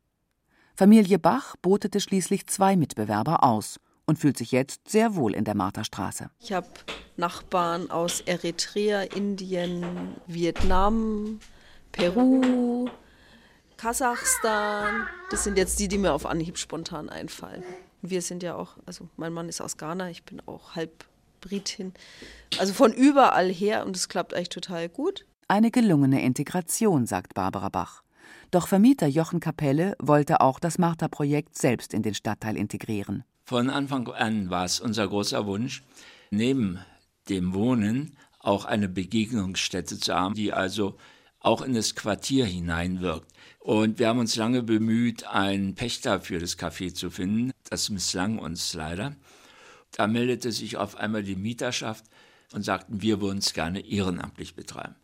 Familie 0.81 1.19
Bach 1.19 1.55
botete 1.61 1.99
schließlich 1.99 2.47
zwei 2.47 2.75
Mitbewerber 2.75 3.43
aus 3.43 3.79
und 4.07 4.17
fühlt 4.17 4.35
sich 4.35 4.51
jetzt 4.51 4.89
sehr 4.89 5.13
wohl 5.13 5.35
in 5.35 5.43
der 5.43 5.53
Marthastraße. 5.53 6.31
Ich 6.39 6.53
habe 6.53 6.67
Nachbarn 7.17 7.91
aus 7.91 8.21
Eritrea, 8.21 9.03
Indien, 9.03 10.15
Vietnam, 10.25 11.39
Peru, 11.91 12.89
Kasachstan. 13.77 15.05
Das 15.29 15.43
sind 15.43 15.59
jetzt 15.59 15.77
die, 15.77 15.87
die 15.87 15.99
mir 15.99 16.13
auf 16.13 16.25
Anhieb 16.25 16.57
spontan 16.57 17.09
einfallen. 17.09 17.63
Wir 18.01 18.23
sind 18.23 18.41
ja 18.41 18.55
auch, 18.55 18.77
also 18.87 19.07
mein 19.17 19.33
Mann 19.33 19.49
ist 19.49 19.61
aus 19.61 19.77
Ghana, 19.77 20.09
ich 20.09 20.23
bin 20.23 20.41
auch 20.47 20.73
halb 20.73 21.05
Britin. 21.41 21.93
Also 22.57 22.73
von 22.73 22.91
überall 22.91 23.51
her 23.51 23.85
und 23.85 23.95
es 23.95 24.09
klappt 24.09 24.33
eigentlich 24.33 24.49
total 24.49 24.89
gut. 24.89 25.27
Eine 25.47 25.69
gelungene 25.69 26.23
Integration, 26.23 27.05
sagt 27.05 27.35
Barbara 27.35 27.69
Bach. 27.69 28.01
Doch 28.51 28.67
Vermieter 28.67 29.07
Jochen 29.07 29.39
Kapelle 29.39 29.95
wollte 29.97 30.41
auch 30.41 30.59
das 30.59 30.77
Martha-Projekt 30.77 31.57
selbst 31.57 31.93
in 31.93 32.03
den 32.03 32.13
Stadtteil 32.13 32.57
integrieren. 32.57 33.23
Von 33.45 33.69
Anfang 33.69 34.09
an 34.09 34.49
war 34.49 34.65
es 34.65 34.81
unser 34.81 35.07
großer 35.07 35.45
Wunsch, 35.45 35.83
neben 36.31 36.79
dem 37.29 37.53
Wohnen 37.53 38.17
auch 38.39 38.65
eine 38.65 38.89
Begegnungsstätte 38.89 39.97
zu 39.97 40.13
haben, 40.13 40.35
die 40.35 40.51
also 40.51 40.97
auch 41.39 41.61
in 41.61 41.73
das 41.73 41.95
Quartier 41.95 42.45
hineinwirkt. 42.45 43.31
Und 43.59 43.99
wir 43.99 44.09
haben 44.09 44.19
uns 44.19 44.35
lange 44.35 44.63
bemüht, 44.63 45.25
einen 45.27 45.75
Pächter 45.75 46.19
für 46.19 46.39
das 46.39 46.59
Café 46.59 46.93
zu 46.93 47.09
finden. 47.09 47.51
Das 47.69 47.89
misslang 47.89 48.37
uns 48.37 48.73
leider. 48.73 49.15
Da 49.91 50.07
meldete 50.07 50.51
sich 50.51 50.75
auf 50.75 50.97
einmal 50.97 51.23
die 51.23 51.37
Mieterschaft 51.37 52.03
und 52.51 52.63
sagten, 52.63 53.01
wir 53.01 53.21
würden 53.21 53.37
es 53.37 53.53
gerne 53.53 53.79
ehrenamtlich 53.79 54.55
betreiben. 54.55 54.95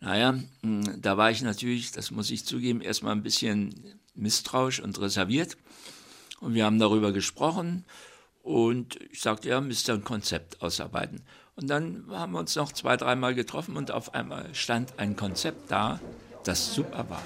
Naja, 0.00 0.38
hm, 0.62 1.00
da 1.00 1.16
war 1.16 1.30
ich 1.30 1.42
natürlich, 1.42 1.92
das 1.92 2.10
muss 2.10 2.30
ich 2.30 2.44
zugeben, 2.44 2.80
erstmal 2.80 3.12
ein 3.12 3.22
bisschen 3.22 3.74
misstrauisch 4.14 4.80
und 4.80 5.00
reserviert. 5.00 5.56
Und 6.40 6.54
wir 6.54 6.64
haben 6.64 6.78
darüber 6.78 7.12
gesprochen 7.12 7.84
und 8.42 8.98
ich 9.10 9.22
sagte, 9.22 9.48
ja, 9.48 9.60
müsst 9.60 9.88
ihr 9.88 9.94
ein 9.94 10.04
Konzept 10.04 10.60
ausarbeiten. 10.60 11.22
Und 11.56 11.68
dann 11.68 12.04
haben 12.10 12.32
wir 12.32 12.40
uns 12.40 12.54
noch 12.56 12.72
zwei, 12.72 12.96
dreimal 12.96 13.34
getroffen 13.34 13.76
und 13.76 13.90
auf 13.90 14.14
einmal 14.14 14.54
stand 14.54 14.98
ein 14.98 15.16
Konzept 15.16 15.70
da, 15.70 16.00
das 16.42 16.74
super 16.74 17.08
war. 17.08 17.22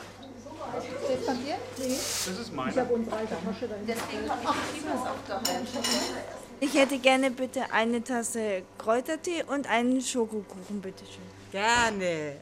Das 1.09 2.39
ist 2.39 2.55
meine. 2.55 2.87
Ich 6.61 6.75
hätte 6.75 6.99
gerne 6.99 7.31
bitte 7.31 7.73
eine 7.73 8.05
Tasse 8.05 8.63
Kräutertee 8.77 9.45
und 9.45 9.69
einen 9.69 10.01
Schokokuchen, 10.01 10.81
bitteschön. 10.81 11.38
Gerne. 11.51 12.37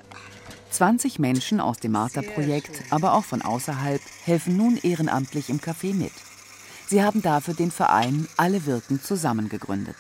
20 0.71 1.19
Menschen 1.19 1.61
aus 1.61 1.79
dem 1.79 1.93
Martha-Projekt, 1.93 2.83
aber 2.91 3.15
auch 3.15 3.25
von 3.25 3.41
außerhalb, 3.41 4.01
helfen 4.25 4.57
nun 4.57 4.79
ehrenamtlich 4.83 5.49
im 5.49 5.61
Café 5.61 5.95
mit. 5.95 6.13
Sie 6.89 7.03
haben 7.03 7.23
dafür 7.23 7.55
den 7.55 7.71
Verein 7.71 8.29
Alle 8.37 8.67
Wirken 8.67 9.01
zusammen 9.01 9.49
gegründet. 9.49 9.97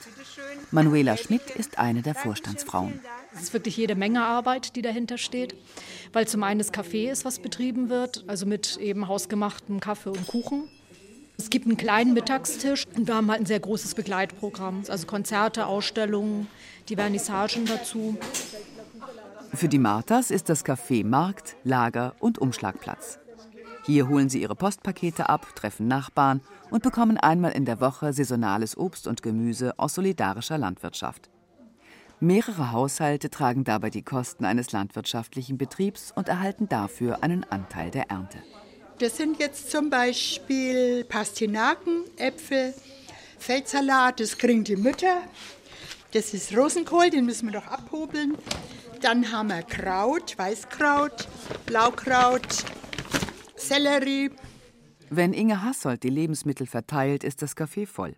Manuela 0.70 1.16
Schmidt 1.16 1.50
ist 1.50 1.78
eine 1.78 2.02
der 2.02 2.14
Vorstandsfrauen. 2.14 3.00
Es 3.34 3.44
ist 3.44 3.52
wirklich 3.52 3.76
jede 3.76 3.94
Menge 3.94 4.24
Arbeit, 4.24 4.76
die 4.76 4.82
dahinter 4.82 5.18
steht, 5.18 5.54
weil 6.12 6.26
zum 6.26 6.42
einen 6.42 6.58
das 6.58 6.72
Café 6.72 7.10
ist, 7.10 7.24
was 7.24 7.38
betrieben 7.38 7.88
wird, 7.88 8.24
also 8.26 8.46
mit 8.46 8.76
eben 8.78 9.08
hausgemachtem 9.08 9.80
Kaffee 9.80 10.10
und 10.10 10.26
Kuchen. 10.26 10.68
Es 11.38 11.50
gibt 11.50 11.66
einen 11.66 11.76
kleinen 11.76 12.14
Mittagstisch 12.14 12.84
und 12.96 13.06
wir 13.06 13.14
haben 13.14 13.30
halt 13.30 13.40
ein 13.40 13.46
sehr 13.46 13.60
großes 13.60 13.94
Begleitprogramm, 13.94 14.82
also 14.88 15.06
Konzerte, 15.06 15.66
Ausstellungen, 15.66 16.48
die 16.88 16.96
Vernissagen 16.96 17.66
dazu. 17.66 18.16
Für 19.54 19.68
die 19.68 19.78
Marthas 19.78 20.30
ist 20.30 20.48
das 20.48 20.64
Café 20.64 21.04
Markt, 21.04 21.56
Lager 21.64 22.14
und 22.18 22.38
Umschlagplatz. 22.38 23.18
Hier 23.84 24.08
holen 24.08 24.28
sie 24.28 24.42
ihre 24.42 24.56
Postpakete 24.56 25.28
ab, 25.28 25.46
treffen 25.54 25.88
Nachbarn 25.88 26.40
und 26.70 26.82
bekommen 26.82 27.16
einmal 27.16 27.52
in 27.52 27.64
der 27.64 27.80
Woche 27.80 28.12
saisonales 28.12 28.76
Obst 28.76 29.06
und 29.06 29.22
Gemüse 29.22 29.78
aus 29.78 29.94
solidarischer 29.94 30.58
Landwirtschaft. 30.58 31.30
Mehrere 32.18 32.72
Haushalte 32.72 33.30
tragen 33.30 33.64
dabei 33.64 33.90
die 33.90 34.02
Kosten 34.02 34.44
eines 34.44 34.72
landwirtschaftlichen 34.72 35.58
Betriebs 35.58 36.12
und 36.14 36.28
erhalten 36.28 36.68
dafür 36.68 37.22
einen 37.22 37.44
Anteil 37.44 37.90
der 37.90 38.10
Ernte. 38.10 38.38
Das 38.98 39.18
sind 39.18 39.38
jetzt 39.38 39.70
zum 39.70 39.90
Beispiel 39.90 41.04
Pastinaken, 41.04 42.04
Äpfel, 42.16 42.74
Feldsalat, 43.38 44.20
das 44.20 44.38
kriegen 44.38 44.64
die 44.64 44.76
Mütter. 44.76 45.18
Das 46.12 46.32
ist 46.32 46.56
Rosenkohl, 46.56 47.10
den 47.10 47.26
müssen 47.26 47.52
wir 47.52 47.60
doch 47.60 47.66
abhobeln. 47.66 48.36
Dann 49.00 49.30
haben 49.30 49.48
wir 49.48 49.62
Kraut, 49.62 50.38
Weißkraut, 50.38 51.28
Blaukraut, 51.66 52.64
Sellerie. 53.56 54.30
Wenn 55.10 55.32
Inge 55.32 55.62
Hassold 55.62 56.02
die 56.02 56.08
Lebensmittel 56.10 56.66
verteilt, 56.66 57.22
ist 57.22 57.42
das 57.42 57.56
Café 57.56 57.86
voll. 57.86 58.16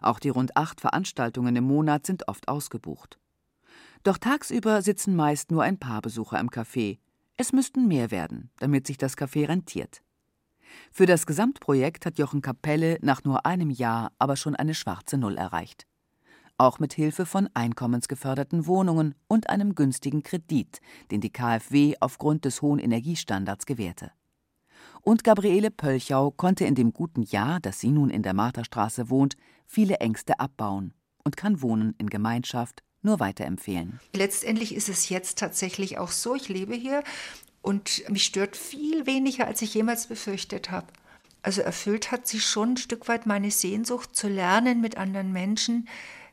Auch 0.00 0.18
die 0.18 0.28
rund 0.28 0.56
acht 0.56 0.80
Veranstaltungen 0.80 1.56
im 1.56 1.64
Monat 1.64 2.06
sind 2.06 2.28
oft 2.28 2.48
ausgebucht. 2.48 3.18
Doch 4.02 4.18
tagsüber 4.18 4.82
sitzen 4.82 5.14
meist 5.14 5.50
nur 5.50 5.62
ein 5.62 5.78
paar 5.78 6.00
Besucher 6.00 6.38
im 6.38 6.48
Café. 6.48 6.98
Es 7.36 7.52
müssten 7.52 7.86
mehr 7.86 8.10
werden, 8.10 8.50
damit 8.58 8.86
sich 8.86 8.98
das 8.98 9.16
Café 9.16 9.48
rentiert. 9.48 10.02
Für 10.92 11.06
das 11.06 11.26
Gesamtprojekt 11.26 12.06
hat 12.06 12.18
Jochen 12.18 12.42
Kapelle 12.42 12.98
nach 13.02 13.24
nur 13.24 13.44
einem 13.44 13.70
Jahr 13.70 14.12
aber 14.18 14.36
schon 14.36 14.54
eine 14.54 14.74
schwarze 14.74 15.18
Null 15.18 15.36
erreicht. 15.36 15.86
Auch 16.60 16.78
mit 16.78 16.92
Hilfe 16.92 17.24
von 17.24 17.48
einkommensgeförderten 17.54 18.66
Wohnungen 18.66 19.14
und 19.28 19.48
einem 19.48 19.74
günstigen 19.74 20.22
Kredit, 20.22 20.82
den 21.10 21.22
die 21.22 21.32
KfW 21.32 21.94
aufgrund 22.00 22.44
des 22.44 22.60
hohen 22.60 22.78
Energiestandards 22.78 23.64
gewährte. 23.64 24.12
Und 25.00 25.24
Gabriele 25.24 25.70
Pölchau 25.70 26.30
konnte 26.30 26.66
in 26.66 26.74
dem 26.74 26.92
guten 26.92 27.22
Jahr, 27.22 27.60
das 27.60 27.80
sie 27.80 27.90
nun 27.90 28.10
in 28.10 28.22
der 28.22 28.34
Marterstraße 28.34 29.08
wohnt, 29.08 29.38
viele 29.64 30.00
Ängste 30.00 30.38
abbauen 30.38 30.92
und 31.24 31.38
kann 31.38 31.62
Wohnen 31.62 31.94
in 31.96 32.10
Gemeinschaft 32.10 32.82
nur 33.00 33.20
weiterempfehlen. 33.20 33.98
Letztendlich 34.12 34.74
ist 34.74 34.90
es 34.90 35.08
jetzt 35.08 35.38
tatsächlich 35.38 35.96
auch 35.96 36.10
so, 36.10 36.34
ich 36.34 36.50
lebe 36.50 36.74
hier 36.74 37.02
und 37.62 38.06
mich 38.10 38.24
stört 38.24 38.54
viel 38.54 39.06
weniger, 39.06 39.46
als 39.46 39.62
ich 39.62 39.72
jemals 39.72 40.08
befürchtet 40.08 40.70
habe. 40.70 40.88
Also 41.40 41.62
erfüllt 41.62 42.12
hat 42.12 42.26
sich 42.26 42.44
schon 42.44 42.72
ein 42.72 42.76
Stück 42.76 43.08
weit 43.08 43.24
meine 43.24 43.50
Sehnsucht 43.50 44.14
zu 44.14 44.28
lernen, 44.28 44.82
mit 44.82 44.98
anderen 44.98 45.32
Menschen 45.32 45.88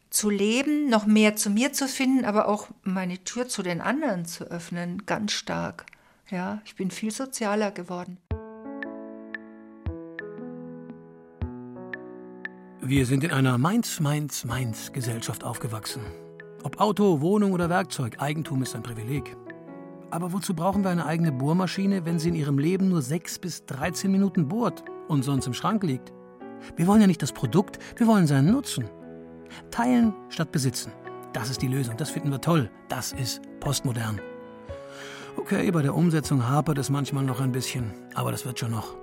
zu 0.09 0.29
leben, 0.29 0.89
noch 0.89 1.05
mehr 1.05 1.35
zu 1.35 1.49
mir 1.49 1.73
zu 1.73 1.87
finden, 1.87 2.25
aber 2.25 2.47
auch 2.47 2.67
meine 2.83 3.23
Tür 3.23 3.47
zu 3.47 3.63
den 3.63 3.81
anderen 3.81 4.25
zu 4.25 4.45
öffnen, 4.45 5.05
ganz 5.05 5.33
stark. 5.33 5.85
Ja, 6.29 6.61
ich 6.65 6.75
bin 6.75 6.91
viel 6.91 7.11
sozialer 7.11 7.71
geworden. 7.71 8.17
Wir 12.81 13.05
sind 13.05 13.23
in 13.23 13.31
einer 13.31 13.57
Mainz, 13.57 13.99
Mainz, 13.99 14.45
Mainz 14.45 14.93
Gesellschaft 14.93 15.43
aufgewachsen. 15.43 16.01
Ob 16.63 16.79
Auto, 16.79 17.21
Wohnung 17.21 17.51
oder 17.51 17.69
Werkzeug, 17.69 18.15
Eigentum 18.19 18.63
ist 18.63 18.75
ein 18.75 18.83
Privileg. 18.83 19.35
Aber 20.09 20.31
wozu 20.31 20.53
brauchen 20.53 20.83
wir 20.83 20.89
eine 20.91 21.05
eigene 21.05 21.33
Bohrmaschine, 21.33 22.05
wenn 22.05 22.17
sie 22.17 22.29
in 22.29 22.35
ihrem 22.35 22.59
Leben 22.59 22.87
nur 22.87 23.01
6 23.01 23.39
bis 23.39 23.65
13 23.65 24.09
Minuten 24.09 24.47
bohrt 24.47 24.85
und 25.09 25.23
sonst 25.23 25.47
im 25.47 25.53
Schrank 25.53 25.83
liegt? 25.83 26.13
Wir 26.75 26.87
wollen 26.87 27.01
ja 27.01 27.07
nicht 27.07 27.21
das 27.21 27.33
Produkt, 27.33 27.77
wir 27.97 28.07
wollen 28.07 28.25
seinen 28.25 28.51
Nutzen. 28.51 28.89
Teilen 29.71 30.13
statt 30.29 30.51
besitzen. 30.51 30.91
Das 31.33 31.49
ist 31.49 31.61
die 31.61 31.67
Lösung, 31.67 31.97
das 31.97 32.09
finden 32.09 32.31
wir 32.31 32.41
toll. 32.41 32.69
Das 32.89 33.11
ist 33.11 33.41
postmodern. 33.59 34.19
Okay, 35.35 35.69
bei 35.71 35.81
der 35.81 35.95
Umsetzung 35.95 36.47
hapert 36.47 36.77
es 36.77 36.89
manchmal 36.89 37.23
noch 37.23 37.39
ein 37.39 37.51
bisschen, 37.51 37.91
aber 38.15 38.31
das 38.31 38.45
wird 38.45 38.59
schon 38.59 38.71
noch. 38.71 38.95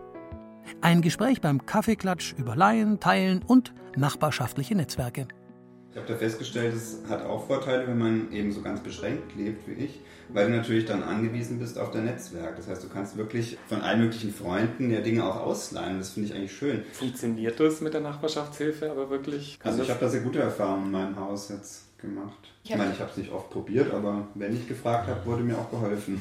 Ein 0.80 1.00
Gespräch 1.00 1.40
beim 1.40 1.64
Kaffeeklatsch 1.64 2.34
über 2.36 2.56
Laien, 2.56 2.98
Teilen 3.00 3.42
und 3.42 3.72
nachbarschaftliche 3.96 4.74
Netzwerke. 4.74 5.28
Ich 5.94 6.00
habe 6.00 6.12
da 6.12 6.18
festgestellt, 6.18 6.74
es 6.74 6.98
hat 7.08 7.24
auch 7.24 7.46
Vorteile, 7.46 7.86
wenn 7.86 7.96
man 7.96 8.32
eben 8.32 8.50
so 8.50 8.62
ganz 8.62 8.80
beschränkt 8.80 9.36
lebt 9.36 9.68
wie 9.68 9.84
ich, 9.84 10.00
weil 10.28 10.48
du 10.48 10.56
natürlich 10.56 10.86
dann 10.86 11.04
angewiesen 11.04 11.60
bist 11.60 11.78
auf 11.78 11.92
dein 11.92 12.06
Netzwerk. 12.06 12.56
Das 12.56 12.66
heißt, 12.66 12.82
du 12.82 12.88
kannst 12.88 13.16
wirklich 13.16 13.56
von 13.68 13.80
allen 13.80 14.00
möglichen 14.00 14.34
Freunden 14.34 14.90
ja 14.90 15.02
Dinge 15.02 15.24
auch 15.24 15.36
ausleihen. 15.36 15.98
Das 15.98 16.10
finde 16.10 16.30
ich 16.30 16.34
eigentlich 16.34 16.56
schön. 16.56 16.82
Funktioniert 16.94 17.60
das 17.60 17.80
mit 17.80 17.94
der 17.94 18.00
Nachbarschaftshilfe 18.00 18.90
aber 18.90 19.08
wirklich? 19.08 19.56
Also 19.62 19.84
ich 19.84 19.90
habe 19.90 20.00
da 20.00 20.08
sehr 20.08 20.22
gute 20.22 20.40
Erfahrungen 20.40 20.86
in 20.86 20.90
meinem 20.90 21.16
Haus 21.16 21.48
jetzt 21.50 21.96
gemacht. 22.00 22.38
Ich, 22.64 22.72
ich 22.72 22.76
meine, 22.76 22.92
ich 22.92 22.98
habe 22.98 23.12
es 23.12 23.16
nicht 23.16 23.30
oft 23.30 23.50
probiert, 23.50 23.94
aber 23.94 24.26
wenn 24.34 24.52
ich 24.52 24.66
gefragt 24.66 25.06
habe, 25.06 25.24
wurde 25.24 25.44
mir 25.44 25.56
auch 25.56 25.70
geholfen. 25.70 26.20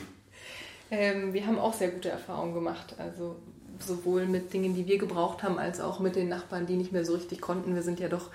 Ähm, 0.91 1.33
wir 1.33 1.47
haben 1.47 1.57
auch 1.57 1.73
sehr 1.73 1.89
gute 1.89 2.09
Erfahrungen 2.09 2.53
gemacht. 2.53 2.93
Also 2.99 3.37
sowohl 3.79 4.27
mit 4.27 4.53
Dingen, 4.53 4.75
die 4.75 4.85
wir 4.85 4.99
gebraucht 4.99 5.41
haben, 5.41 5.57
als 5.57 5.81
auch 5.81 5.99
mit 5.99 6.15
den 6.15 6.29
Nachbarn, 6.29 6.67
die 6.67 6.75
nicht 6.75 6.91
mehr 6.91 7.05
so 7.05 7.15
richtig 7.15 7.41
konnten. 7.41 7.73
Wir 7.73 7.81
sind 7.81 7.99
ja 7.99 8.07
doch 8.07 8.29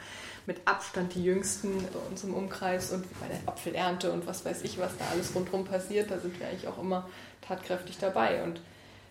mit 0.48 0.62
Abstand 0.64 1.14
die 1.14 1.22
Jüngsten 1.22 1.76
bei 1.92 1.98
uns 2.10 2.24
im 2.24 2.32
Umkreis 2.32 2.90
und 2.90 3.04
bei 3.20 3.28
der 3.28 3.38
Apfelernte 3.44 4.10
und 4.10 4.26
was 4.26 4.46
weiß 4.46 4.62
ich, 4.62 4.78
was 4.78 4.96
da 4.98 5.04
alles 5.12 5.34
rundherum 5.34 5.66
passiert, 5.66 6.10
da 6.10 6.18
sind 6.18 6.40
wir 6.40 6.48
eigentlich 6.48 6.66
auch 6.66 6.78
immer 6.78 7.06
tatkräftig 7.42 7.98
dabei. 7.98 8.42
Und 8.42 8.62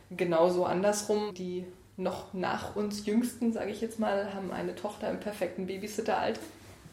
genauso 0.10 0.66
andersrum, 0.66 1.36
die 1.36 1.64
noch 1.96 2.34
nach 2.34 2.76
uns 2.76 3.06
Jüngsten, 3.06 3.54
sage 3.54 3.70
ich 3.70 3.82
jetzt 3.82 4.00
mal, 4.00 4.34
haben 4.34 4.52
eine 4.52 4.76
Tochter 4.76 5.12
im 5.12 5.20
perfekten 5.20 5.68
Babysitteralter. 5.68 6.42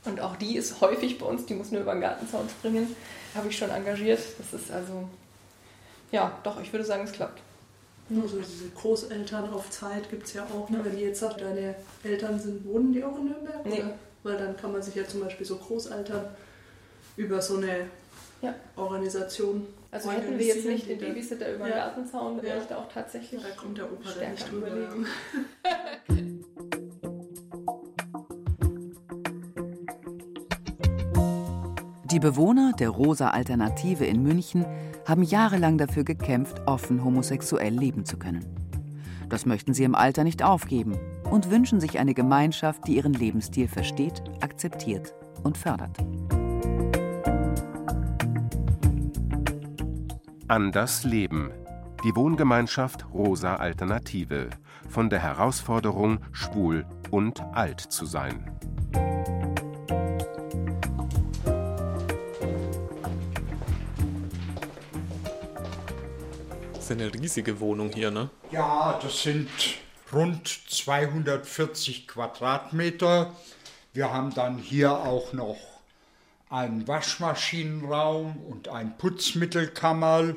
Und 0.04 0.20
auch 0.20 0.36
die 0.36 0.58
ist 0.58 0.82
häufig 0.82 1.18
bei 1.18 1.24
uns, 1.24 1.46
die 1.46 1.54
muss 1.54 1.70
nur 1.70 1.80
über 1.80 1.92
den 1.92 2.02
Gartenzaun 2.02 2.46
springen, 2.50 2.94
habe 3.34 3.48
ich 3.48 3.56
schon 3.56 3.70
engagiert. 3.70 4.20
Das 4.36 4.60
ist 4.60 4.70
also, 4.70 5.08
ja, 6.12 6.38
doch, 6.42 6.60
ich 6.60 6.70
würde 6.70 6.84
sagen, 6.84 7.04
es 7.04 7.12
klappt. 7.12 7.40
Also 8.10 8.36
diese 8.40 8.68
Großeltern 8.68 9.50
auf 9.54 9.70
Zeit 9.70 10.10
gibt 10.10 10.26
es 10.26 10.34
ja 10.34 10.44
auch. 10.44 10.68
Ne? 10.68 10.80
Wenn 10.82 10.98
ihr 10.98 11.08
jetzt 11.08 11.20
sagt, 11.20 11.40
deine 11.40 11.76
Eltern 12.02 12.38
sind, 12.38 12.62
wohnen 12.66 12.92
die 12.92 13.02
auch 13.02 13.16
in 13.16 13.30
Nürnberg? 13.30 13.64
Nee. 13.64 13.78
Oder? 13.78 13.94
Weil 14.24 14.38
dann 14.38 14.56
kann 14.56 14.72
man 14.72 14.82
sich 14.82 14.94
ja 14.94 15.06
zum 15.06 15.20
Beispiel 15.20 15.46
so 15.46 15.56
Großeltern 15.56 16.24
über 17.16 17.40
so 17.40 17.58
eine 17.58 17.86
ja. 18.40 18.54
Organisation. 18.74 19.66
Also 19.90 20.10
hätten 20.10 20.38
wir 20.38 20.46
jetzt 20.46 20.64
nicht 20.64 20.88
den 20.88 20.98
Babysitter 20.98 21.54
über 21.54 21.66
den 21.66 21.76
ja. 21.76 21.84
Gartenzaun, 21.84 22.42
wäre 22.42 22.56
ja. 22.56 22.62
ich 22.62 22.68
da 22.68 22.78
auch 22.78 22.90
tatsächlich. 22.92 23.42
Da 23.42 23.50
kommt 23.50 23.78
der 23.78 23.92
Opa 23.92 24.10
dann 24.18 24.32
nicht 24.32 24.50
drüber. 24.50 24.68
Die 32.10 32.20
Bewohner 32.20 32.72
der 32.78 32.90
Rosa 32.90 33.30
Alternative 33.30 34.06
in 34.06 34.22
München 34.22 34.64
haben 35.04 35.22
jahrelang 35.22 35.78
dafür 35.78 36.04
gekämpft, 36.04 36.62
offen 36.64 37.04
homosexuell 37.04 37.74
leben 37.74 38.04
zu 38.04 38.18
können. 38.18 38.44
Das 39.28 39.46
möchten 39.46 39.74
sie 39.74 39.84
im 39.84 39.94
Alter 39.96 40.22
nicht 40.22 40.42
aufgeben 40.42 40.98
und 41.30 41.50
wünschen 41.50 41.80
sich 41.80 41.98
eine 41.98 42.14
Gemeinschaft, 42.14 42.86
die 42.86 42.96
ihren 42.96 43.14
Lebensstil 43.14 43.68
versteht, 43.68 44.22
akzeptiert 44.40 45.14
und 45.42 45.58
fördert. 45.58 45.96
Anders 50.48 51.04
leben. 51.04 51.50
Die 52.04 52.14
Wohngemeinschaft 52.14 53.06
Rosa 53.14 53.56
Alternative. 53.56 54.50
Von 54.88 55.08
der 55.08 55.20
Herausforderung, 55.20 56.18
schwul 56.32 56.84
und 57.10 57.40
alt 57.54 57.80
zu 57.80 58.04
sein. 58.04 58.50
Das 66.74 66.84
ist 66.84 66.90
eine 66.90 67.14
riesige 67.14 67.58
Wohnung 67.60 67.90
hier, 67.94 68.10
ne? 68.10 68.28
Ja, 68.50 68.98
das 69.02 69.22
sind 69.22 69.48
rund 70.14 70.48
240 70.48 72.06
Quadratmeter. 72.06 73.34
Wir 73.92 74.12
haben 74.12 74.32
dann 74.34 74.58
hier 74.58 74.92
auch 74.92 75.32
noch 75.32 75.58
einen 76.50 76.86
Waschmaschinenraum 76.86 78.36
und 78.48 78.68
ein 78.68 78.96
Putzmittelkammer. 78.96 80.34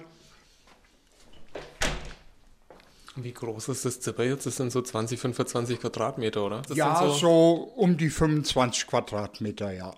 Wie 3.15 3.34
groß 3.34 3.69
ist 3.69 3.86
das 3.86 3.99
Zimmer 3.99 4.23
jetzt? 4.23 4.45
Das 4.45 4.57
sind 4.57 4.71
so 4.71 4.82
20, 4.82 5.19
25 5.19 5.80
Quadratmeter, 5.80 6.43
oder? 6.45 6.61
Das 6.67 6.78
ja, 6.78 6.95
so, 6.95 7.13
so 7.13 7.53
um 7.75 7.97
die 7.97 8.09
25 8.09 8.88
Quadratmeter, 8.88 9.71
ja. 9.71 9.93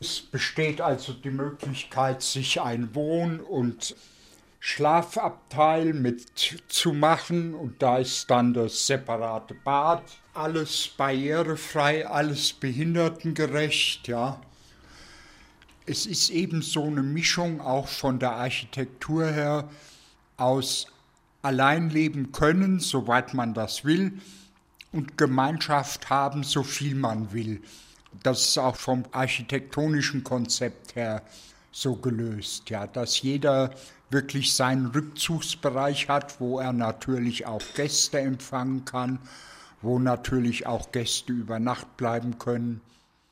Es 0.00 0.20
besteht 0.20 0.80
also 0.80 1.14
die 1.14 1.30
Möglichkeit, 1.30 2.22
sich 2.22 2.60
ein 2.60 2.94
Wohn- 2.94 3.40
und 3.40 3.94
Schlafabteil 4.66 5.92
mit 5.92 6.62
zu 6.68 6.94
machen 6.94 7.52
und 7.52 7.82
da 7.82 7.98
ist 7.98 8.30
dann 8.30 8.54
das 8.54 8.86
separate 8.86 9.52
Bad. 9.52 10.02
Alles 10.32 10.88
barrierefrei, 10.96 12.08
alles 12.08 12.54
behindertengerecht, 12.54 14.08
ja. 14.08 14.40
Es 15.84 16.06
ist 16.06 16.30
eben 16.30 16.62
so 16.62 16.84
eine 16.84 17.02
Mischung 17.02 17.60
auch 17.60 17.88
von 17.88 18.18
der 18.18 18.32
Architektur 18.36 19.26
her 19.26 19.68
aus 20.38 20.86
allein 21.42 21.90
leben 21.90 22.32
können, 22.32 22.80
soweit 22.80 23.34
man 23.34 23.52
das 23.52 23.84
will, 23.84 24.18
und 24.92 25.18
Gemeinschaft 25.18 26.08
haben, 26.08 26.42
so 26.42 26.62
viel 26.62 26.94
man 26.94 27.34
will. 27.34 27.60
Das 28.22 28.40
ist 28.48 28.56
auch 28.56 28.76
vom 28.76 29.04
architektonischen 29.12 30.24
Konzept 30.24 30.96
her 30.96 31.22
so 31.70 31.96
gelöst, 31.96 32.70
ja, 32.70 32.86
dass 32.86 33.20
jeder 33.20 33.74
wirklich 34.14 34.54
seinen 34.54 34.86
Rückzugsbereich 34.86 36.08
hat, 36.08 36.40
wo 36.40 36.58
er 36.58 36.72
natürlich 36.72 37.46
auch 37.46 37.62
Gäste 37.74 38.20
empfangen 38.20 38.86
kann, 38.86 39.18
wo 39.82 39.98
natürlich 39.98 40.66
auch 40.66 40.90
Gäste 40.90 41.34
über 41.34 41.58
Nacht 41.58 41.98
bleiben 41.98 42.38
können. 42.38 42.80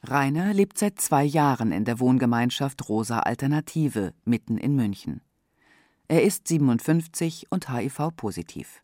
Rainer 0.02 0.52
lebt 0.52 0.78
seit 0.78 1.00
zwei 1.00 1.24
Jahren 1.24 1.72
in 1.72 1.86
der 1.86 2.00
Wohngemeinschaft 2.00 2.88
Rosa 2.88 3.20
Alternative 3.20 4.12
mitten 4.24 4.58
in 4.58 4.76
München. 4.76 5.22
Er 6.08 6.24
ist 6.24 6.48
57 6.48 7.46
und 7.48 7.72
HIV-positiv. 7.72 8.82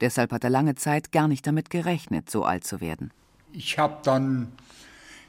Deshalb 0.00 0.32
hat 0.32 0.44
er 0.44 0.50
lange 0.50 0.74
Zeit 0.74 1.12
gar 1.12 1.28
nicht 1.28 1.46
damit 1.46 1.70
gerechnet, 1.70 2.28
so 2.28 2.44
alt 2.44 2.64
zu 2.64 2.80
werden. 2.80 3.12
Ich 3.52 3.78
habe 3.78 3.98
dann 4.02 4.52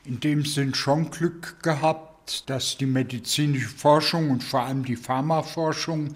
in 0.04 0.20
dem 0.20 0.44
Sinn 0.46 0.74
schon 0.74 1.12
Glück 1.12 1.62
gehabt, 1.62 2.09
dass 2.48 2.78
die 2.78 2.86
medizinische 2.86 3.70
Forschung 3.70 4.30
und 4.32 4.44
vor 4.44 4.62
allem 4.62 4.86
die 4.86 4.96
Pharmaforschung 4.96 6.14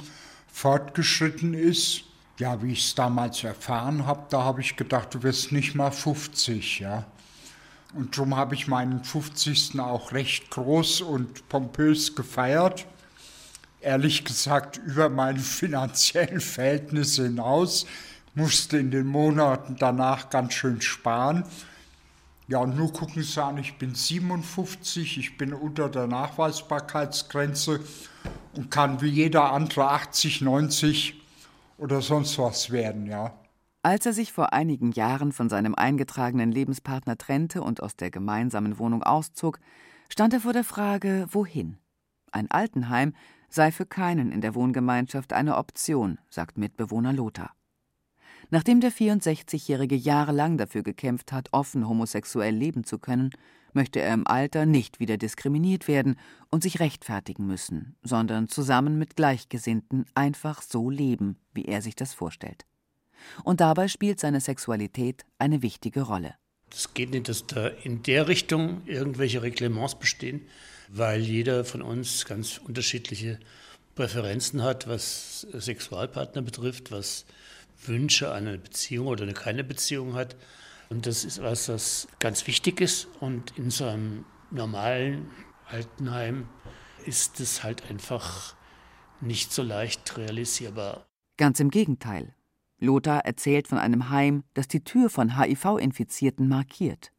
fortgeschritten 0.52 1.54
ist. 1.54 2.04
Ja, 2.40 2.62
wie 2.64 2.72
ich 2.72 2.86
es 2.86 2.96
damals 2.96 3.44
erfahren 3.44 4.06
habe, 4.06 4.26
da 4.30 4.44
habe 4.44 4.62
ich 4.62 4.76
gedacht, 4.76 5.14
du 5.14 5.24
wirst 5.24 5.52
nicht 5.52 5.76
mal 5.76 5.92
50, 5.92 6.80
ja. 6.80 7.06
Und 7.94 8.18
darum 8.18 8.36
habe 8.36 8.56
ich 8.56 8.68
meinen 8.68 9.04
50. 9.04 9.80
auch 9.80 10.14
recht 10.14 10.50
groß 10.50 11.02
und 11.02 11.48
pompös 11.48 12.16
gefeiert. 12.16 12.88
Ehrlich 13.82 14.26
gesagt, 14.26 14.78
über 14.78 15.10
meine 15.10 15.40
finanziellen 15.40 16.40
Verhältnisse 16.40 17.24
hinaus, 17.26 17.86
musste 18.36 18.78
in 18.78 18.90
den 18.90 19.06
Monaten 19.06 19.76
danach 19.78 20.30
ganz 20.30 20.54
schön 20.54 20.82
sparen. 20.82 21.44
Ja, 22.48 22.60
und 22.60 22.76
nur 22.76 22.92
gucken 22.92 23.24
Sie 23.24 23.42
an, 23.42 23.58
ich 23.58 23.78
bin 23.78 23.96
57, 23.96 25.18
ich 25.18 25.38
bin 25.38 25.54
unter 25.54 25.90
der 25.90 26.08
Nachweisbarkeitsgrenze 26.08 27.80
und 28.56 28.70
kann 28.70 29.02
wie 29.02 29.08
jeder 29.08 29.54
andere 29.54 29.90
80, 29.90 30.42
90 30.42 31.22
oder 31.78 32.02
sonst 32.02 32.38
was 32.38 32.72
werden, 32.72 33.06
ja. 33.06 33.34
Als 33.82 34.06
er 34.06 34.14
sich 34.14 34.32
vor 34.32 34.54
einigen 34.54 34.92
Jahren 34.92 35.32
von 35.32 35.50
seinem 35.50 35.76
eingetragenen 35.76 36.52
Lebenspartner 36.52 37.18
trennte 37.18 37.62
und 37.62 37.84
aus 37.84 37.96
der 37.96 38.12
gemeinsamen 38.12 38.78
Wohnung 38.80 39.04
auszog, 39.04 39.60
stand 40.10 40.34
er 40.34 40.40
vor 40.42 40.54
der 40.54 40.64
Frage, 40.64 41.28
wohin? 41.32 41.78
Ein 42.32 42.50
Altenheim 42.50 43.14
sei 43.50 43.72
für 43.72 43.86
keinen 43.86 44.32
in 44.32 44.42
der 44.42 44.56
Wohngemeinschaft 44.56 45.34
eine 45.34 45.58
Option, 45.58 46.18
sagt 46.30 46.58
Mitbewohner 46.58 47.14
Lothar. 47.14 47.54
Nachdem 48.54 48.82
der 48.82 48.92
64-Jährige 48.92 49.96
jahrelang 49.96 50.60
dafür 50.60 50.84
gekämpft 50.84 51.32
hat, 51.32 51.50
offen 51.54 51.90
homosexuell 51.90 52.54
leben 52.54 52.84
zu 52.84 53.00
können, 53.00 53.32
möchte 53.74 54.00
er 54.00 54.14
im 54.14 54.28
Alter 54.28 54.68
nicht 54.68 55.00
wieder 55.00 55.18
diskriminiert 55.18 55.88
werden 55.88 56.20
und 56.52 56.62
sich 56.62 56.80
rechtfertigen 56.80 57.48
müssen, 57.48 57.96
sondern 58.04 58.50
zusammen 58.50 59.00
mit 59.00 59.16
Gleichgesinnten 59.16 60.06
einfach 60.14 60.62
so 60.62 60.92
leben, 60.92 61.38
wie 61.56 61.66
er 61.66 61.82
sich 61.82 61.96
das 61.96 62.14
vorstellt. 62.14 62.68
Und 63.44 63.60
dabei 63.60 63.88
spielt 63.88 64.20
seine 64.20 64.40
Sexualität 64.40 65.26
eine 65.40 65.64
wichtige 65.64 66.04
Rolle. 66.04 66.36
Es 66.72 66.94
geht 66.94 67.10
nicht, 67.10 67.30
dass 67.30 67.48
da 67.48 67.70
in 67.70 68.04
der 68.04 68.28
Richtung 68.28 68.84
irgendwelche 68.86 69.42
Reglements 69.42 69.96
bestehen, 69.96 70.42
weil 70.90 71.22
jeder 71.22 71.66
von 71.66 71.82
uns 71.82 72.26
ganz 72.26 72.60
unterschiedliche 72.60 73.40
Präferenzen 73.96 74.62
hat, 74.62 74.88
was 74.88 75.48
Sexualpartner 75.54 76.44
betrifft, 76.44 76.92
was 76.92 77.26
Wünsche 77.88 78.32
an 78.32 78.48
eine 78.48 78.58
Beziehung 78.58 79.08
oder 79.08 79.24
eine 79.24 79.34
keine 79.34 79.64
Beziehung 79.64 80.14
hat. 80.14 80.36
Und 80.90 81.06
das 81.06 81.26
ist 81.26 81.42
was, 81.42 81.68
das 81.68 82.08
ganz 82.20 82.46
wichtig 82.48 82.82
ist. 82.82 83.08
Und 83.20 83.58
in 83.58 83.70
so 83.70 83.86
einem 83.86 84.26
normalen 84.52 85.30
Altenheim 85.68 86.48
ist 87.06 87.40
es 87.40 87.64
halt 87.64 87.90
einfach 87.90 88.56
nicht 89.22 89.52
so 89.52 89.64
leicht 89.64 90.18
realisierbar. 90.18 91.08
Ganz 91.38 91.60
im 91.60 91.70
Gegenteil. 91.70 92.36
Lothar 92.80 93.26
erzählt 93.26 93.68
von 93.68 93.78
einem 93.78 94.10
Heim, 94.10 94.44
das 94.54 94.68
die 94.68 94.84
Tür 94.84 95.10
von 95.10 95.40
HIV-Infizierten 95.40 96.48
markiert. 96.48 97.12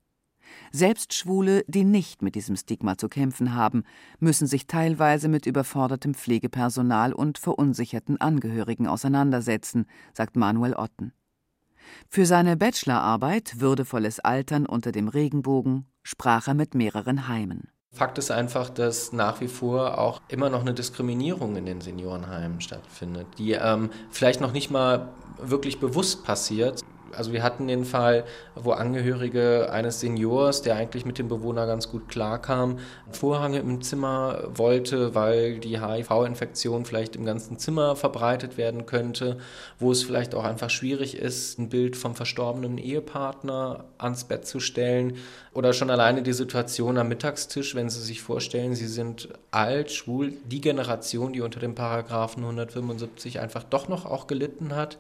Selbst 0.73 1.15
Schwule, 1.15 1.65
die 1.67 1.85
nicht 1.85 2.23
mit 2.23 2.35
diesem 2.35 2.57
Stigma 2.57 2.99
zu 2.99 3.09
kämpfen 3.09 3.55
haben, 3.55 3.85
müssen 4.19 4.47
sich 4.47 4.67
teilweise 4.67 5.29
mit 5.29 5.47
überfordertem 5.47 6.15
Pflegepersonal 6.15 7.13
und 7.13 7.39
verunsicherten 7.39 8.21
Angehörigen 8.21 8.87
auseinandersetzen, 8.87 9.87
sagt 10.13 10.37
Manuel 10.37 10.75
Otten. 10.75 11.13
Für 12.09 12.27
seine 12.27 12.57
Bachelorarbeit 12.57 13.61
Würdevolles 13.61 14.21
Altern 14.21 14.67
unter 14.67 14.93
dem 14.93 15.09
Regenbogen 15.09 15.87
sprach 16.03 16.49
er 16.49 16.55
mit 16.55 16.75
mehreren 16.75 17.29
Heimen. 17.29 17.69
Fakt 17.93 18.19
ist 18.19 18.33
einfach, 18.33 18.71
dass 18.71 19.13
nach 19.13 19.41
wie 19.41 19.47
vor 19.47 19.99
auch 19.99 20.21
immer 20.29 20.51
noch 20.51 20.63
eine 20.63 20.75
Diskriminierung 20.75 21.55
in 21.55 21.65
den 21.65 21.81
Seniorenheimen 21.81 22.61
stattfindet, 22.61 23.29
die 23.39 23.53
ähm, 23.53 23.91
vielleicht 24.11 24.41
noch 24.41 24.53
nicht 24.53 24.71
mal 24.71 25.11
wirklich 25.39 25.79
bewusst 25.79 26.25
passiert. 26.25 26.83
Also 27.17 27.33
wir 27.33 27.43
hatten 27.43 27.69
den 27.69 27.85
Fall, 27.85 28.25
wo 28.55 28.73
Angehörige 28.73 29.71
eines 29.71 30.01
Seniors, 30.01 30.63
der 30.63 30.77
eigentlich 30.77 31.05
mit 31.05 31.19
dem 31.19 31.29
Bewohner 31.29 31.67
ganz 31.67 31.91
gut 31.91 32.09
klarkam, 32.09 32.79
Vorhänge 33.11 33.59
im 33.59 33.83
Zimmer 33.83 34.45
wollte, 34.49 35.15
weil 35.15 35.59
die 35.59 35.81
HIV-Infektion 35.81 36.85
vielleicht 36.85 37.17
im 37.17 37.25
ganzen 37.25 37.59
Zimmer 37.59 37.97
verbreitet 37.97 38.57
werden 38.57 38.87
könnte, 38.87 39.39
wo 39.79 39.93
es 39.93 40.03
vielleicht 40.03 40.35
auch 40.35 40.45
einfach 40.45 40.71
schwierig 40.71 41.17
ist, 41.17 41.59
ein 41.59 41.69
Bild 41.69 41.97
vom 41.97 42.15
verstorbenen 42.15 42.79
Ehepartner 42.79 43.85
ans 43.99 44.25
Bett 44.25 44.47
zu 44.47 44.61
stellen. 44.61 45.17
Oder 45.55 45.73
schon 45.73 45.89
alleine 45.89 46.23
die 46.23 46.33
Situation 46.33 46.99
am 46.99 47.09
Mittagstisch, 47.09 47.77
wenn 47.77 47.89
Sie 47.89 48.01
sich 48.01 48.23
vorstellen, 48.23 48.75
Sie 48.75 48.89
sind 48.89 49.29
alt, 49.53 49.93
schwul, 49.93 50.33
die 50.45 50.61
Generation, 50.61 51.33
die 51.33 51.43
unter 51.43 51.61
dem 51.61 51.77
Paragraphen 51.77 52.43
175 52.43 53.39
einfach 53.39 53.63
doch 53.63 53.89
noch 53.89 54.05
auch 54.05 54.27
gelitten 54.27 54.75
hat 54.75 54.99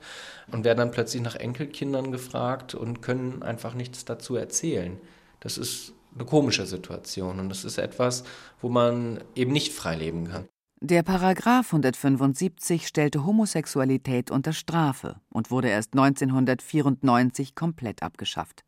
und 0.53 0.65
werden 0.65 0.79
dann 0.79 0.91
plötzlich 0.93 1.23
nach 1.23 1.35
Enkelkindern 1.35 2.13
gefragt 2.13 2.77
und 2.77 3.03
können 3.03 3.43
einfach 3.43 3.75
nichts 3.75 4.05
dazu 4.05 4.37
erzählen. 4.37 4.97
Das 5.41 5.59
ist 5.59 5.93
eine 6.15 6.25
komische 6.25 6.67
Situation 6.67 7.41
und 7.41 7.49
das 7.49 7.65
ist 7.65 7.79
etwas, 7.79 8.23
wo 8.61 8.69
man 8.69 9.21
eben 9.35 9.51
nicht 9.51 9.73
frei 9.73 9.97
leben 9.97 10.29
kann. 10.29 10.49
Der 10.81 11.03
Paragraph 11.03 11.67
175 11.73 12.87
stellte 12.87 13.25
Homosexualität 13.25 14.31
unter 14.31 14.53
Strafe 14.53 15.17
und 15.31 15.51
wurde 15.51 15.69
erst 15.69 15.95
1994 15.95 17.57
komplett 17.57 18.03
abgeschafft. 18.05 18.65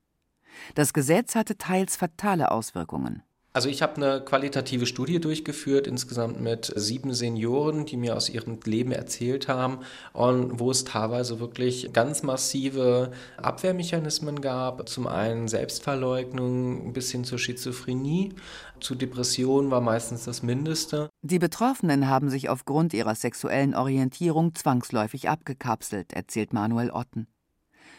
Das 0.74 0.92
Gesetz 0.92 1.34
hatte 1.34 1.58
teils 1.58 1.96
fatale 1.96 2.50
Auswirkungen. 2.50 3.22
Also 3.56 3.70
ich 3.70 3.80
habe 3.80 3.96
eine 3.96 4.20
qualitative 4.20 4.84
Studie 4.84 5.18
durchgeführt, 5.18 5.86
insgesamt 5.86 6.42
mit 6.42 6.70
sieben 6.76 7.14
Senioren, 7.14 7.86
die 7.86 7.96
mir 7.96 8.14
aus 8.14 8.28
ihrem 8.28 8.58
Leben 8.66 8.92
erzählt 8.92 9.48
haben 9.48 9.78
und 10.12 10.60
wo 10.60 10.70
es 10.70 10.84
teilweise 10.84 11.40
wirklich 11.40 11.90
ganz 11.94 12.22
massive 12.22 13.12
Abwehrmechanismen 13.38 14.42
gab. 14.42 14.86
Zum 14.90 15.06
einen 15.06 15.48
Selbstverleugnung 15.48 16.92
bis 16.92 17.10
hin 17.10 17.24
zur 17.24 17.38
Schizophrenie. 17.38 18.34
Zu 18.78 18.94
Depressionen 18.94 19.70
war 19.70 19.80
meistens 19.80 20.26
das 20.26 20.42
Mindeste. 20.42 21.08
Die 21.22 21.38
Betroffenen 21.38 22.10
haben 22.10 22.28
sich 22.28 22.50
aufgrund 22.50 22.92
ihrer 22.92 23.14
sexuellen 23.14 23.74
Orientierung 23.74 24.54
zwangsläufig 24.54 25.30
abgekapselt, 25.30 26.12
erzählt 26.12 26.52
Manuel 26.52 26.90
Otten. 26.90 27.26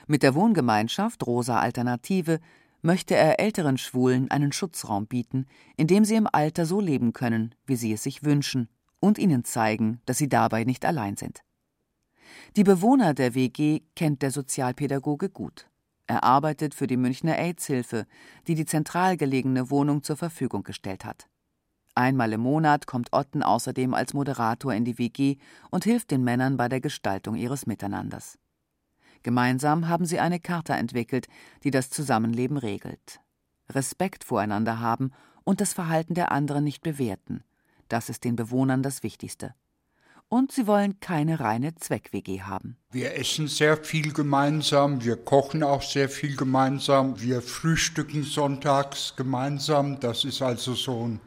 Mit 0.09 0.23
der 0.23 0.35
Wohngemeinschaft 0.35 1.27
Rosa 1.27 1.59
Alternative 1.59 2.39
möchte 2.81 3.13
er 3.15 3.41
älteren 3.41 3.77
Schwulen 3.77 4.31
einen 4.31 4.53
Schutzraum 4.53 5.05
bieten, 5.05 5.47
in 5.75 5.87
dem 5.87 6.05
sie 6.05 6.15
im 6.15 6.29
Alter 6.31 6.65
so 6.65 6.79
leben 6.79 7.11
können, 7.11 7.53
wie 7.65 7.75
sie 7.75 7.91
es 7.91 8.03
sich 8.03 8.23
wünschen, 8.23 8.69
und 9.01 9.17
ihnen 9.17 9.43
zeigen, 9.43 9.99
dass 10.05 10.17
sie 10.17 10.29
dabei 10.29 10.63
nicht 10.63 10.85
allein 10.85 11.17
sind. 11.17 11.41
Die 12.55 12.63
Bewohner 12.63 13.13
der 13.13 13.35
WG 13.35 13.81
kennt 13.97 14.21
der 14.21 14.31
Sozialpädagoge 14.31 15.29
gut. 15.29 15.69
Er 16.07 16.23
arbeitet 16.23 16.73
für 16.73 16.87
die 16.87 16.95
Münchner 16.95 17.37
AIDS-Hilfe, 17.37 18.05
die 18.47 18.55
die 18.55 18.65
zentral 18.65 19.17
gelegene 19.17 19.69
Wohnung 19.69 20.03
zur 20.03 20.15
Verfügung 20.15 20.63
gestellt 20.63 21.03
hat. 21.03 21.27
Einmal 21.95 22.31
im 22.31 22.41
Monat 22.41 22.87
kommt 22.87 23.11
Otten 23.11 23.43
außerdem 23.43 23.93
als 23.93 24.13
Moderator 24.13 24.73
in 24.73 24.85
die 24.85 24.97
WG 24.97 25.35
und 25.69 25.83
hilft 25.83 26.11
den 26.11 26.23
Männern 26.23 26.55
bei 26.55 26.69
der 26.69 26.79
Gestaltung 26.79 27.35
ihres 27.35 27.67
Miteinanders. 27.67 28.37
Gemeinsam 29.24 29.88
haben 29.88 30.05
sie 30.05 30.20
eine 30.20 30.39
Charta 30.39 30.76
entwickelt, 30.76 31.28
die 31.63 31.72
das 31.72 31.89
Zusammenleben 31.89 32.57
regelt. 32.57 33.20
Respekt 33.70 34.24
voreinander 34.24 34.80
haben 34.80 35.11
und 35.43 35.61
das 35.61 35.74
Verhalten 35.74 36.13
der 36.13 36.32
anderen 36.32 36.63
nicht 36.63 36.82
bewerten. 36.82 37.43
Das 37.89 38.09
ist 38.09 38.24
den 38.24 38.36
Bewohnern 38.36 38.84
das 38.84 39.03
Wichtigste. 39.03 39.53
Und 40.30 40.51
sie 40.51 40.68
wollen 40.68 40.99
keine 40.99 41.39
reine 41.39 41.76
Zweck-WG 41.76 42.41
haben. 42.41 42.76
Wir 42.91 43.15
essen 43.18 43.47
sehr 43.47 43.78
viel 43.78 44.11
gemeinsam, 44.11 45.03
wir 45.05 45.15
kochen 45.15 45.63
auch 45.63 45.82
sehr 45.82 46.09
viel 46.09 46.36
gemeinsam, 46.36 47.22
wir 47.22 47.41
frühstücken 47.41 48.24
sonntags 48.24 49.13
gemeinsam. 49.15 50.01
Das 50.01 50.26
ist 50.26 50.41
also 50.41 50.74
so 50.74 51.07
ein 51.07 51.20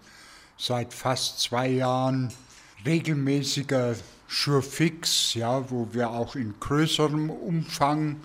seit 0.58 0.92
fast 0.92 1.40
zwei 1.40 1.68
Jahren 1.68 2.30
regelmäßiger 2.84 3.94
Surefix, 4.30 5.34
ja, 5.34 5.70
wo 5.70 5.88
wir 5.92 6.10
auch 6.10 6.36
in 6.36 6.54
größerem 6.60 7.30
Umfang 7.30 8.16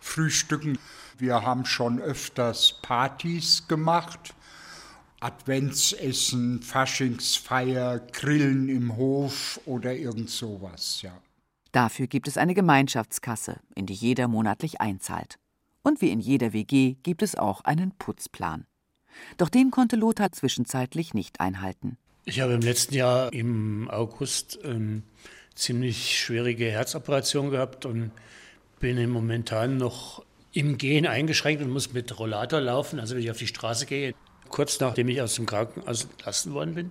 frühstücken. 0.00 0.76
Wir 1.18 1.42
haben 1.42 1.64
schon 1.64 2.00
öfters 2.00 2.80
Partys 2.82 3.68
gemacht. 3.68 4.34
Adventsessen, 5.20 6.62
Faschingsfeier, 6.62 8.00
Grillen 8.00 8.68
im 8.68 8.96
Hof 8.96 9.60
oder 9.64 9.94
irgend 9.94 10.30
sowas, 10.30 11.00
ja. 11.02 11.16
Dafür 11.70 12.08
gibt 12.08 12.26
es 12.26 12.36
eine 12.36 12.54
Gemeinschaftskasse, 12.54 13.60
in 13.76 13.86
die 13.86 13.94
jeder 13.94 14.26
monatlich 14.26 14.80
einzahlt. 14.80 15.38
Und 15.84 16.00
wie 16.00 16.10
in 16.10 16.18
jeder 16.18 16.52
WG 16.52 16.96
gibt 17.04 17.22
es 17.22 17.36
auch 17.36 17.60
einen 17.60 17.92
Putzplan. 17.92 18.66
Doch 19.36 19.48
den 19.48 19.70
konnte 19.70 19.94
Lothar 19.94 20.32
zwischenzeitlich 20.32 21.14
nicht 21.14 21.40
einhalten. 21.40 21.98
Ich 22.24 22.40
habe 22.40 22.54
im 22.54 22.60
letzten 22.60 22.94
Jahr 22.94 23.32
im 23.32 23.88
August 23.90 24.58
ähm, 24.64 25.04
ziemlich 25.54 26.18
schwierige 26.18 26.66
Herzoperation 26.66 27.50
gehabt 27.50 27.86
und 27.86 28.12
bin 28.80 29.08
momentan 29.10 29.76
noch 29.76 30.24
im 30.52 30.76
Gehen 30.76 31.06
eingeschränkt 31.06 31.62
und 31.62 31.70
muss 31.70 31.92
mit 31.92 32.18
Rollator 32.18 32.60
laufen. 32.60 33.00
Also 33.00 33.14
wenn 33.14 33.22
ich 33.22 33.30
auf 33.30 33.38
die 33.38 33.46
Straße 33.46 33.86
gehe, 33.86 34.14
kurz 34.48 34.80
nachdem 34.80 35.08
ich 35.08 35.22
aus 35.22 35.34
dem 35.34 35.46
Krankenhaus 35.46 36.04
entlassen 36.04 36.52
worden 36.52 36.74
bin, 36.74 36.90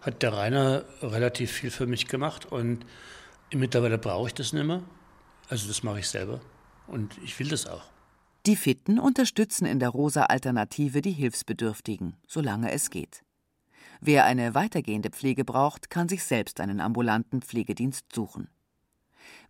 hat 0.00 0.22
der 0.22 0.32
Rainer 0.32 0.84
relativ 1.02 1.52
viel 1.52 1.70
für 1.70 1.86
mich 1.86 2.06
gemacht 2.08 2.46
und 2.46 2.84
mittlerweile 3.52 3.98
brauche 3.98 4.28
ich 4.28 4.34
das 4.34 4.52
nicht 4.52 4.64
mehr. 4.64 4.82
Also 5.48 5.66
das 5.68 5.82
mache 5.82 6.00
ich 6.00 6.08
selber 6.08 6.40
und 6.86 7.18
ich 7.24 7.38
will 7.38 7.48
das 7.48 7.66
auch. 7.66 7.84
Die 8.46 8.56
Fitten 8.56 8.98
unterstützen 8.98 9.66
in 9.66 9.80
der 9.80 9.90
Rosa 9.90 10.24
Alternative 10.24 11.02
die 11.02 11.12
Hilfsbedürftigen, 11.12 12.16
solange 12.26 12.72
es 12.72 12.90
geht. 12.90 13.22
Wer 14.00 14.24
eine 14.24 14.54
weitergehende 14.54 15.10
Pflege 15.10 15.44
braucht, 15.44 15.90
kann 15.90 16.08
sich 16.08 16.22
selbst 16.22 16.60
einen 16.60 16.80
ambulanten 16.80 17.42
Pflegedienst 17.42 18.06
suchen. 18.14 18.48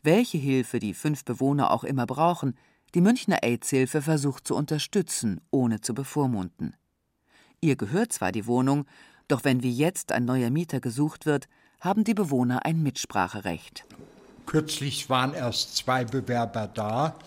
Welche 0.03 0.38
Hilfe 0.38 0.78
die 0.78 0.94
fünf 0.94 1.24
Bewohner 1.24 1.70
auch 1.70 1.84
immer 1.84 2.07
brauchen, 2.07 2.57
die 2.94 3.01
Münchner 3.01 3.42
AIDS-Hilfe 3.42 4.01
versucht 4.01 4.46
zu 4.46 4.55
unterstützen, 4.55 5.40
ohne 5.51 5.80
zu 5.80 5.94
bevormunden. 5.94 6.74
Ihr 7.61 7.76
gehört 7.76 8.12
zwar 8.12 8.32
die 8.32 8.46
Wohnung, 8.46 8.86
doch 9.26 9.44
wenn 9.44 9.62
wie 9.62 9.72
jetzt 9.72 10.12
ein 10.12 10.24
neuer 10.24 10.51
Mieter 10.51 10.80
gesucht 10.80 11.26
wird, 11.26 11.49
haben 11.80 12.05
die 12.05 12.14
Bewohner 12.14 12.64
ein 12.64 12.82
Mitspracherecht. 12.82 13.84
Kürzlich 14.46 15.11
waren 15.11 15.34
erst 15.34 15.76
zwei 15.76 16.05
Bewerber 16.05 16.66
da. 16.66 17.18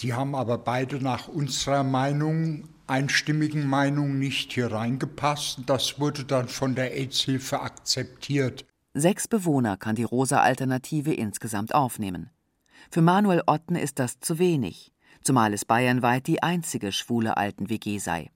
Die 0.00 0.12
haben 0.12 0.34
aber 0.34 0.58
beide 0.58 1.02
nach 1.02 1.28
unserer 1.28 1.82
Meinung 1.82 2.68
einstimmigen 2.86 3.66
Meinung 3.66 4.18
nicht 4.18 4.52
hier 4.52 4.72
reingepasst. 4.72 5.60
Das 5.66 5.98
wurde 5.98 6.24
dann 6.24 6.48
von 6.48 6.74
der 6.74 6.92
AIDS-Hilfe 6.96 7.60
akzeptiert. 7.60 8.64
Sechs 8.94 9.26
Bewohner 9.26 9.76
kann 9.76 9.96
die 9.96 10.04
Rosa 10.04 10.40
Alternative 10.40 11.12
insgesamt 11.12 11.74
aufnehmen. 11.74 12.30
Für 12.90 13.02
Manuel 13.02 13.42
Otten 13.46 13.76
ist 13.76 13.98
das 13.98 14.20
zu 14.20 14.38
wenig, 14.38 14.92
zumal 15.22 15.52
es 15.52 15.64
bayernweit 15.64 16.26
die 16.26 16.42
einzige 16.42 16.92
schwule 16.92 17.36
Alten-WG 17.36 17.98
sei. 17.98 18.30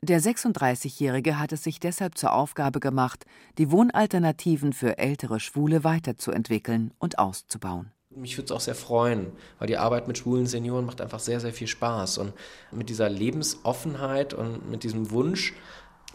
Der 0.00 0.20
36-Jährige 0.20 1.38
hat 1.38 1.52
es 1.52 1.64
sich 1.64 1.80
deshalb 1.80 2.16
zur 2.16 2.32
Aufgabe 2.32 2.78
gemacht, 2.78 3.24
die 3.58 3.70
Wohnalternativen 3.70 4.72
für 4.72 4.98
ältere 4.98 5.40
Schwule 5.40 5.82
weiterzuentwickeln 5.82 6.92
und 6.98 7.18
auszubauen. 7.18 7.93
Mich 8.16 8.36
würde 8.36 8.46
es 8.46 8.52
auch 8.52 8.60
sehr 8.60 8.74
freuen, 8.74 9.32
weil 9.58 9.66
die 9.66 9.76
Arbeit 9.76 10.06
mit 10.06 10.18
schwulen 10.18 10.46
Senioren 10.46 10.86
macht 10.86 11.00
einfach 11.00 11.18
sehr, 11.18 11.40
sehr 11.40 11.52
viel 11.52 11.66
Spaß. 11.66 12.18
Und 12.18 12.32
mit 12.70 12.88
dieser 12.88 13.08
Lebensoffenheit 13.08 14.34
und 14.34 14.70
mit 14.70 14.84
diesem 14.84 15.10
Wunsch, 15.10 15.54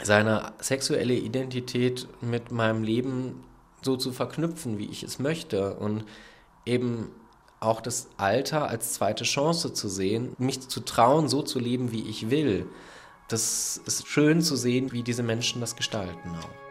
seine 0.02 0.54
sexuelle 0.60 1.16
Identität 1.16 2.08
mit 2.22 2.52
meinem 2.52 2.84
Leben 2.84 3.44
so 3.82 3.98
zu 3.98 4.12
verknüpfen, 4.12 4.78
wie 4.78 4.90
ich 4.90 5.04
es 5.04 5.20
möchte. 5.20 5.76
Und 5.76 6.06
eben 6.66 7.10
auch 7.60 7.82
das 7.82 8.08
Alter 8.18 8.68
als 8.68 8.94
zweite 8.94 9.24
Chance 9.24 9.74
zu 9.74 9.90
sehen, 9.90 10.36
mich 10.38 10.68
zu 10.70 10.80
trauen, 10.80 11.28
so 11.28 11.42
zu 11.42 11.60
leben, 11.60 11.92
wie 11.92 12.08
ich 12.08 12.30
will. 12.30 12.68
Das 13.28 13.82
ist 13.86 14.08
schön 14.08 14.42
zu 14.42 14.56
sehen, 14.56 14.92
wie 14.92 15.04
diese 15.04 15.24
Menschen 15.24 15.62
das 15.62 15.76
gestalten 15.76 16.30
auch. 16.30 16.69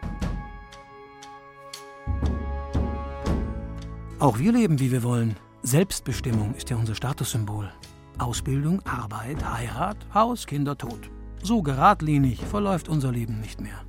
Auch 4.19 4.37
wir 4.37 4.51
leben, 4.51 4.79
wie 4.79 4.91
wir 4.91 5.03
wollen. 5.03 5.37
Selbstbestimmung 5.63 6.53
ist 6.53 6.69
ja 6.69 6.75
unser 6.75 6.93
Statussymbol. 6.93 7.71
Ausbildung, 8.17 8.81
Arbeit, 8.85 9.41
Heirat, 9.49 9.95
Haus, 10.13 10.45
Kinder, 10.45 10.77
Tod. 10.77 11.09
So 11.41 11.61
geradlinig 11.61 12.41
verläuft 12.41 12.89
unser 12.89 13.13
Leben 13.13 13.39
nicht 13.39 13.61
mehr. 13.61 13.79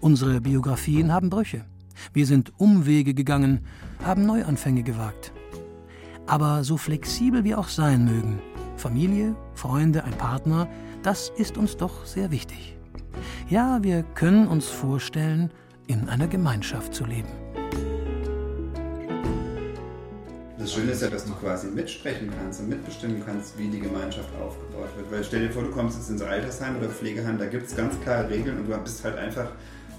Unsere 0.00 0.40
Biografien 0.40 1.12
haben 1.12 1.28
Brüche. 1.28 1.66
Wir 2.14 2.24
sind 2.24 2.54
Umwege 2.56 3.12
gegangen, 3.12 3.60
haben 4.02 4.24
Neuanfänge 4.24 4.84
gewagt. 4.84 5.32
Aber 6.26 6.64
so 6.64 6.78
flexibel 6.78 7.44
wir 7.44 7.58
auch 7.58 7.68
sein 7.68 8.06
mögen, 8.06 8.40
Familie, 8.76 9.36
Freunde, 9.52 10.02
ein 10.04 10.16
Partner, 10.16 10.66
das 11.02 11.30
ist 11.36 11.58
uns 11.58 11.76
doch 11.76 12.06
sehr 12.06 12.30
wichtig. 12.30 12.78
Ja, 13.50 13.82
wir 13.82 14.02
können 14.02 14.48
uns 14.48 14.66
vorstellen, 14.66 15.50
in 15.88 16.08
einer 16.08 16.26
Gemeinschaft 16.26 16.94
zu 16.94 17.04
leben. 17.04 17.28
Das 20.68 20.74
Schöne 20.74 20.92
ist 20.92 21.00
ja, 21.00 21.08
dass 21.08 21.24
du 21.24 21.32
quasi 21.32 21.68
mitsprechen 21.68 22.30
kannst 22.30 22.60
und 22.60 22.68
mitbestimmen 22.68 23.22
kannst, 23.24 23.56
wie 23.56 23.68
die 23.68 23.80
Gemeinschaft 23.80 24.28
aufgebaut 24.38 24.90
wird. 24.98 25.10
Weil 25.10 25.24
stell 25.24 25.48
dir 25.48 25.50
vor, 25.50 25.62
du 25.62 25.70
kommst 25.70 25.96
jetzt 25.96 26.10
ins 26.10 26.20
Altersheim 26.20 26.76
oder 26.76 26.90
Pflegeheim, 26.90 27.38
da 27.38 27.46
gibt 27.46 27.68
es 27.68 27.74
ganz 27.74 27.98
klare 28.02 28.28
Regeln 28.28 28.58
und 28.58 28.68
du 28.68 28.76
bist 28.76 29.02
halt 29.02 29.16
einfach 29.16 29.50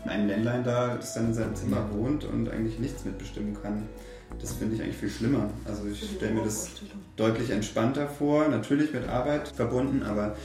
ein 0.05 0.28
Ländlein 0.28 0.63
da, 0.63 0.97
das 0.97 1.15
dann 1.15 1.26
in 1.26 1.34
seinem 1.34 1.55
Zimmer 1.55 1.89
wohnt 1.91 2.24
und 2.24 2.51
eigentlich 2.51 2.78
nichts 2.78 3.03
mitbestimmen 3.03 3.57
kann. 3.59 3.89
Das 4.39 4.53
finde 4.53 4.76
ich 4.76 4.84
eigentlich 4.84 4.97
viel 4.97 5.09
schlimmer. 5.09 5.49
Also 5.65 5.88
ich 5.88 6.03
stelle 6.03 6.36
mir 6.36 6.43
das 6.43 6.70
deutlich 7.15 7.49
entspannter 7.49 8.07
vor, 8.07 8.47
natürlich 8.47 8.93
mit 8.93 9.09
Arbeit 9.09 9.47
verbunden, 9.47 10.03
aber 10.03 10.36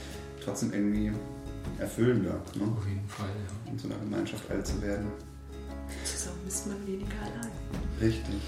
trotzdem 0.43 0.73
irgendwie 0.73 1.11
erfüllender. 1.77 2.41
Ne? 2.55 2.63
Auf 2.75 2.87
jeden 2.87 3.07
Fall, 3.07 3.29
ja. 3.29 3.71
In 3.71 3.77
so 3.77 3.87
einer 3.89 3.99
Gemeinschaft 3.99 4.49
alt 4.49 4.65
zu 4.65 4.81
werden. 4.81 5.05
Zusammen 6.03 6.39
ist 6.47 6.65
man 6.65 6.87
weniger 6.87 7.21
allein. 7.21 7.51
Richtig. 8.01 8.41